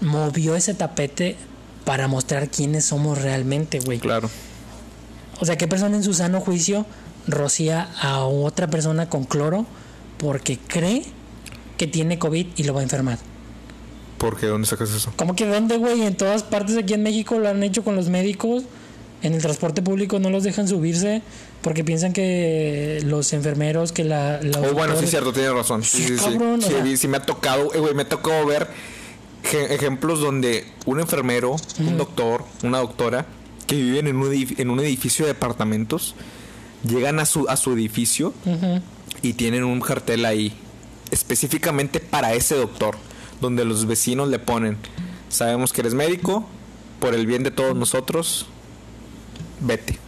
movió 0.01 0.57
ese 0.57 0.73
tapete 0.75 1.37
para 1.85 2.09
mostrar 2.09 2.49
quiénes 2.49 2.85
somos 2.85 3.21
realmente, 3.21 3.81
güey. 3.81 3.99
Claro. 3.99 4.31
O 5.41 5.45
sea, 5.45 5.57
¿qué 5.57 5.67
persona 5.67 5.97
en 5.97 6.05
su 6.05 6.15
sano 6.15 6.41
juicio 6.41 6.87
rocía 7.27 7.89
a 8.01 8.25
otra 8.25 8.69
persona 8.69 9.09
con 9.09 9.25
cloro 9.25 9.67
porque 10.19 10.59
cree 10.59 11.05
que 11.79 11.87
tiene 11.87 12.19
COVID 12.19 12.47
y 12.57 12.63
lo 12.65 12.75
va 12.75 12.81
a 12.81 12.83
enfermar? 12.83 13.19
¿Por 14.19 14.39
qué? 14.39 14.47
¿Dónde 14.47 14.69
sacas 14.69 14.91
eso? 14.91 15.13
¿Cómo 15.17 15.35
que 15.35 15.47
vende, 15.47 15.79
güey? 15.79 16.03
En 16.03 16.15
todas 16.15 16.43
partes 16.43 16.77
aquí 16.77 16.93
en 16.93 17.03
México 17.03 17.39
lo 17.39 17.49
han 17.49 17.63
hecho 17.63 17.83
con 17.83 17.97
los 17.97 18.09
médicos. 18.11 18.65
En 19.23 19.35
el 19.35 19.41
transporte 19.41 19.83
público 19.83 20.19
no 20.19 20.31
los 20.31 20.45
dejan 20.45 20.69
subirse 20.69 21.23
porque 21.63 21.85
piensan 21.85 22.13
que 22.13 23.01
los 23.05 23.33
enfermeros, 23.33 23.93
que 23.93 24.05
la... 24.05 24.41
los 24.43 24.57
Oh, 24.57 24.73
bueno, 24.73 24.95
sí, 24.99 25.07
cierto, 25.07 25.33
tienes 25.33 25.53
razón. 25.53 25.83
Sí, 25.83 26.05
Sí, 26.05 26.17
sí, 26.19 26.39
sí. 26.61 26.97
Sí, 26.97 27.09
me 27.09 27.19
ha 27.19 27.23
tocado, 27.23 27.73
eh, 27.75 27.79
güey, 27.79 27.95
me 27.95 28.03
ha 28.03 28.09
tocado 28.09 28.45
ver 28.47 28.69
ejemplos 29.53 30.21
donde 30.21 30.67
un 30.87 31.01
enfermero, 31.01 31.57
un 31.79 31.97
doctor, 31.99 32.45
una 32.63 32.79
doctora 32.79 33.27
que 33.67 33.77
viven 33.77 34.07
en 34.07 34.17
un, 34.17 34.31
edif- 34.33 34.59
en 34.59 34.71
un 34.71 34.81
edificio 34.81 35.27
de 35.27 35.33
departamentos 35.33 36.15
llegan 36.85 37.19
a 37.21 37.27
su, 37.27 37.47
a 37.49 37.57
su 37.57 37.73
edificio 37.73 38.33
y 39.23 39.33
tienen 39.35 39.65
un 39.65 39.81
cartel 39.81 40.25
ahí 40.25 40.53
específicamente 41.11 42.01
para 42.01 42.35
ese 42.35 42.55
doctor, 42.55 42.97
donde 43.41 43.65
los 43.65 43.87
vecinos 43.87 44.29
le 44.29 44.39
ponen, 44.39 44.77
sabemos 45.29 45.73
que 45.73 45.81
eres 45.81 45.95
médico, 45.95 46.47
por 47.01 47.15
el 47.15 47.27
bien 47.27 47.43
de 47.43 47.51
todos 47.51 47.75
nosotros, 47.77 48.47
vete. 49.61 49.99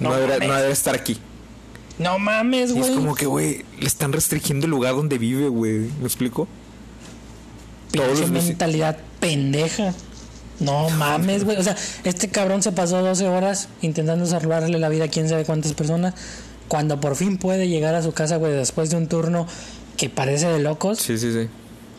No, 0.00 0.10
mames. 0.10 0.48
no 0.48 0.54
debe 0.54 0.72
estar 0.72 0.94
aquí. 0.94 1.18
No 1.98 2.18
mames, 2.18 2.70
Y 2.70 2.78
es 2.80 2.86
güey. 2.86 2.94
como 2.96 3.14
que, 3.14 3.26
güey, 3.26 3.64
le 3.78 3.86
están 3.86 4.12
restringiendo 4.12 4.66
el 4.66 4.70
lugar 4.70 4.94
donde 4.96 5.18
vive, 5.18 5.48
güey. 5.48 5.80
¿Me 6.00 6.04
explico? 6.04 6.48
Pinche 7.92 8.26
mentalidad 8.26 8.96
pendeja. 9.20 9.94
No 10.60 10.88
mames, 10.90 11.44
güey. 11.44 11.56
O 11.56 11.62
sea, 11.62 11.76
este 12.04 12.28
cabrón 12.28 12.62
se 12.62 12.72
pasó 12.72 13.02
12 13.02 13.26
horas 13.28 13.68
intentando 13.82 14.26
salvarle 14.26 14.78
la 14.78 14.88
vida 14.88 15.04
a 15.04 15.08
quién 15.08 15.28
sabe 15.28 15.44
cuántas 15.44 15.74
personas. 15.74 16.14
Cuando 16.68 17.00
por 17.00 17.16
fin 17.16 17.36
puede 17.38 17.68
llegar 17.68 17.94
a 17.94 18.02
su 18.02 18.12
casa, 18.12 18.36
güey, 18.36 18.52
después 18.52 18.90
de 18.90 18.96
un 18.96 19.06
turno 19.08 19.46
que 19.96 20.08
parece 20.08 20.46
de 20.48 20.58
locos, 20.60 20.98
Sí, 21.00 21.18
sí, 21.18 21.32
sí. 21.32 21.48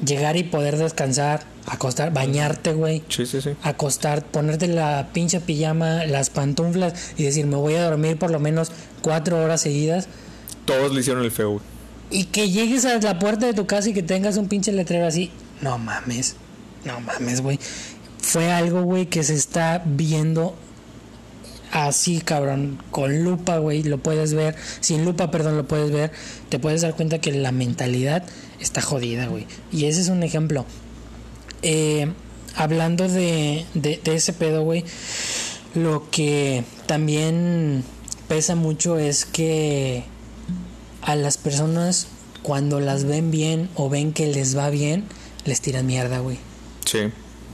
llegar 0.03 0.35
y 0.37 0.43
poder 0.43 0.77
descansar, 0.77 1.43
acostar, 1.67 2.11
bañarte, 2.11 2.73
güey. 2.73 3.03
Sí, 3.09 3.25
sí, 3.25 3.41
sí. 3.41 3.51
Acostar, 3.61 4.25
ponerte 4.25 4.67
la 4.67 5.09
pinche 5.13 5.39
pijama, 5.41 6.05
las 6.05 6.29
pantuflas 6.29 6.93
y 7.17 7.23
decir, 7.23 7.45
me 7.45 7.55
voy 7.57 7.75
a 7.75 7.83
dormir 7.83 8.17
por 8.17 8.31
lo 8.31 8.39
menos 8.39 8.71
cuatro 9.01 9.43
horas 9.43 9.61
seguidas. 9.61 10.07
Todos 10.65 10.93
le 10.93 11.01
hicieron 11.01 11.23
el 11.23 11.31
feo, 11.31 11.51
güey. 11.51 11.61
Y 12.09 12.25
que 12.25 12.49
llegues 12.49 12.85
a 12.85 12.97
la 12.99 13.19
puerta 13.19 13.45
de 13.45 13.53
tu 13.53 13.65
casa 13.67 13.89
y 13.89 13.93
que 13.93 14.03
tengas 14.03 14.37
un 14.37 14.47
pinche 14.47 14.71
letrero 14.71 15.05
así. 15.05 15.31
No 15.61 15.77
mames. 15.77 16.35
No 16.85 16.99
mames, 16.99 17.41
güey. 17.41 17.59
Fue 18.21 18.51
algo, 18.51 18.83
güey, 18.83 19.07
que 19.07 19.23
se 19.23 19.35
está 19.35 19.81
viendo 19.85 20.55
así, 21.71 22.21
cabrón. 22.21 22.81
Con 22.91 23.23
lupa, 23.23 23.57
güey. 23.57 23.83
Lo 23.83 23.97
puedes 23.97 24.33
ver. 24.33 24.55
Sin 24.79 25.05
lupa, 25.05 25.31
perdón, 25.31 25.57
lo 25.57 25.67
puedes 25.67 25.91
ver. 25.91 26.11
Te 26.49 26.59
puedes 26.59 26.81
dar 26.81 26.95
cuenta 26.95 27.19
que 27.19 27.31
la 27.31 27.51
mentalidad 27.51 28.23
está 28.59 28.81
jodida, 28.81 29.27
güey. 29.27 29.47
Y 29.71 29.85
ese 29.85 30.01
es 30.01 30.09
un 30.09 30.23
ejemplo. 30.23 30.65
Eh, 31.61 32.11
hablando 32.55 33.07
de, 33.07 33.65
de, 33.73 33.99
de 34.03 34.15
ese 34.15 34.33
pedo, 34.33 34.63
güey. 34.63 34.83
Lo 35.75 36.09
que 36.11 36.63
también 36.85 37.83
pesa 38.27 38.55
mucho 38.55 38.99
es 38.99 39.25
que 39.25 40.03
a 41.01 41.15
las 41.15 41.37
personas 41.37 42.07
cuando 42.43 42.79
las 42.79 43.05
ven 43.05 43.31
bien 43.31 43.69
o 43.75 43.89
ven 43.89 44.13
que 44.13 44.27
les 44.27 44.55
va 44.57 44.69
bien, 44.69 45.05
les 45.45 45.61
tiran 45.61 45.85
mierda, 45.85 46.19
güey. 46.19 46.37
Sí. 46.85 46.99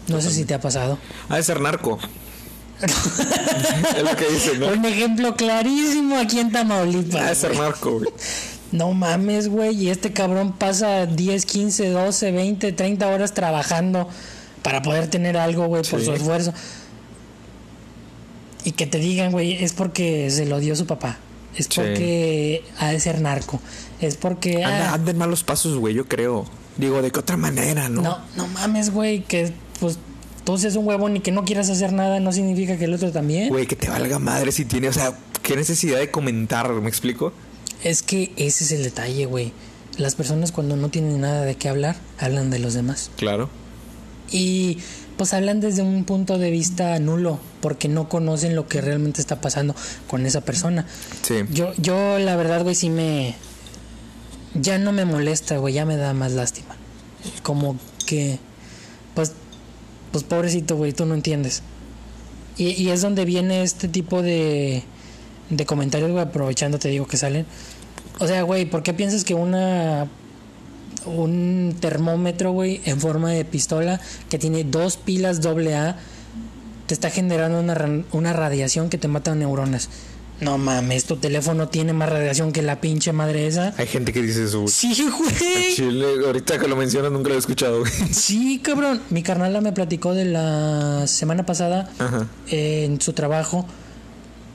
No 0.08 0.22
sé 0.22 0.32
si 0.32 0.46
te 0.46 0.54
ha 0.54 0.60
pasado. 0.62 0.98
Ha 1.30 1.38
de 1.38 1.44
ser 1.44 1.62
narco. 1.62 2.00
es 2.82 4.04
lo 4.04 4.16
que 4.16 4.28
dicen, 4.30 4.60
¿no? 4.60 4.68
Un 4.70 4.86
ejemplo 4.86 5.36
clarísimo 5.36 6.18
aquí 6.18 6.40
en 6.40 6.48
Ha 6.48 6.50
de 6.50 6.54
Tamaulipas. 6.54 7.38
ser 7.38 7.56
narco, 7.58 8.00
güey. 8.00 8.10
No 8.72 8.94
mames, 8.94 9.50
güey. 9.50 9.76
Y 9.76 9.90
este 9.90 10.14
cabrón 10.14 10.54
pasa 10.54 11.06
10, 11.06 11.46
15, 11.46 11.90
12, 11.90 12.32
20, 12.32 12.72
30 12.72 13.08
horas 13.08 13.34
trabajando 13.34 14.08
para 14.64 14.82
poder 14.82 15.08
tener 15.10 15.38
algo, 15.38 15.68
güey, 15.68 15.84
por 15.84 16.00
Sí. 16.00 16.06
su 16.06 16.14
esfuerzo. 16.14 16.54
Y 18.64 18.72
que 18.74 18.86
te 18.86 19.00
digan, 19.00 19.32
güey, 19.32 19.64
es 19.64 19.74
porque 19.74 20.30
se 20.30 20.46
lo 20.46 20.60
dio 20.60 20.76
su 20.76 20.86
papá. 20.86 21.18
Es 21.56 21.66
Sí. 21.66 21.72
porque 21.82 22.64
ha 22.78 22.90
de 22.92 23.00
ser 23.00 23.22
narco. 23.22 23.60
Es 24.02 24.16
porque. 24.16 24.64
Anda, 24.64 24.92
ah, 24.92 24.94
anda 24.94 25.12
en 25.12 25.18
malos 25.18 25.44
pasos, 25.44 25.78
güey, 25.78 25.94
yo 25.96 26.08
creo. 26.08 26.46
Digo, 26.80 27.02
¿de 27.02 27.12
qué 27.12 27.20
otra 27.20 27.38
manera, 27.38 27.90
no? 27.90 28.02
no, 28.02 28.18
no 28.36 28.48
mames, 28.48 28.92
güey, 28.92 29.22
que 29.22 29.54
pues 29.80 30.00
tú 30.44 30.58
seas 30.58 30.76
un 30.76 30.88
huevón 30.88 31.18
y 31.18 31.20
que 31.20 31.32
no 31.32 31.46
quieras 31.46 31.70
hacer 31.70 31.94
nada 31.94 32.20
no 32.20 32.32
significa 32.32 32.78
que 32.78 32.86
el 32.86 32.94
otro 32.94 33.12
también. 33.12 33.50
Güey, 33.50 33.68
que 33.68 33.76
te 33.76 33.90
valga 33.90 34.18
madre 34.18 34.52
si 34.52 34.66
tiene, 34.66 34.88
o 34.88 34.94
sea, 34.94 35.14
qué 35.44 35.56
necesidad 35.56 36.00
de 36.00 36.10
comentar, 36.10 36.72
¿me 36.72 36.90
explico? 36.90 37.34
Es 37.84 38.02
que 38.02 38.32
ese 38.36 38.64
es 38.64 38.72
el 38.72 38.84
detalle, 38.84 39.26
güey. 39.26 39.54
Las 39.98 40.16
personas 40.16 40.52
cuando 40.52 40.76
no 40.76 40.90
tienen 40.90 41.22
nada 41.22 41.44
de 41.44 41.56
qué 41.56 41.70
hablar, 41.70 41.98
hablan 42.18 42.50
de 42.50 42.60
los 42.60 42.74
demás. 42.74 43.12
Claro. 43.18 43.50
Y 44.32 44.80
pues 45.18 45.34
hablan 45.34 45.60
desde 45.60 45.82
un 45.82 46.06
punto 46.06 46.38
de 46.38 46.50
vista 46.50 46.98
nulo, 47.00 47.40
porque 47.62 47.90
no 47.90 48.08
conocen 48.08 48.56
lo 48.56 48.68
que 48.68 48.80
realmente 48.80 49.20
está 49.20 49.42
pasando 49.42 49.76
con 50.08 50.26
esa 50.26 50.42
persona. 50.42 50.86
Sí. 51.24 51.44
Yo, 51.52 51.74
yo 51.78 52.20
la 52.20 52.36
verdad, 52.38 52.64
güey, 52.64 52.76
sí 52.76 52.90
me... 52.90 53.36
Ya 54.56 54.78
no 54.78 54.94
me 54.94 55.06
molesta, 55.06 55.58
güey, 55.58 55.74
ya 55.74 55.86
me 55.86 55.96
da 55.96 56.14
más 56.14 56.32
lástima. 56.32 56.69
Como 57.44 57.78
que... 58.06 58.40
Pues, 59.16 59.34
pues 60.12 60.24
pobrecito, 60.24 60.76
güey, 60.76 60.94
tú 60.94 61.06
no 61.06 61.14
entiendes. 61.14 61.62
Y, 62.58 62.70
y 62.70 62.90
es 62.90 63.02
donde 63.02 63.26
viene 63.26 63.64
este 63.64 63.88
tipo 63.88 64.22
de, 64.22 64.84
de 65.50 65.66
comentarios, 65.66 66.12
güey, 66.12 66.24
aprovechando, 66.24 66.80
te 66.80 66.90
digo 66.90 67.08
que 67.08 67.18
salen. 67.18 67.46
O 68.20 68.28
sea, 68.28 68.42
güey, 68.44 68.66
¿por 68.66 68.84
qué 68.84 68.94
piensas 68.94 69.24
que 69.24 69.34
una 69.34 70.08
un 71.06 71.76
termómetro, 71.80 72.52
güey, 72.52 72.82
en 72.86 73.00
forma 73.00 73.32
de 73.32 73.46
pistola 73.46 74.00
que 74.30 74.38
tiene 74.38 74.64
dos 74.64 74.98
pilas 74.98 75.40
AA 75.46 75.96
te 76.88 76.94
está 76.94 77.10
generando 77.10 77.60
una, 77.60 78.04
una 78.12 78.34
radiación 78.34 78.90
que 78.90 78.98
te 78.98 79.08
mata 79.08 79.34
neuronas? 79.36 79.90
No 80.42 80.58
mames, 80.58 81.06
tu 81.06 81.18
teléfono 81.18 81.68
tiene 81.68 81.92
más 81.94 82.10
radiación 82.10 82.52
que 82.52 82.62
la 82.62 82.80
pinche 82.80 83.12
madre 83.12 83.46
esa. 83.48 83.74
Hay 83.78 83.88
gente 83.88 84.14
que 84.14 84.22
dice 84.22 84.46
eso, 84.46 84.62
güey. 84.62 84.72
Sí, 84.72 85.10
güey. 85.18 85.76
Chile, 85.76 86.06
ahorita 86.26 86.58
que 86.60 86.68
lo 86.68 86.76
mencionas 86.76 87.12
nunca 87.12 87.30
lo 87.30 87.36
he 87.36 87.38
escuchado, 87.40 87.80
güey. 87.80 87.92
Sí, 88.14 88.60
cabrón. 88.64 89.02
Mi 89.10 89.22
carnala 89.22 89.60
me 89.62 89.74
platicó 89.74 90.14
de 90.14 90.26
la 90.26 91.06
semana 91.08 91.46
pasada 91.46 91.90
Ajá. 92.00 92.28
eh, 92.50 92.86
en 92.86 93.02
su 93.02 93.14
trabajo. 93.14 93.66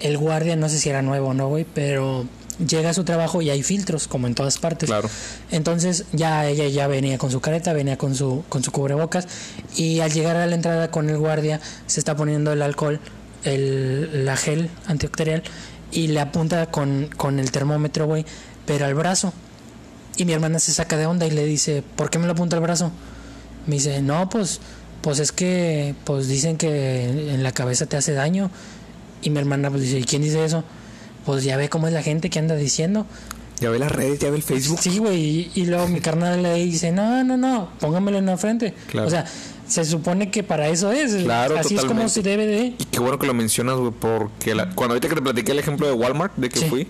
El 0.01 0.19
guardia, 0.19 0.57
no 0.57 0.69
sé 0.69 0.79
si 0.79 0.89
era 0.89 1.03
nuevo 1.03 1.29
o 1.29 1.35
no, 1.35 1.49
güey, 1.49 1.65
pero 1.73 2.27
llega 2.67 2.91
a 2.91 2.95
su 2.95 3.05
trabajo 3.05 3.43
y 3.43 3.51
hay 3.51 3.63
filtros, 3.63 4.07
como 4.09 4.27
en 4.27 4.35
todas 4.35 4.59
partes. 4.59 4.89
Claro. 4.89 5.09
Entonces 5.51 6.05
ya 6.13 6.47
ella 6.47 6.67
ya 6.69 6.87
venía 6.89 7.19
con 7.19 7.31
su 7.31 7.41
careta, 7.41 7.73
venía 7.73 7.97
con 7.99 8.15
su, 8.15 8.45
con 8.49 8.63
su 8.63 8.71
cubrebocas 8.73 9.27
y 9.77 10.01
al 10.01 10.13
llegar 10.13 10.37
a 10.37 10.47
la 10.47 10.55
entrada 10.55 10.91
con 10.91 11.09
el 11.11 11.19
guardia 11.19 11.61
se 11.87 12.01
está 12.01 12.17
poniendo 12.17 12.53
el 12.53 12.63
alcohol, 12.63 13.01
el, 13.45 14.25
la 14.25 14.37
gel 14.37 14.69
antibacterial 14.87 15.43
y 15.95 16.09
le 16.09 16.21
apunta 16.21 16.67
con, 16.67 17.09
con 17.17 17.39
el 17.39 17.51
termómetro, 17.51 18.07
güey, 18.07 18.27
pero 18.67 18.85
al 18.85 18.95
brazo. 18.95 19.33
Y 20.17 20.25
mi 20.25 20.33
hermana 20.33 20.59
se 20.59 20.73
saca 20.73 20.97
de 20.97 21.07
onda 21.07 21.27
y 21.27 21.31
le 21.31 21.45
dice, 21.47 21.83
¿por 21.97 22.11
qué 22.11 22.19
me 22.19 22.27
lo 22.27 22.33
apunta 22.33 22.57
al 22.57 22.63
brazo? 22.63 22.91
Me 23.67 23.77
dice, 23.77 24.03
no, 24.03 24.29
pues, 24.29 24.61
pues 25.01 25.19
es 25.19 25.33
que 25.33 25.95
pues 26.05 26.29
dicen 26.29 26.57
que 26.57 27.09
en 27.09 27.43
la 27.43 27.53
cabeza 27.53 27.87
te 27.87 27.97
hace 27.97 28.13
daño. 28.13 28.51
Y 29.23 29.31
mi 29.31 29.39
hermana 29.39 29.71
pues 29.71 29.83
dice, 29.83 29.99
¿y 30.01 30.05
quién 30.05 30.23
dice 30.23 30.45
eso? 30.45 30.65
Pues 31.25 31.45
ya 31.45 31.57
ve 31.57 31.69
cómo 31.69 31.87
es 31.87 31.95
la 31.95 32.03
gente 32.03 32.29
que 32.29 32.39
anda 32.39 32.57
diciendo. 32.57 33.07
Ya 33.61 33.71
ve 33.71 33.79
las 33.79 33.91
redes, 33.91 34.19
ya 34.19 34.31
ve 34.31 34.37
el 34.37 34.43
Facebook. 34.43 34.81
Sí, 34.83 34.99
güey. 34.99 35.17
Y, 35.17 35.53
y 35.55 35.67
luego 35.67 35.89
mi 35.89 36.01
carnal 36.01 36.43
le 36.43 36.55
dice, 36.55 36.93
no, 36.93 37.23
no, 37.25 37.37
no, 37.37 37.71
póngamelo 37.81 38.19
en 38.19 38.27
la 38.27 38.37
frente. 38.37 38.75
Claro. 38.91 39.07
O 39.07 39.11
sea, 39.11 39.25
se 39.75 39.85
supone 39.85 40.31
que 40.31 40.43
para 40.43 40.69
eso 40.69 40.93
es. 40.93 41.15
Claro, 41.25 41.59
Así 41.59 41.75
es 41.77 41.85
como 41.85 42.09
se 42.09 42.23
debe 42.23 42.47
de. 42.47 42.65
Y 42.79 42.85
qué 42.91 43.01
bueno 43.01 43.19
que 43.19 43.27
lo 43.27 43.35
mencionas, 43.35 43.77
güey, 43.77 43.93
porque 43.93 44.55
la- 44.55 44.71
cuando 44.75 44.95
ahorita 44.95 45.09
que 45.09 45.15
te 45.17 45.23
platiqué 45.23 45.53
el 45.53 45.59
ejemplo 45.59 45.87
de 45.87 45.93
Walmart, 45.93 46.35
de 46.37 46.49
que 46.49 46.61
Sí. 46.61 46.67
fui, 46.67 46.87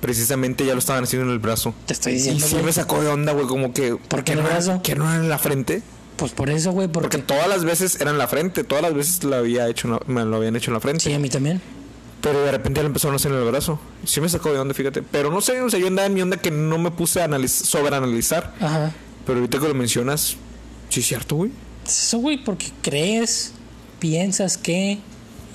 precisamente 0.00 0.64
ya 0.66 0.72
lo 0.72 0.78
estaban 0.78 1.04
haciendo 1.04 1.26
en 1.26 1.32
el 1.32 1.38
brazo. 1.38 1.74
Te 1.86 1.92
estoy 1.92 2.12
Y 2.12 2.16
diciendo, 2.16 2.44
sí 2.46 2.52
güey. 2.54 2.64
me 2.66 2.72
sacó 2.72 3.00
de 3.02 3.08
onda, 3.08 3.32
güey, 3.32 3.46
como 3.46 3.72
que... 3.72 3.96
¿Por 3.96 4.24
qué 4.24 4.32
en 4.32 4.38
el 4.38 4.44
no 4.44 4.50
era- 4.50 4.58
brazo? 4.58 4.80
Que 4.82 4.94
no 4.94 5.04
era 5.10 5.16
en 5.22 5.28
la 5.28 5.38
frente. 5.38 5.82
Pues 6.16 6.32
por 6.32 6.48
eso, 6.50 6.72
güey, 6.72 6.88
Porque 6.88 7.18
porque... 7.18 7.22
todas 7.34 7.48
las 7.48 7.64
veces 7.64 8.00
era 8.00 8.10
en 8.10 8.18
la 8.18 8.26
frente, 8.26 8.64
todas 8.64 8.82
las 8.82 8.94
veces 8.94 9.22
lo 9.24 9.36
había 9.36 9.68
hecho, 9.68 10.00
me 10.06 10.24
lo 10.24 10.36
habían 10.36 10.56
hecho 10.56 10.70
en 10.70 10.74
la 10.74 10.80
frente. 10.80 11.04
Sí, 11.04 11.12
a 11.12 11.18
mí 11.18 11.28
también. 11.28 11.60
Pero 12.22 12.42
de 12.42 12.50
repente 12.50 12.80
lo 12.80 12.86
empezaron 12.86 13.14
a 13.14 13.16
hacer 13.16 13.30
en 13.32 13.38
el 13.38 13.44
brazo. 13.44 13.78
Sí 14.04 14.20
me 14.20 14.28
sacó 14.28 14.50
de 14.52 14.58
onda, 14.58 14.72
fíjate. 14.74 15.02
Pero 15.02 15.30
no 15.30 15.40
sé, 15.40 15.60
o 15.60 15.68
sea, 15.70 15.78
yo 15.78 15.86
andaba 15.86 16.06
en 16.06 16.14
mi 16.14 16.22
onda 16.22 16.38
que 16.38 16.50
no 16.50 16.78
me 16.78 16.90
puse 16.90 17.20
a 17.20 17.28
analiz- 17.28 17.48
sobreanalizar. 17.64 18.54
Ajá. 18.60 18.92
Pero 19.26 19.40
ahorita 19.40 19.58
que 19.60 19.68
lo 19.68 19.74
mencionas, 19.74 20.36
sí 20.88 21.00
es 21.00 21.06
cierto, 21.06 21.36
güey. 21.36 21.50
Es 21.86 22.04
Eso, 22.04 22.18
güey, 22.18 22.42
porque 22.42 22.66
crees, 22.82 23.52
piensas 23.98 24.56
que... 24.56 24.98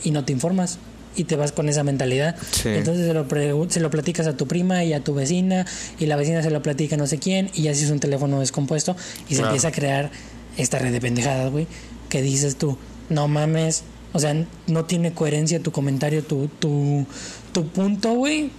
Y 0.03 0.11
no 0.11 0.25
te 0.25 0.33
informas. 0.33 0.79
Y 1.15 1.25
te 1.25 1.35
vas 1.35 1.51
con 1.51 1.69
esa 1.69 1.83
mentalidad. 1.83 2.35
Sí. 2.51 2.69
Entonces 2.69 3.05
se 3.05 3.13
lo, 3.13 3.69
se 3.69 3.79
lo 3.79 3.89
platicas 3.91 4.27
a 4.27 4.37
tu 4.37 4.47
prima 4.47 4.83
y 4.83 4.93
a 4.93 5.03
tu 5.03 5.13
vecina. 5.13 5.65
Y 5.99 6.05
la 6.05 6.15
vecina 6.15 6.41
se 6.41 6.49
lo 6.49 6.61
platica 6.61 6.95
a 6.95 6.97
no 6.97 7.05
sé 7.05 7.19
quién. 7.19 7.51
Y 7.53 7.67
así 7.67 7.83
es 7.83 7.91
un 7.91 7.99
teléfono 7.99 8.39
descompuesto. 8.39 8.95
Y 9.29 9.35
se 9.35 9.41
empieza 9.41 9.67
a 9.67 9.71
crear 9.71 10.09
esta 10.57 10.79
red 10.79 10.91
de 10.91 11.01
pendejadas, 11.01 11.51
güey. 11.51 11.67
Que 12.09 12.21
dices 12.21 12.55
tú, 12.55 12.77
no 13.09 13.27
mames. 13.27 13.83
O 14.13 14.19
sea, 14.19 14.35
no 14.67 14.85
tiene 14.85 15.13
coherencia 15.13 15.61
tu 15.61 15.71
comentario, 15.71 16.23
tu, 16.23 16.47
tu, 16.47 17.05
tu 17.53 17.67
punto, 17.67 18.13
güey. 18.13 18.51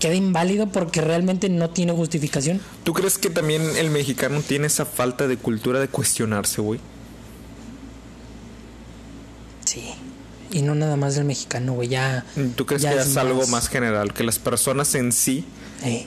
Queda 0.00 0.14
inválido 0.14 0.70
porque 0.70 1.00
realmente 1.00 1.48
no 1.48 1.70
tiene 1.70 1.92
justificación. 1.92 2.60
¿Tú 2.82 2.92
crees 2.92 3.16
que 3.16 3.30
también 3.30 3.62
el 3.76 3.90
mexicano 3.90 4.42
tiene 4.42 4.66
esa 4.66 4.84
falta 4.84 5.28
de 5.28 5.36
cultura 5.36 5.80
de 5.80 5.88
cuestionarse, 5.88 6.60
güey? 6.60 6.80
Sí. 9.74 9.94
Y 10.50 10.62
no 10.62 10.74
nada 10.74 10.96
más 10.96 11.16
del 11.16 11.24
mexicano, 11.24 11.72
güey. 11.72 11.88
Ya. 11.88 12.24
¿Tú 12.54 12.64
crees 12.64 12.82
ya 12.82 12.92
que 12.92 13.00
es, 13.00 13.16
algo 13.16 13.46
más 13.48 13.68
general? 13.68 14.12
Que 14.14 14.22
las 14.22 14.38
personas 14.38 14.94
en 14.94 15.10
sí 15.12 15.44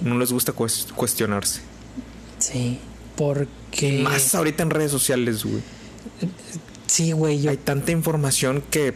no 0.02 0.18
les 0.18 0.32
gusta 0.32 0.54
cues- 0.54 0.92
cuestionarse. 0.94 1.62
sí. 2.40 2.80
Porque. 3.16 3.94
Más 4.04 4.36
ahorita 4.36 4.62
en 4.62 4.70
redes 4.70 4.92
sociales, 4.92 5.44
güey. 5.44 5.62
Sí, 6.86 7.12
güey. 7.14 7.42
Yo. 7.42 7.50
Hay 7.50 7.58
tanta 7.58 7.92
información 7.92 8.64
que 8.70 8.94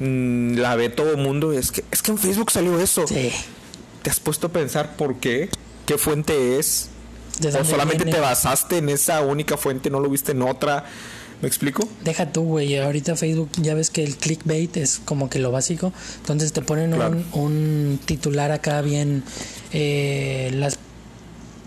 mm, 0.00 0.54
la 0.56 0.76
ve 0.76 0.88
todo 0.88 1.10
el 1.10 1.18
mundo. 1.18 1.52
Es 1.52 1.70
que, 1.70 1.84
es 1.90 2.02
que 2.02 2.10
en 2.10 2.18
Facebook 2.18 2.50
salió 2.50 2.80
eso. 2.80 3.06
Sí. 3.06 3.30
¿Te 4.02 4.08
has 4.08 4.18
puesto 4.18 4.46
a 4.46 4.50
pensar 4.50 4.96
por 4.96 5.16
qué? 5.16 5.50
¿Qué 5.84 5.98
fuente 5.98 6.58
es? 6.58 6.88
¿De 7.38 7.48
¿O 7.48 7.64
solamente 7.64 8.04
viene? 8.04 8.12
te 8.18 8.20
basaste 8.20 8.78
en 8.78 8.88
esa 8.88 9.20
única 9.20 9.58
fuente, 9.58 9.90
no 9.90 10.00
lo 10.00 10.08
viste 10.08 10.32
en 10.32 10.40
otra? 10.42 10.86
¿Me 11.42 11.48
explico? 11.48 11.88
Deja 12.04 12.32
tú, 12.32 12.42
güey. 12.44 12.76
Ahorita 12.78 13.16
Facebook 13.16 13.50
ya 13.62 13.74
ves 13.74 13.88
que 13.90 14.04
el 14.04 14.16
clickbait 14.16 14.76
es 14.76 15.00
como 15.04 15.30
que 15.30 15.38
lo 15.38 15.50
básico. 15.50 15.92
Entonces 16.18 16.52
te 16.52 16.60
ponen 16.62 16.92
Claro. 16.92 17.16
un, 17.32 17.40
un 17.40 18.00
titular 18.04 18.52
acá 18.52 18.80
bien. 18.82 19.22
eh, 19.72 20.50
las 20.54 20.78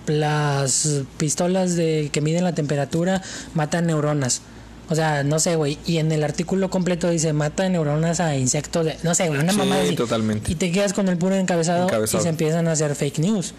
las 0.05 1.01
pistolas 1.17 1.76
de 1.76 2.09
que 2.11 2.21
miden 2.21 2.43
la 2.43 2.53
temperatura 2.53 3.21
matan 3.53 3.88
neuronas. 3.88 4.41
O 4.89 4.95
sea, 4.95 5.24
no 5.24 5.39
sé, 5.39 5.55
güey. 5.55 5.78
Y 5.86 5.97
en 5.97 6.11
el 6.11 6.24
artículo 6.26 6.69
completo 6.69 7.09
dice 7.09 7.32
mata 7.32 7.67
neuronas 7.69 8.19
a 8.19 8.36
insectos. 8.36 8.86
de- 8.86 8.97
no 9.03 9.15
sé, 9.15 9.30
güey. 9.30 9.39
Una 9.39 9.53
Sí, 9.53 9.57
mamá 9.57 9.80
así. 9.82 9.95
totalmente. 9.95 10.51
Y 10.51 10.55
te 10.55 10.71
quedas 10.74 10.91
con 10.93 11.07
el 11.07 11.17
puro 11.17 11.36
encabezado, 11.36 11.86
Encabezado. 11.86 12.21
y 12.21 12.24
se 12.24 12.30
empiezan 12.30 12.67
a 12.67 12.74
hacer 12.74 12.93
fake 12.95 13.19
news. 13.19 13.53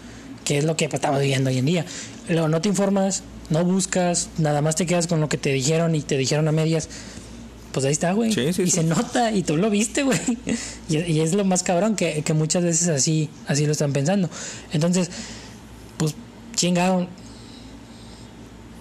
Que 0.45 0.59
es 0.59 0.63
lo 0.63 0.77
que 0.77 0.85
estamos 0.85 1.19
viviendo 1.19 1.49
hoy 1.49 1.57
en 1.57 1.65
día. 1.65 1.85
Luego 2.29 2.47
no 2.47 2.61
te 2.61 2.69
informas, 2.69 3.23
no 3.49 3.65
buscas, 3.65 4.29
nada 4.37 4.61
más 4.61 4.75
te 4.75 4.85
quedas 4.85 5.07
con 5.07 5.19
lo 5.19 5.27
que 5.27 5.37
te 5.37 5.51
dijeron 5.51 5.95
y 5.95 6.01
te 6.01 6.17
dijeron 6.17 6.47
a 6.47 6.53
medias. 6.53 6.87
Pues 7.73 7.85
ahí 7.85 7.91
está, 7.91 8.13
güey. 8.13 8.31
Sí, 8.31 8.53
sí, 8.53 8.61
y 8.61 8.65
sí. 8.67 8.71
se 8.71 8.83
nota, 8.83 9.33
y 9.33 9.43
tú 9.43 9.57
lo 9.57 9.69
viste, 9.69 10.03
güey. 10.03 10.19
Y, 10.87 10.97
y 10.99 11.19
es 11.19 11.33
lo 11.33 11.43
más 11.43 11.63
cabrón 11.63 11.95
que, 11.95 12.21
que 12.21 12.33
muchas 12.33 12.63
veces 12.63 12.87
así, 12.87 13.27
así 13.47 13.65
lo 13.65 13.71
están 13.71 13.91
pensando. 13.91 14.29
Entonces, 14.71 15.09
pues 15.97 16.15
chingado. 16.55 17.07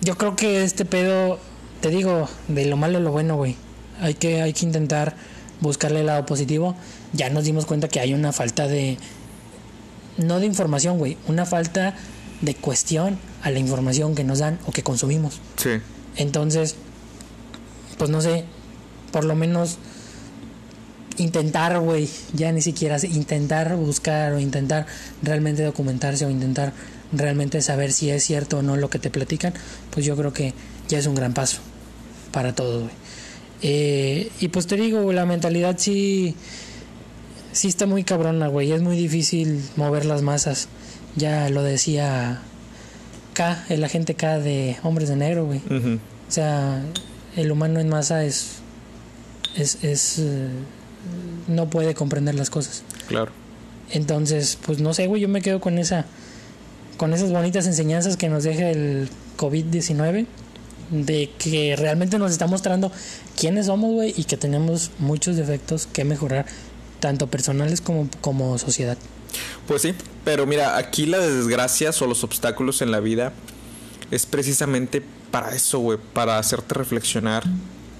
Yo 0.01 0.17
creo 0.17 0.37
que 0.37 0.63
este 0.63 0.85
pedo, 0.85 1.39
te 1.81 1.89
digo, 1.89 2.29
de 2.49 2.67
lo 2.67 2.77
malo 2.77 2.99
a 2.99 3.01
lo 3.01 3.11
bueno, 3.11 3.37
güey. 3.37 3.57
Hay 4.01 4.15
que, 4.15 4.43
hay 4.43 4.53
que 4.53 4.67
intentar 4.67 5.17
buscarle 5.61 6.01
el 6.01 6.07
lado 6.07 6.27
positivo. 6.27 6.77
Ya 7.13 7.31
nos 7.31 7.45
dimos 7.45 7.67
cuenta 7.67 7.89
que 7.89 8.01
hay 8.01 8.15
una 8.15 8.33
falta 8.33 8.69
de. 8.69 8.99
No 10.17 10.41
de 10.41 10.47
información, 10.47 10.99
güey. 10.99 11.17
Una 11.29 11.47
falta 11.47 11.95
de 12.41 12.55
cuestión 12.55 13.19
a 13.43 13.51
la 13.51 13.59
información 13.59 14.15
que 14.15 14.25
nos 14.25 14.39
dan 14.39 14.59
o 14.67 14.73
que 14.73 14.83
consumimos. 14.83 15.41
Sí. 15.57 15.81
Entonces, 16.17 16.77
pues 17.99 18.11
no 18.11 18.21
sé, 18.21 18.45
por 19.13 19.25
lo 19.25 19.35
menos 19.35 19.79
intentar, 21.17 21.79
güey, 21.81 22.09
ya 22.33 22.53
ni 22.53 22.61
siquiera 22.61 22.99
intentar 23.05 23.77
buscar 23.77 24.33
o 24.33 24.41
intentar 24.41 24.87
realmente 25.23 25.63
documentarse 25.63 26.27
o 26.27 26.31
intentar 26.31 26.73
realmente 27.13 27.63
saber 27.63 27.93
si 27.93 28.11
es 28.11 28.25
cierto 28.25 28.59
o 28.59 28.63
no 28.63 28.77
lo 28.77 28.91
que 28.91 28.99
te 28.99 29.11
platican, 29.11 29.55
pues 29.91 30.05
yo 30.05 30.17
creo 30.17 30.33
que 30.33 30.55
ya 30.89 30.99
es 30.99 31.07
un 31.07 31.15
gran 31.15 31.35
paso 31.35 31.59
para 32.33 32.55
todo, 32.55 32.81
güey. 32.81 32.93
Eh, 33.63 34.31
y 34.41 34.49
pues 34.49 34.67
te 34.67 34.77
digo, 34.77 35.13
la 35.13 35.25
mentalidad 35.25 35.77
sí, 35.79 36.35
sí 37.55 37.69
está 37.69 37.87
muy 37.87 38.05
cabrona, 38.05 38.49
güey, 38.49 38.73
es 38.73 38.83
muy 38.83 38.97
difícil 38.97 39.63
mover 39.77 40.05
las 40.05 40.23
masas. 40.23 40.69
Ya 41.17 41.49
lo 41.49 41.63
decía 41.63 42.43
K, 43.33 43.65
el 43.69 43.83
agente 43.85 44.15
K 44.15 44.41
de 44.41 44.77
Hombres 44.83 45.09
de 45.09 45.17
Negro, 45.17 45.47
güey. 45.47 45.63
Ujú. 45.71 45.99
O 46.29 46.31
sea, 46.31 46.83
el 47.37 47.51
humano 47.51 47.81
en 47.81 47.89
masa 47.89 48.25
es. 48.25 48.57
es. 49.57 49.83
es, 49.83 50.19
eh, 50.19 50.49
no 51.47 51.71
puede 51.71 51.95
comprender 51.95 52.35
las 52.35 52.51
cosas. 52.51 52.83
Claro. 53.07 53.31
Entonces, 53.91 54.59
pues 54.65 54.81
no 54.81 54.93
sé, 54.93 55.07
güey, 55.07 55.23
yo 55.23 55.29
me 55.29 55.41
quedo 55.41 55.61
con 55.61 55.79
esa. 55.79 56.07
con 56.97 57.15
esas 57.15 57.31
bonitas 57.31 57.67
enseñanzas 57.67 58.17
que 58.17 58.29
nos 58.29 58.43
deja 58.45 58.71
el 58.71 59.09
COVID-19. 59.39 60.27
De 60.91 61.31
que 61.39 61.77
realmente 61.77 62.19
nos 62.19 62.31
está 62.31 62.47
mostrando 62.47 62.93
quiénes 63.39 63.67
somos, 63.67 63.93
güey, 63.93 64.13
y 64.17 64.25
que 64.25 64.37
tenemos 64.37 64.91
muchos 64.99 65.35
defectos 65.37 65.87
que 65.87 66.05
mejorar, 66.05 66.45
tanto 67.05 67.27
personales 67.27 67.83
como, 67.83 68.09
como 68.23 68.57
sociedad. 68.57 68.97
Pues 69.69 69.83
sí, 69.83 69.95
pero 70.25 70.47
mira, 70.47 70.79
aquí 70.79 71.05
las 71.05 71.21
desgracias 71.21 72.01
o 72.01 72.07
los 72.07 72.25
obstáculos 72.25 72.81
en 72.81 72.91
la 72.91 73.01
vida 73.01 73.35
es 74.11 74.25
precisamente 74.25 75.03
para 75.31 75.55
eso, 75.55 75.81
güey, 75.81 75.99
para 76.15 76.39
hacerte 76.39 76.73
reflexionar 76.73 77.45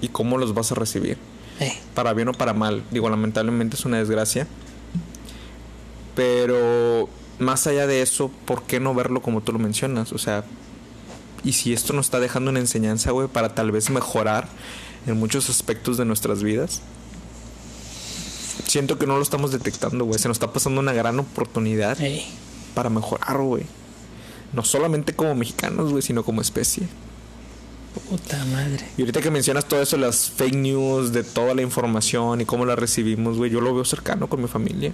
y 0.01 0.07
cómo 0.07 0.39
los 0.39 0.55
vas 0.55 0.71
a 0.71 0.75
recibir. 0.75 1.19
Eh, 1.59 1.71
para 1.93 2.13
bien 2.13 2.29
o 2.29 2.31
para 2.31 2.55
mal. 2.55 2.83
Digo, 2.89 3.07
lamentablemente 3.07 3.75
es 3.75 3.85
una 3.85 3.99
desgracia. 3.99 4.47
Pero 6.15 7.07
más 7.37 7.67
allá 7.67 7.85
de 7.85 8.01
eso, 8.01 8.31
¿por 8.45 8.63
qué 8.63 8.79
no 8.79 8.95
verlo 8.95 9.21
como 9.21 9.41
tú 9.41 9.51
lo 9.51 9.59
mencionas? 9.59 10.13
O 10.13 10.17
sea, 10.17 10.45
y 11.43 11.53
si 11.53 11.73
esto 11.73 11.93
nos 11.93 12.07
está 12.07 12.19
dejando 12.19 12.49
una 12.49 12.59
enseñanza, 12.59 13.11
güey, 13.11 13.27
para 13.27 13.53
tal 13.53 13.71
vez 13.71 13.91
mejorar 13.91 14.47
en 15.05 15.19
muchos 15.19 15.47
aspectos 15.51 15.95
de 15.97 16.05
nuestras 16.05 16.41
vidas. 16.41 16.81
Siento 18.67 18.97
que 18.97 19.07
no 19.07 19.15
lo 19.17 19.23
estamos 19.23 19.51
detectando, 19.51 20.05
güey. 20.05 20.19
Se 20.19 20.27
nos 20.27 20.35
está 20.35 20.51
pasando 20.51 20.81
una 20.81 20.93
gran 20.93 21.19
oportunidad 21.19 21.99
eh, 22.01 22.25
para 22.73 22.89
mejorar, 22.89 23.37
güey. 23.37 23.63
No 24.53 24.63
solamente 24.63 25.13
como 25.15 25.35
mexicanos, 25.35 25.91
güey, 25.91 26.01
sino 26.01 26.23
como 26.23 26.41
especie. 26.41 26.87
puta 28.09 28.43
madre. 28.45 28.85
Y 28.97 29.01
ahorita 29.01 29.21
que 29.21 29.31
mencionas 29.31 29.65
todo 29.65 29.81
eso, 29.81 29.97
las 29.97 30.29
fake 30.31 30.55
news, 30.55 31.11
de 31.13 31.23
toda 31.23 31.53
la 31.53 31.61
información 31.61 32.41
y 32.41 32.45
cómo 32.45 32.65
la 32.65 32.75
recibimos, 32.75 33.37
güey, 33.37 33.51
yo 33.51 33.61
lo 33.61 33.73
veo 33.73 33.85
cercano 33.85 34.27
con 34.27 34.41
mi 34.41 34.47
familia. 34.47 34.91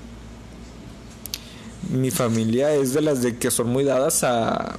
Mi 1.89 2.11
familia 2.11 2.73
es 2.73 2.93
de 2.93 3.01
las 3.01 3.21
de 3.21 3.37
que 3.37 3.51
son 3.51 3.67
muy 3.67 3.83
dadas 3.83 4.23
a... 4.23 4.77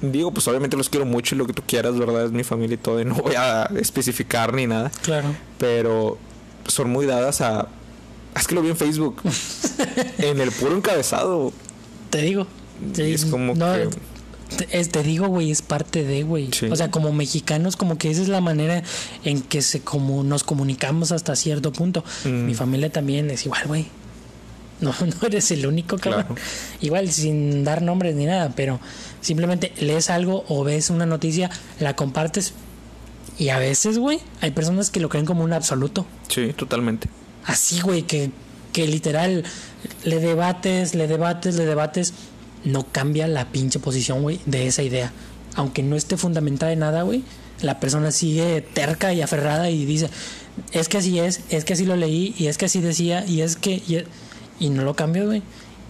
Digo, 0.00 0.30
pues 0.32 0.46
obviamente 0.46 0.76
los 0.76 0.88
quiero 0.88 1.04
mucho 1.06 1.34
y 1.34 1.38
lo 1.38 1.46
que 1.46 1.52
tú 1.52 1.62
quieras, 1.66 1.98
¿verdad? 1.98 2.24
Es 2.26 2.30
mi 2.32 2.44
familia 2.44 2.74
y 2.74 2.78
todo, 2.78 3.00
y 3.00 3.04
no 3.04 3.14
voy 3.16 3.34
a 3.34 3.64
especificar 3.78 4.54
ni 4.54 4.66
nada. 4.66 4.90
Claro. 5.02 5.34
Pero 5.58 6.18
son 6.66 6.90
muy 6.90 7.06
dadas 7.06 7.40
a... 7.40 7.68
Es 8.38 8.46
que 8.46 8.54
lo 8.54 8.62
vi 8.62 8.70
en 8.70 8.76
Facebook. 8.76 9.20
en 10.18 10.40
el 10.40 10.50
puro 10.52 10.76
encabezado. 10.76 11.52
Te 12.10 12.22
digo. 12.22 12.46
Y 12.96 13.12
es 13.12 13.24
como 13.26 13.54
no, 13.54 13.72
que- 13.74 13.88
te, 14.56 14.78
es- 14.80 14.88
te 14.90 15.02
digo, 15.02 15.26
güey, 15.28 15.50
es 15.50 15.60
parte 15.62 16.04
de, 16.04 16.22
güey. 16.22 16.48
Sí. 16.52 16.66
O 16.66 16.76
sea, 16.76 16.90
como 16.90 17.12
mexicanos, 17.12 17.76
como 17.76 17.98
que 17.98 18.10
esa 18.10 18.22
es 18.22 18.28
la 18.28 18.40
manera 18.40 18.82
en 19.24 19.42
que 19.42 19.60
se 19.62 19.80
como 19.80 20.22
nos 20.24 20.42
comunicamos 20.44 21.12
hasta 21.12 21.36
cierto 21.36 21.72
punto. 21.72 22.04
Mm. 22.24 22.46
Mi 22.46 22.54
familia 22.54 22.90
también 22.90 23.30
es 23.30 23.44
igual, 23.44 23.66
güey. 23.66 23.86
No, 24.80 24.94
no 25.00 25.26
eres 25.26 25.50
el 25.50 25.66
único, 25.66 25.98
cabrón. 25.98 26.22
Claro. 26.22 26.40
Igual, 26.80 27.10
sin 27.10 27.64
dar 27.64 27.82
nombres 27.82 28.14
ni 28.14 28.24
nada, 28.26 28.52
pero 28.56 28.80
simplemente 29.20 29.72
lees 29.80 30.08
algo 30.08 30.44
o 30.48 30.62
ves 30.64 30.88
una 30.90 31.04
noticia, 31.04 31.50
la 31.80 31.94
compartes. 31.96 32.54
Y 33.38 33.50
a 33.50 33.58
veces, 33.58 33.98
güey, 33.98 34.20
hay 34.40 34.50
personas 34.52 34.90
que 34.90 34.98
lo 35.00 35.08
creen 35.08 35.26
como 35.26 35.44
un 35.44 35.52
absoluto. 35.52 36.06
Sí, 36.28 36.52
totalmente. 36.56 37.08
Así, 37.48 37.80
güey, 37.80 38.02
que, 38.02 38.30
que 38.74 38.86
literal 38.86 39.42
le 40.04 40.20
debates, 40.20 40.94
le 40.94 41.08
debates, 41.08 41.56
le 41.56 41.64
debates. 41.64 42.12
No 42.64 42.86
cambia 42.92 43.26
la 43.26 43.50
pinche 43.50 43.78
posición, 43.78 44.22
güey, 44.22 44.38
de 44.44 44.66
esa 44.66 44.82
idea. 44.82 45.12
Aunque 45.56 45.82
no 45.82 45.96
esté 45.96 46.18
fundamentada 46.18 46.72
en 46.72 46.80
nada, 46.80 47.02
güey, 47.02 47.24
la 47.62 47.80
persona 47.80 48.12
sigue 48.12 48.60
terca 48.60 49.14
y 49.14 49.22
aferrada 49.22 49.70
y 49.70 49.86
dice, 49.86 50.10
es 50.72 50.90
que 50.90 50.98
así 50.98 51.18
es, 51.18 51.40
es 51.48 51.64
que 51.64 51.72
así 51.72 51.86
lo 51.86 51.96
leí, 51.96 52.34
y 52.36 52.48
es 52.48 52.58
que 52.58 52.66
así 52.66 52.80
decía, 52.80 53.24
y 53.26 53.40
es 53.40 53.56
que... 53.56 53.82
Y, 54.60 54.68
no 54.68 54.82
lo 54.82 54.94
cambio, 54.94 55.26
güey. 55.26 55.42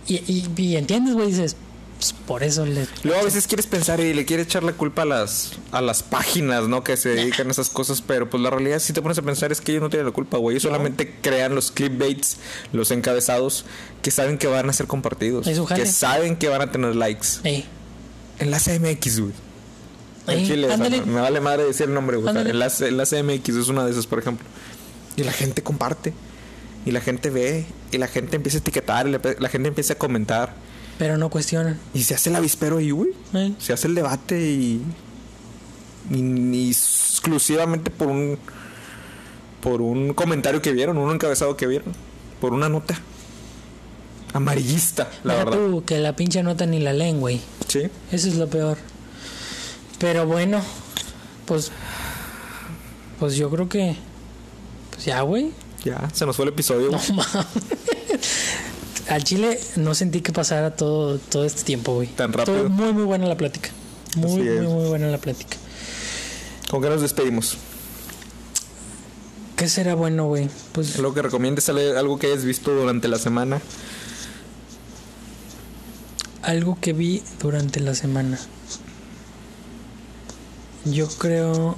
Y, 0.06 0.16
y, 0.30 0.46
y 0.56 0.76
entiendes, 0.76 1.14
güey, 1.14 1.28
dices, 1.28 1.56
pues, 1.98 2.12
por 2.12 2.44
eso 2.44 2.64
le... 2.64 2.86
Luego 3.02 3.22
a 3.22 3.24
veces 3.24 3.48
quieres 3.48 3.66
pensar 3.66 3.98
y 3.98 4.14
le 4.14 4.24
quieres 4.24 4.46
echar 4.46 4.62
la 4.62 4.72
culpa 4.72 5.02
a 5.02 5.04
las, 5.04 5.52
a 5.72 5.82
las 5.82 6.04
páginas, 6.04 6.68
¿no? 6.68 6.84
Que 6.84 6.96
se 6.96 7.08
dedican 7.08 7.48
a 7.48 7.50
esas 7.50 7.70
cosas, 7.70 8.02
pero 8.02 8.30
pues 8.30 8.40
la 8.40 8.50
realidad 8.50 8.78
si 8.78 8.92
te 8.92 9.02
pones 9.02 9.18
a 9.18 9.22
pensar 9.22 9.50
es 9.50 9.60
que 9.60 9.72
ellos 9.72 9.82
no 9.82 9.90
tienen 9.90 10.06
la 10.06 10.12
culpa, 10.12 10.38
güey. 10.38 10.54
Ellos 10.54 10.62
solamente 10.62 11.16
crean 11.20 11.56
los 11.56 11.72
clickbaits, 11.72 12.36
los 12.72 12.92
encabezados, 12.92 13.64
que 14.00 14.12
saben 14.12 14.38
que 14.38 14.46
van 14.46 14.70
a 14.70 14.72
ser 14.72 14.86
compartidos. 14.86 15.46
Que 15.74 15.86
saben 15.86 16.36
que 16.36 16.48
van 16.48 16.62
a 16.62 16.70
tener 16.70 16.94
likes. 16.94 17.26
Ey, 17.42 17.66
Enlace 18.38 18.78
MX, 18.78 19.20
güey. 19.20 19.32
En 20.28 20.46
Chile, 20.46 20.68
o 20.68 20.76
sea, 20.76 20.88
me 20.88 21.20
vale 21.20 21.40
madre 21.40 21.64
decir 21.64 21.88
el 21.88 21.94
nombre, 21.94 22.16
güey. 22.16 22.36
Enlace, 22.36 22.86
enlace 22.86 23.22
MX 23.22 23.48
es 23.56 23.68
una 23.68 23.84
de 23.84 23.90
esas, 23.90 24.06
por 24.06 24.18
ejemplo. 24.18 24.46
Y 25.16 25.24
la 25.24 25.32
gente 25.32 25.62
comparte. 25.62 26.12
Y 26.86 26.92
la 26.92 27.00
gente 27.00 27.30
ve. 27.30 27.66
Y 27.90 27.98
la 27.98 28.06
gente 28.06 28.36
empieza 28.36 28.58
a 28.58 28.60
etiquetar. 28.60 29.08
Y 29.08 29.12
la, 29.12 29.20
la 29.38 29.48
gente 29.48 29.68
empieza 29.68 29.94
a 29.94 29.98
comentar. 29.98 30.54
Pero 30.98 31.16
no 31.16 31.30
cuestionan. 31.30 31.78
Y 31.94 32.02
se 32.02 32.14
hace 32.14 32.30
el 32.30 32.36
avispero 32.36 32.78
ahí, 32.78 32.90
güey. 32.90 33.10
Ey. 33.32 33.54
Se 33.58 33.72
hace 33.72 33.86
el 33.86 33.94
debate 33.94 34.40
y, 34.40 34.82
y- 36.10 36.16
y 36.56 36.68
exclusivamente 36.70 37.90
por 37.90 38.08
un 38.08 38.38
por 39.60 39.80
un 39.82 40.14
comentario 40.14 40.62
que 40.62 40.72
vieron, 40.72 40.98
un 40.98 41.12
encabezado 41.12 41.56
que 41.56 41.66
vieron, 41.66 41.92
por 42.40 42.52
una 42.52 42.68
nota 42.68 42.98
amarillista, 44.32 45.10
la 45.24 45.34
verdad. 45.34 45.52
tú, 45.58 45.82
que 45.84 45.98
la 45.98 46.14
pinche 46.14 46.42
nota 46.42 46.64
ni 46.66 46.78
la 46.80 46.92
leen, 46.92 47.18
güey. 47.20 47.40
Sí. 47.66 47.82
Eso 48.12 48.28
es 48.28 48.36
lo 48.36 48.48
peor. 48.48 48.78
Pero 49.98 50.26
bueno, 50.26 50.60
pues. 51.46 51.70
Pues 53.18 53.34
yo 53.36 53.50
creo 53.50 53.68
que. 53.68 53.96
Pues 54.92 55.04
ya, 55.06 55.20
güey. 55.22 55.50
Ya, 55.84 56.08
se 56.12 56.24
nos 56.26 56.36
fue 56.36 56.44
el 56.44 56.50
episodio. 56.50 56.90
No 56.90 56.98
mames. 57.14 57.48
Al 59.08 59.24
Chile 59.24 59.58
no 59.76 59.94
sentí 59.94 60.20
que 60.20 60.32
pasara 60.32 60.76
todo, 60.76 61.18
todo 61.18 61.44
este 61.44 61.62
tiempo, 61.62 61.94
güey. 61.94 62.08
Tan 62.08 62.32
rápido. 62.32 62.56
Estuvo 62.56 62.70
muy, 62.70 62.92
muy 62.92 63.04
buena 63.04 63.26
la 63.26 63.36
plática. 63.36 63.70
Muy, 64.16 64.42
muy, 64.42 64.66
muy 64.66 64.88
buena 64.88 65.06
la 65.08 65.18
plática. 65.18 65.56
¿Con 66.70 66.82
qué 66.82 66.88
nos 66.90 67.00
despedimos? 67.00 67.56
¿Qué 69.56 69.68
será 69.68 69.94
bueno, 69.94 70.26
güey? 70.26 70.48
Pues 70.72 70.96
Algo 70.96 71.14
que 71.14 71.22
recomiendes, 71.22 71.68
algo 71.68 72.18
que 72.18 72.28
hayas 72.28 72.44
visto 72.44 72.72
durante 72.74 73.08
la 73.08 73.18
semana. 73.18 73.60
algo 76.42 76.78
que 76.80 76.92
vi 76.94 77.22
durante 77.40 77.80
la 77.80 77.94
semana. 77.94 78.38
Yo 80.84 81.08
creo. 81.08 81.76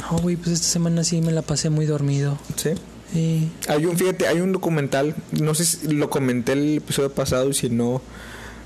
No, 0.00 0.18
güey, 0.18 0.36
pues 0.36 0.48
esta 0.50 0.68
semana 0.68 1.02
sí 1.02 1.20
me 1.20 1.32
la 1.32 1.42
pasé 1.42 1.70
muy 1.70 1.86
dormido. 1.86 2.38
Sí. 2.56 2.70
Sí. 3.12 3.50
Hay 3.68 3.86
un, 3.86 3.96
fíjate, 3.96 4.26
hay 4.26 4.40
un 4.40 4.52
documental, 4.52 5.14
no 5.32 5.54
sé 5.54 5.64
si 5.64 5.88
lo 5.88 6.10
comenté 6.10 6.52
el 6.52 6.76
episodio 6.78 7.10
pasado 7.10 7.48
y 7.48 7.54
si 7.54 7.70
no, 7.70 8.02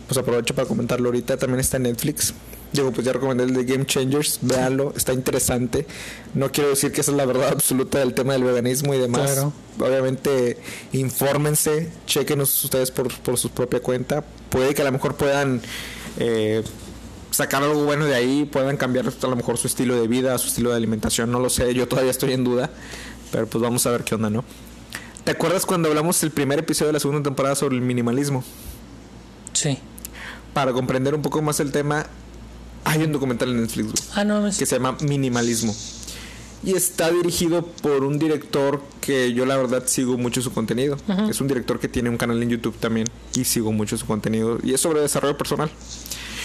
pues 0.09 0.19
aprovecho 0.19 0.55
para 0.55 0.67
comentarlo 0.67 1.09
ahorita, 1.09 1.37
también 1.37 1.61
está 1.61 1.77
en 1.77 1.85
Netflix. 1.85 2.35
Digo, 2.73 2.91
pues 2.91 3.07
ya 3.07 3.13
recomendé 3.13 3.45
el 3.45 3.53
de 3.53 3.65
Game 3.65 3.85
Changers, 3.85 4.39
véanlo, 4.41 4.95
está 4.97 5.13
interesante. 5.13 5.87
No 6.33 6.51
quiero 6.51 6.71
decir 6.71 6.91
que 6.91 7.03
esa 7.03 7.11
es 7.11 7.17
la 7.17 7.27
verdad 7.27 7.49
absoluta 7.53 7.99
del 7.99 8.15
tema 8.15 8.33
del 8.33 8.45
veganismo 8.45 8.95
y 8.95 8.99
demás. 8.99 9.33
Claro. 9.33 9.53
Obviamente, 9.79 10.59
infórmense, 10.93 11.91
chequenos 12.07 12.65
ustedes 12.65 12.91
por, 12.91 13.13
por 13.21 13.39
su 13.39 13.51
propia 13.51 13.81
cuenta. 13.81 14.25
Puede 14.49 14.75
que 14.75 14.81
a 14.81 14.87
lo 14.87 14.93
mejor 14.93 15.17
puedan 15.17 15.61
eh, 16.19 16.63
sacar 17.33 17.63
algo 17.63 17.85
bueno 17.85 18.05
de 18.05 18.15
ahí, 18.15 18.45
puedan 18.45 18.77
cambiar 18.77 19.07
a 19.09 19.27
lo 19.27 19.37
mejor 19.37 19.59
su 19.59 19.67
estilo 19.67 20.01
de 20.01 20.07
vida, 20.07 20.37
su 20.39 20.49
estilo 20.49 20.71
de 20.71 20.77
alimentación, 20.77 21.31
no 21.31 21.41
lo 21.41 21.51
sé, 21.51 21.75
yo 21.75 21.89
todavía 21.89 22.11
estoy 22.11 22.33
en 22.33 22.45
duda, 22.45 22.71
pero 23.33 23.47
pues 23.49 23.61
vamos 23.61 23.85
a 23.87 23.91
ver 23.91 24.05
qué 24.05 24.15
onda, 24.15 24.31
¿no? 24.31 24.45
¿Te 25.25 25.33
acuerdas 25.33 25.67
cuando 25.67 25.89
hablamos 25.89 26.23
el 26.23 26.31
primer 26.31 26.59
episodio 26.61 26.89
de 26.89 26.93
la 26.95 27.01
segunda 27.01 27.23
temporada 27.23 27.55
sobre 27.55 27.77
el 27.77 27.83
minimalismo? 27.83 28.45
Sí. 29.53 29.79
Para 30.53 30.73
comprender 30.73 31.15
un 31.15 31.23
poco 31.23 31.41
más 31.43 31.59
el 31.61 31.73
tema, 31.73 32.07
hay 32.85 33.03
un 33.03 33.13
documental 33.13 33.51
en 33.51 33.63
Netflix 33.63 34.11
Ah, 34.15 34.25
no, 34.25 34.45
que 34.45 34.67
se 34.67 34.77
llama 34.77 34.97
Minimalismo. 35.01 35.75
Y 36.65 36.75
está 36.75 37.11
dirigido 37.11 37.67
por 37.67 38.05
un 38.05 38.19
director 38.21 38.81
que 39.01 39.33
yo 39.33 39.47
la 39.47 39.57
verdad 39.57 39.85
sigo 39.87 40.17
mucho 40.17 40.43
su 40.43 40.53
contenido. 40.53 40.97
Es 41.29 41.41
un 41.41 41.49
director 41.49 41.81
que 41.81 41.89
tiene 41.89 42.09
un 42.09 42.17
canal 42.17 42.41
en 42.41 42.51
YouTube 42.51 42.77
también 42.77 43.09
y 43.35 43.45
sigo 43.45 43.73
mucho 43.73 43.97
su 43.99 44.07
contenido. 44.07 44.59
Y 44.63 44.73
es 44.73 44.81
sobre 44.81 45.01
desarrollo 45.01 45.37
personal. 45.37 45.71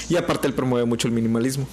Y 0.10 0.16
aparte 0.16 0.48
él 0.48 0.54
promueve 0.54 0.86
mucho 0.88 1.08
el 1.08 1.14
minimalismo. 1.14 1.68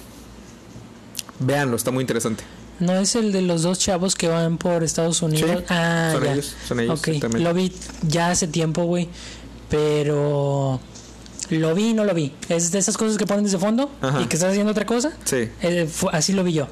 Véanlo, 1.39 1.75
está 1.75 1.89
muy 1.89 2.01
interesante. 2.01 2.43
No 2.79 2.93
es 2.93 3.15
el 3.15 3.31
de 3.31 3.41
los 3.41 3.61
dos 3.63 3.79
chavos 3.79 4.15
que 4.15 4.27
van 4.27 4.57
por 4.57 4.83
Estados 4.83 5.21
Unidos. 5.21 5.49
Sí, 5.59 5.65
ah, 5.69 6.09
son 6.13 6.23
ya. 6.23 6.33
ellos, 6.33 6.55
son 6.67 6.79
ellos, 6.81 6.99
Ok, 6.99 7.07
exactamente. 7.07 7.43
lo 7.43 7.53
vi 7.53 7.71
ya 8.03 8.31
hace 8.31 8.47
tiempo, 8.47 8.83
güey. 8.83 9.07
Pero 9.69 10.79
lo 11.49 11.75
vi 11.75 11.89
y 11.89 11.93
no 11.93 12.03
lo 12.03 12.13
vi. 12.13 12.33
Es 12.49 12.71
de 12.71 12.79
esas 12.79 12.97
cosas 12.97 13.17
que 13.17 13.25
ponen 13.25 13.43
desde 13.43 13.57
fondo 13.57 13.89
Ajá. 14.01 14.21
y 14.21 14.25
que 14.25 14.35
estás 14.35 14.51
haciendo 14.51 14.71
otra 14.71 14.85
cosa. 14.85 15.11
Sí. 15.25 15.49
Eh, 15.61 15.89
así 16.11 16.33
lo 16.33 16.43
vi 16.43 16.53
yo. 16.53 16.67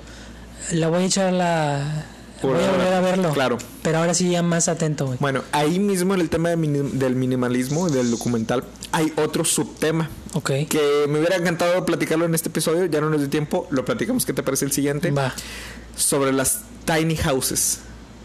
Le 0.72 0.86
voy 0.88 1.04
a 1.04 1.06
echar 1.06 1.34
la, 1.34 2.06
Voy 2.48 2.64
a 2.64 2.72
volver 2.72 2.94
a 2.94 3.02
verlo. 3.02 3.32
Claro. 3.34 3.58
Pero 3.82 3.98
ahora 4.00 4.14
sí 4.14 4.30
ya 4.32 4.41
más 4.44 4.68
atento, 4.68 5.06
güey. 5.08 5.18
Bueno, 5.20 5.44
ahí 5.52 5.80
mismo 5.80 6.14
en 6.14 6.22
el 6.22 6.30
tema 6.30 6.50
de 6.50 6.56
del 6.56 7.16
minimalismo, 7.16 7.89
del 7.89 8.12
documental, 8.12 8.64
hay 8.91 9.12
otro 9.18 9.44
subtema 9.46 10.10
Ok. 10.34 10.52
que 10.70 11.06
me 11.10 11.20
hubiera 11.20 11.36
encantado 11.36 11.86
platicarlo 11.86 12.26
en 12.26 12.36
este 12.36 12.50
episodio, 12.50 12.86
ya 12.86 13.02
no 13.02 13.10
nos 13.10 13.20
dio 13.20 13.30
tiempo, 13.30 13.68
lo 13.72 13.86
platicamos, 13.86 14.26
¿qué 14.26 14.34
te 14.34 14.44
parece 14.44 14.66
el 14.66 14.72
siguiente? 14.72 15.12
Va. 15.12 15.34
Sobre 15.96 16.32
las 16.34 16.60
tiny 16.86 17.16
houses. 17.16 17.80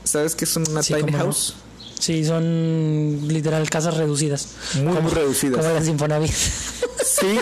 ¿Sabes 0.05 0.35
qué 0.35 0.45
es 0.45 0.57
una 0.57 0.83
Sí, 0.83 0.95
tiny 0.95 1.13
no. 1.13 1.19
house? 1.19 1.55
Sí, 1.99 2.25
son 2.25 3.21
literal 3.27 3.69
casas 3.69 3.97
reducidas. 3.97 4.51
Muy, 4.77 5.01
muy 5.03 5.11
reducidas. 5.13 5.61
Como 5.61 5.75
las 5.75 5.89
Infonavit. 5.89 6.31
Sí, 6.33 7.41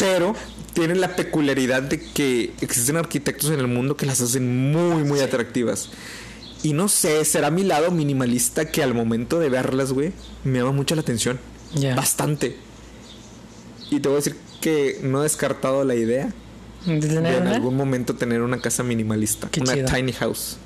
pero 0.00 0.34
tienen 0.74 1.00
la 1.00 1.16
peculiaridad 1.16 1.82
de 1.82 2.00
que 2.00 2.52
existen 2.60 2.96
arquitectos 2.96 3.50
en 3.50 3.60
el 3.60 3.68
mundo 3.68 3.96
que 3.96 4.06
las 4.06 4.20
hacen 4.20 4.70
muy, 4.72 5.04
muy 5.04 5.20
atractivas. 5.20 5.88
Y 6.62 6.72
no 6.72 6.88
sé, 6.88 7.24
será 7.24 7.50
mi 7.50 7.62
lado 7.62 7.90
minimalista 7.90 8.70
que 8.70 8.82
al 8.82 8.94
momento 8.94 9.38
de 9.38 9.48
verlas, 9.48 9.92
güey, 9.92 10.12
me 10.44 10.58
llama 10.58 10.72
mucho 10.72 10.94
la 10.94 11.02
atención. 11.02 11.38
Ya. 11.74 11.94
Bastante. 11.94 12.56
Y 13.90 14.00
te 14.00 14.08
voy 14.08 14.16
a 14.16 14.18
decir 14.18 14.36
que 14.60 14.98
no 15.02 15.20
he 15.20 15.24
descartado 15.24 15.84
la 15.84 15.94
idea 15.94 16.32
¿De 16.86 17.06
en 17.06 17.46
algún 17.46 17.76
momento 17.76 18.14
tener 18.14 18.42
una 18.42 18.60
casa 18.60 18.82
minimalista, 18.82 19.48
Qué 19.50 19.60
una 19.60 19.74
chido. 19.74 19.86
tiny 19.86 20.12
house. 20.12 20.56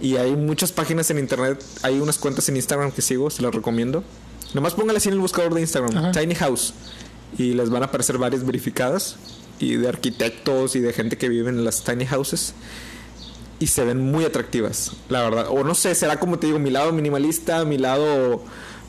Y 0.00 0.16
hay 0.16 0.36
muchas 0.36 0.72
páginas 0.72 1.10
en 1.10 1.18
internet, 1.18 1.62
hay 1.82 1.98
unas 2.00 2.18
cuentas 2.18 2.48
en 2.48 2.56
Instagram 2.56 2.92
que 2.92 3.02
sigo, 3.02 3.30
se 3.30 3.42
las 3.42 3.54
recomiendo. 3.54 4.04
Nomás 4.54 4.74
póngale 4.74 4.98
así 4.98 5.08
en 5.08 5.14
el 5.14 5.20
buscador 5.20 5.54
de 5.54 5.60
Instagram, 5.60 5.96
Ajá. 5.96 6.12
tiny 6.12 6.34
house, 6.34 6.72
y 7.36 7.54
les 7.54 7.70
van 7.70 7.82
a 7.82 7.86
aparecer 7.86 8.18
varias 8.18 8.44
verificadas 8.44 9.16
y 9.58 9.74
de 9.74 9.88
arquitectos 9.88 10.76
y 10.76 10.80
de 10.80 10.92
gente 10.92 11.18
que 11.18 11.28
vive 11.28 11.50
en 11.50 11.64
las 11.64 11.84
tiny 11.84 12.06
houses 12.06 12.54
y 13.60 13.66
se 13.66 13.84
ven 13.84 14.00
muy 14.00 14.24
atractivas, 14.24 14.92
la 15.08 15.22
verdad. 15.22 15.46
O 15.50 15.64
no 15.64 15.74
sé, 15.74 15.94
será 15.94 16.18
como 16.18 16.38
te 16.38 16.46
digo, 16.46 16.58
mi 16.58 16.70
lado 16.70 16.92
minimalista, 16.92 17.64
mi 17.64 17.78
lado 17.78 18.44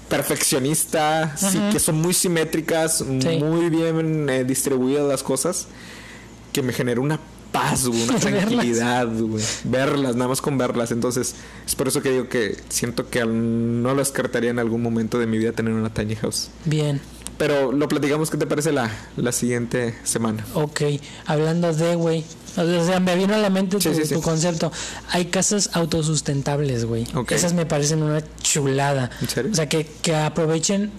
perfeccionista, 0.09 1.35
sí, 1.37 1.59
que 1.71 1.79
son 1.79 2.01
muy 2.01 2.13
simétricas, 2.13 3.01
muy 3.01 3.69
bien 3.69 4.29
eh, 4.29 4.43
distribuidas 4.43 5.07
las 5.07 5.23
cosas, 5.23 5.67
que 6.51 6.61
me 6.61 6.73
generó 6.73 7.01
una 7.01 7.19
paz, 7.51 7.85
una 7.85 8.15
tranquilidad, 8.19 9.07
güey. 9.07 9.43
Verlas, 9.63 10.15
nada 10.15 10.29
más 10.29 10.41
con 10.41 10.57
verlas. 10.57 10.91
Entonces, 10.91 11.35
es 11.65 11.75
por 11.75 11.87
eso 11.87 12.01
que 12.01 12.11
digo 12.11 12.29
que 12.29 12.57
siento 12.69 13.09
que 13.09 13.25
no 13.25 13.93
lo 13.93 13.97
descartaría 13.97 14.49
en 14.49 14.59
algún 14.59 14.81
momento 14.81 15.19
de 15.19 15.27
mi 15.27 15.37
vida 15.37 15.51
tener 15.51 15.73
una 15.73 15.93
tiny 15.93 16.15
house. 16.15 16.49
Bien. 16.65 17.01
Pero 17.39 17.71
lo 17.71 17.87
platicamos, 17.87 18.29
¿qué 18.29 18.37
te 18.37 18.45
parece 18.45 18.73
la, 18.73 18.91
la 19.15 19.31
siguiente 19.31 19.95
semana? 20.03 20.45
Ok. 20.53 20.81
Hablando 21.25 21.73
de, 21.73 21.95
güey. 21.95 22.25
O 22.57 22.85
sea, 22.85 22.99
me 22.99 23.15
vino 23.15 23.33
a 23.33 23.37
la 23.37 23.49
mente 23.49 23.77
tu, 23.77 23.93
Sí, 23.93 24.13
tu 24.13 24.21
concepto. 24.21 24.71
Hay 25.11 25.25
casas 25.25 25.69
autosustentables, 25.71 26.83
güey. 26.83 27.07
Ok. 27.15 27.31
Esas 27.31 27.53
me 27.53 27.65
parecen 27.65 28.03
una 28.03 28.21
chulada. 28.41 29.09
¿En 29.21 29.29
serio? 29.29 29.51
O 29.53 29.55
sea, 29.55 29.69
que, 29.69 29.87
que 30.01 30.13
aprovechen 30.15 30.91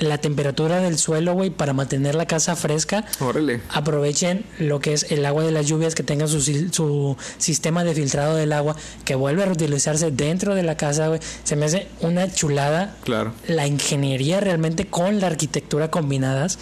la 0.00 0.18
temperatura 0.18 0.80
del 0.80 0.98
suelo, 0.98 1.34
güey, 1.34 1.50
para 1.50 1.72
mantener 1.72 2.14
la 2.14 2.26
casa 2.26 2.56
fresca. 2.56 3.04
Órale. 3.20 3.60
aprovechen 3.70 4.44
lo 4.58 4.80
que 4.80 4.92
es 4.94 5.06
el 5.12 5.24
agua 5.24 5.44
de 5.44 5.52
las 5.52 5.66
lluvias, 5.66 5.94
que 5.94 6.02
tengan 6.02 6.26
su, 6.28 6.40
su 6.40 7.16
sistema 7.38 7.84
de 7.84 7.94
filtrado 7.94 8.34
del 8.34 8.52
agua, 8.52 8.74
que 9.04 9.14
vuelva 9.14 9.42
a 9.44 9.46
reutilizarse 9.46 10.10
dentro 10.10 10.54
de 10.54 10.62
la 10.62 10.76
casa, 10.76 11.08
güey. 11.08 11.20
Se 11.44 11.54
me 11.56 11.66
hace 11.66 11.86
una 12.00 12.30
chulada 12.32 12.96
Claro. 13.04 13.32
la 13.46 13.66
ingeniería 13.66 14.40
realmente 14.40 14.86
con 14.86 15.20
la 15.20 15.28
arquitectura 15.28 15.90
combinadas 15.90 16.58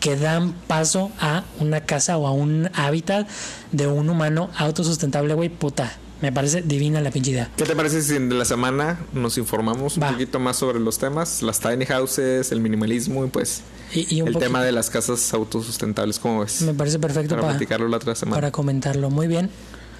que 0.00 0.16
dan 0.16 0.52
paso 0.52 1.10
a 1.20 1.44
una 1.58 1.80
casa 1.80 2.16
o 2.18 2.26
a 2.26 2.30
un 2.32 2.70
hábitat 2.74 3.28
de 3.72 3.86
un 3.88 4.08
humano 4.08 4.48
autosustentable, 4.56 5.34
güey, 5.34 5.48
puta. 5.48 5.92
Me 6.20 6.32
parece 6.32 6.62
divina 6.62 7.00
la 7.00 7.10
pinche 7.12 7.30
idea. 7.30 7.50
¿Qué 7.56 7.64
te 7.64 7.76
parece 7.76 8.02
si 8.02 8.16
en 8.16 8.36
la 8.38 8.44
semana 8.44 8.98
nos 9.12 9.38
informamos 9.38 10.00
Va. 10.02 10.08
un 10.08 10.12
poquito 10.14 10.40
más 10.40 10.56
sobre 10.56 10.80
los 10.80 10.98
temas? 10.98 11.42
Las 11.42 11.60
tiny 11.60 11.86
houses, 11.86 12.50
el 12.50 12.60
minimalismo 12.60 13.24
y 13.24 13.28
pues 13.28 13.62
Y, 13.94 14.18
el 14.18 14.24
poquito- 14.24 14.38
tema 14.40 14.62
de 14.64 14.72
las 14.72 14.90
casas 14.90 15.32
autosustentables, 15.32 16.18
¿cómo 16.18 16.40
ves? 16.40 16.62
Me 16.62 16.74
parece 16.74 16.98
perfecto 16.98 17.30
Para 17.30 17.42
para, 17.42 17.52
platicarlo 17.54 17.86
la 17.88 17.98
otra 17.98 18.14
semana. 18.16 18.34
para 18.36 18.50
comentarlo. 18.50 19.10
Muy 19.10 19.28
bien. 19.28 19.48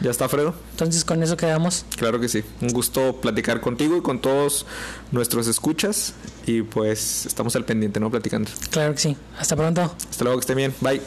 ¿Ya 0.01 0.12
está, 0.12 0.29
Fredo? 0.29 0.55
Entonces 0.73 1.05
con 1.05 1.23
eso 1.25 1.37
quedamos. 1.37 1.85
Claro 1.97 2.21
que 2.21 2.29
sí. 2.29 2.45
Un 2.61 2.69
gusto 2.69 3.21
platicar 3.21 3.61
contigo 3.61 3.97
y 3.97 4.01
con 4.01 4.21
todos 4.21 4.64
nuestros 5.11 5.49
escuchas. 5.49 6.14
Y 6.47 6.62
pues 6.62 7.27
estamos 7.27 7.55
al 7.57 7.64
pendiente, 7.64 7.99
¿no? 8.01 8.09
Platicando. 8.11 8.49
Claro 8.71 8.93
que 8.95 9.01
sí. 9.01 9.16
Hasta 9.39 9.57
pronto. 9.57 9.83
Hasta 10.11 10.25
luego, 10.25 10.39
que 10.39 10.43
estén 10.43 10.57
bien. 10.57 10.75
Bye. 10.81 11.01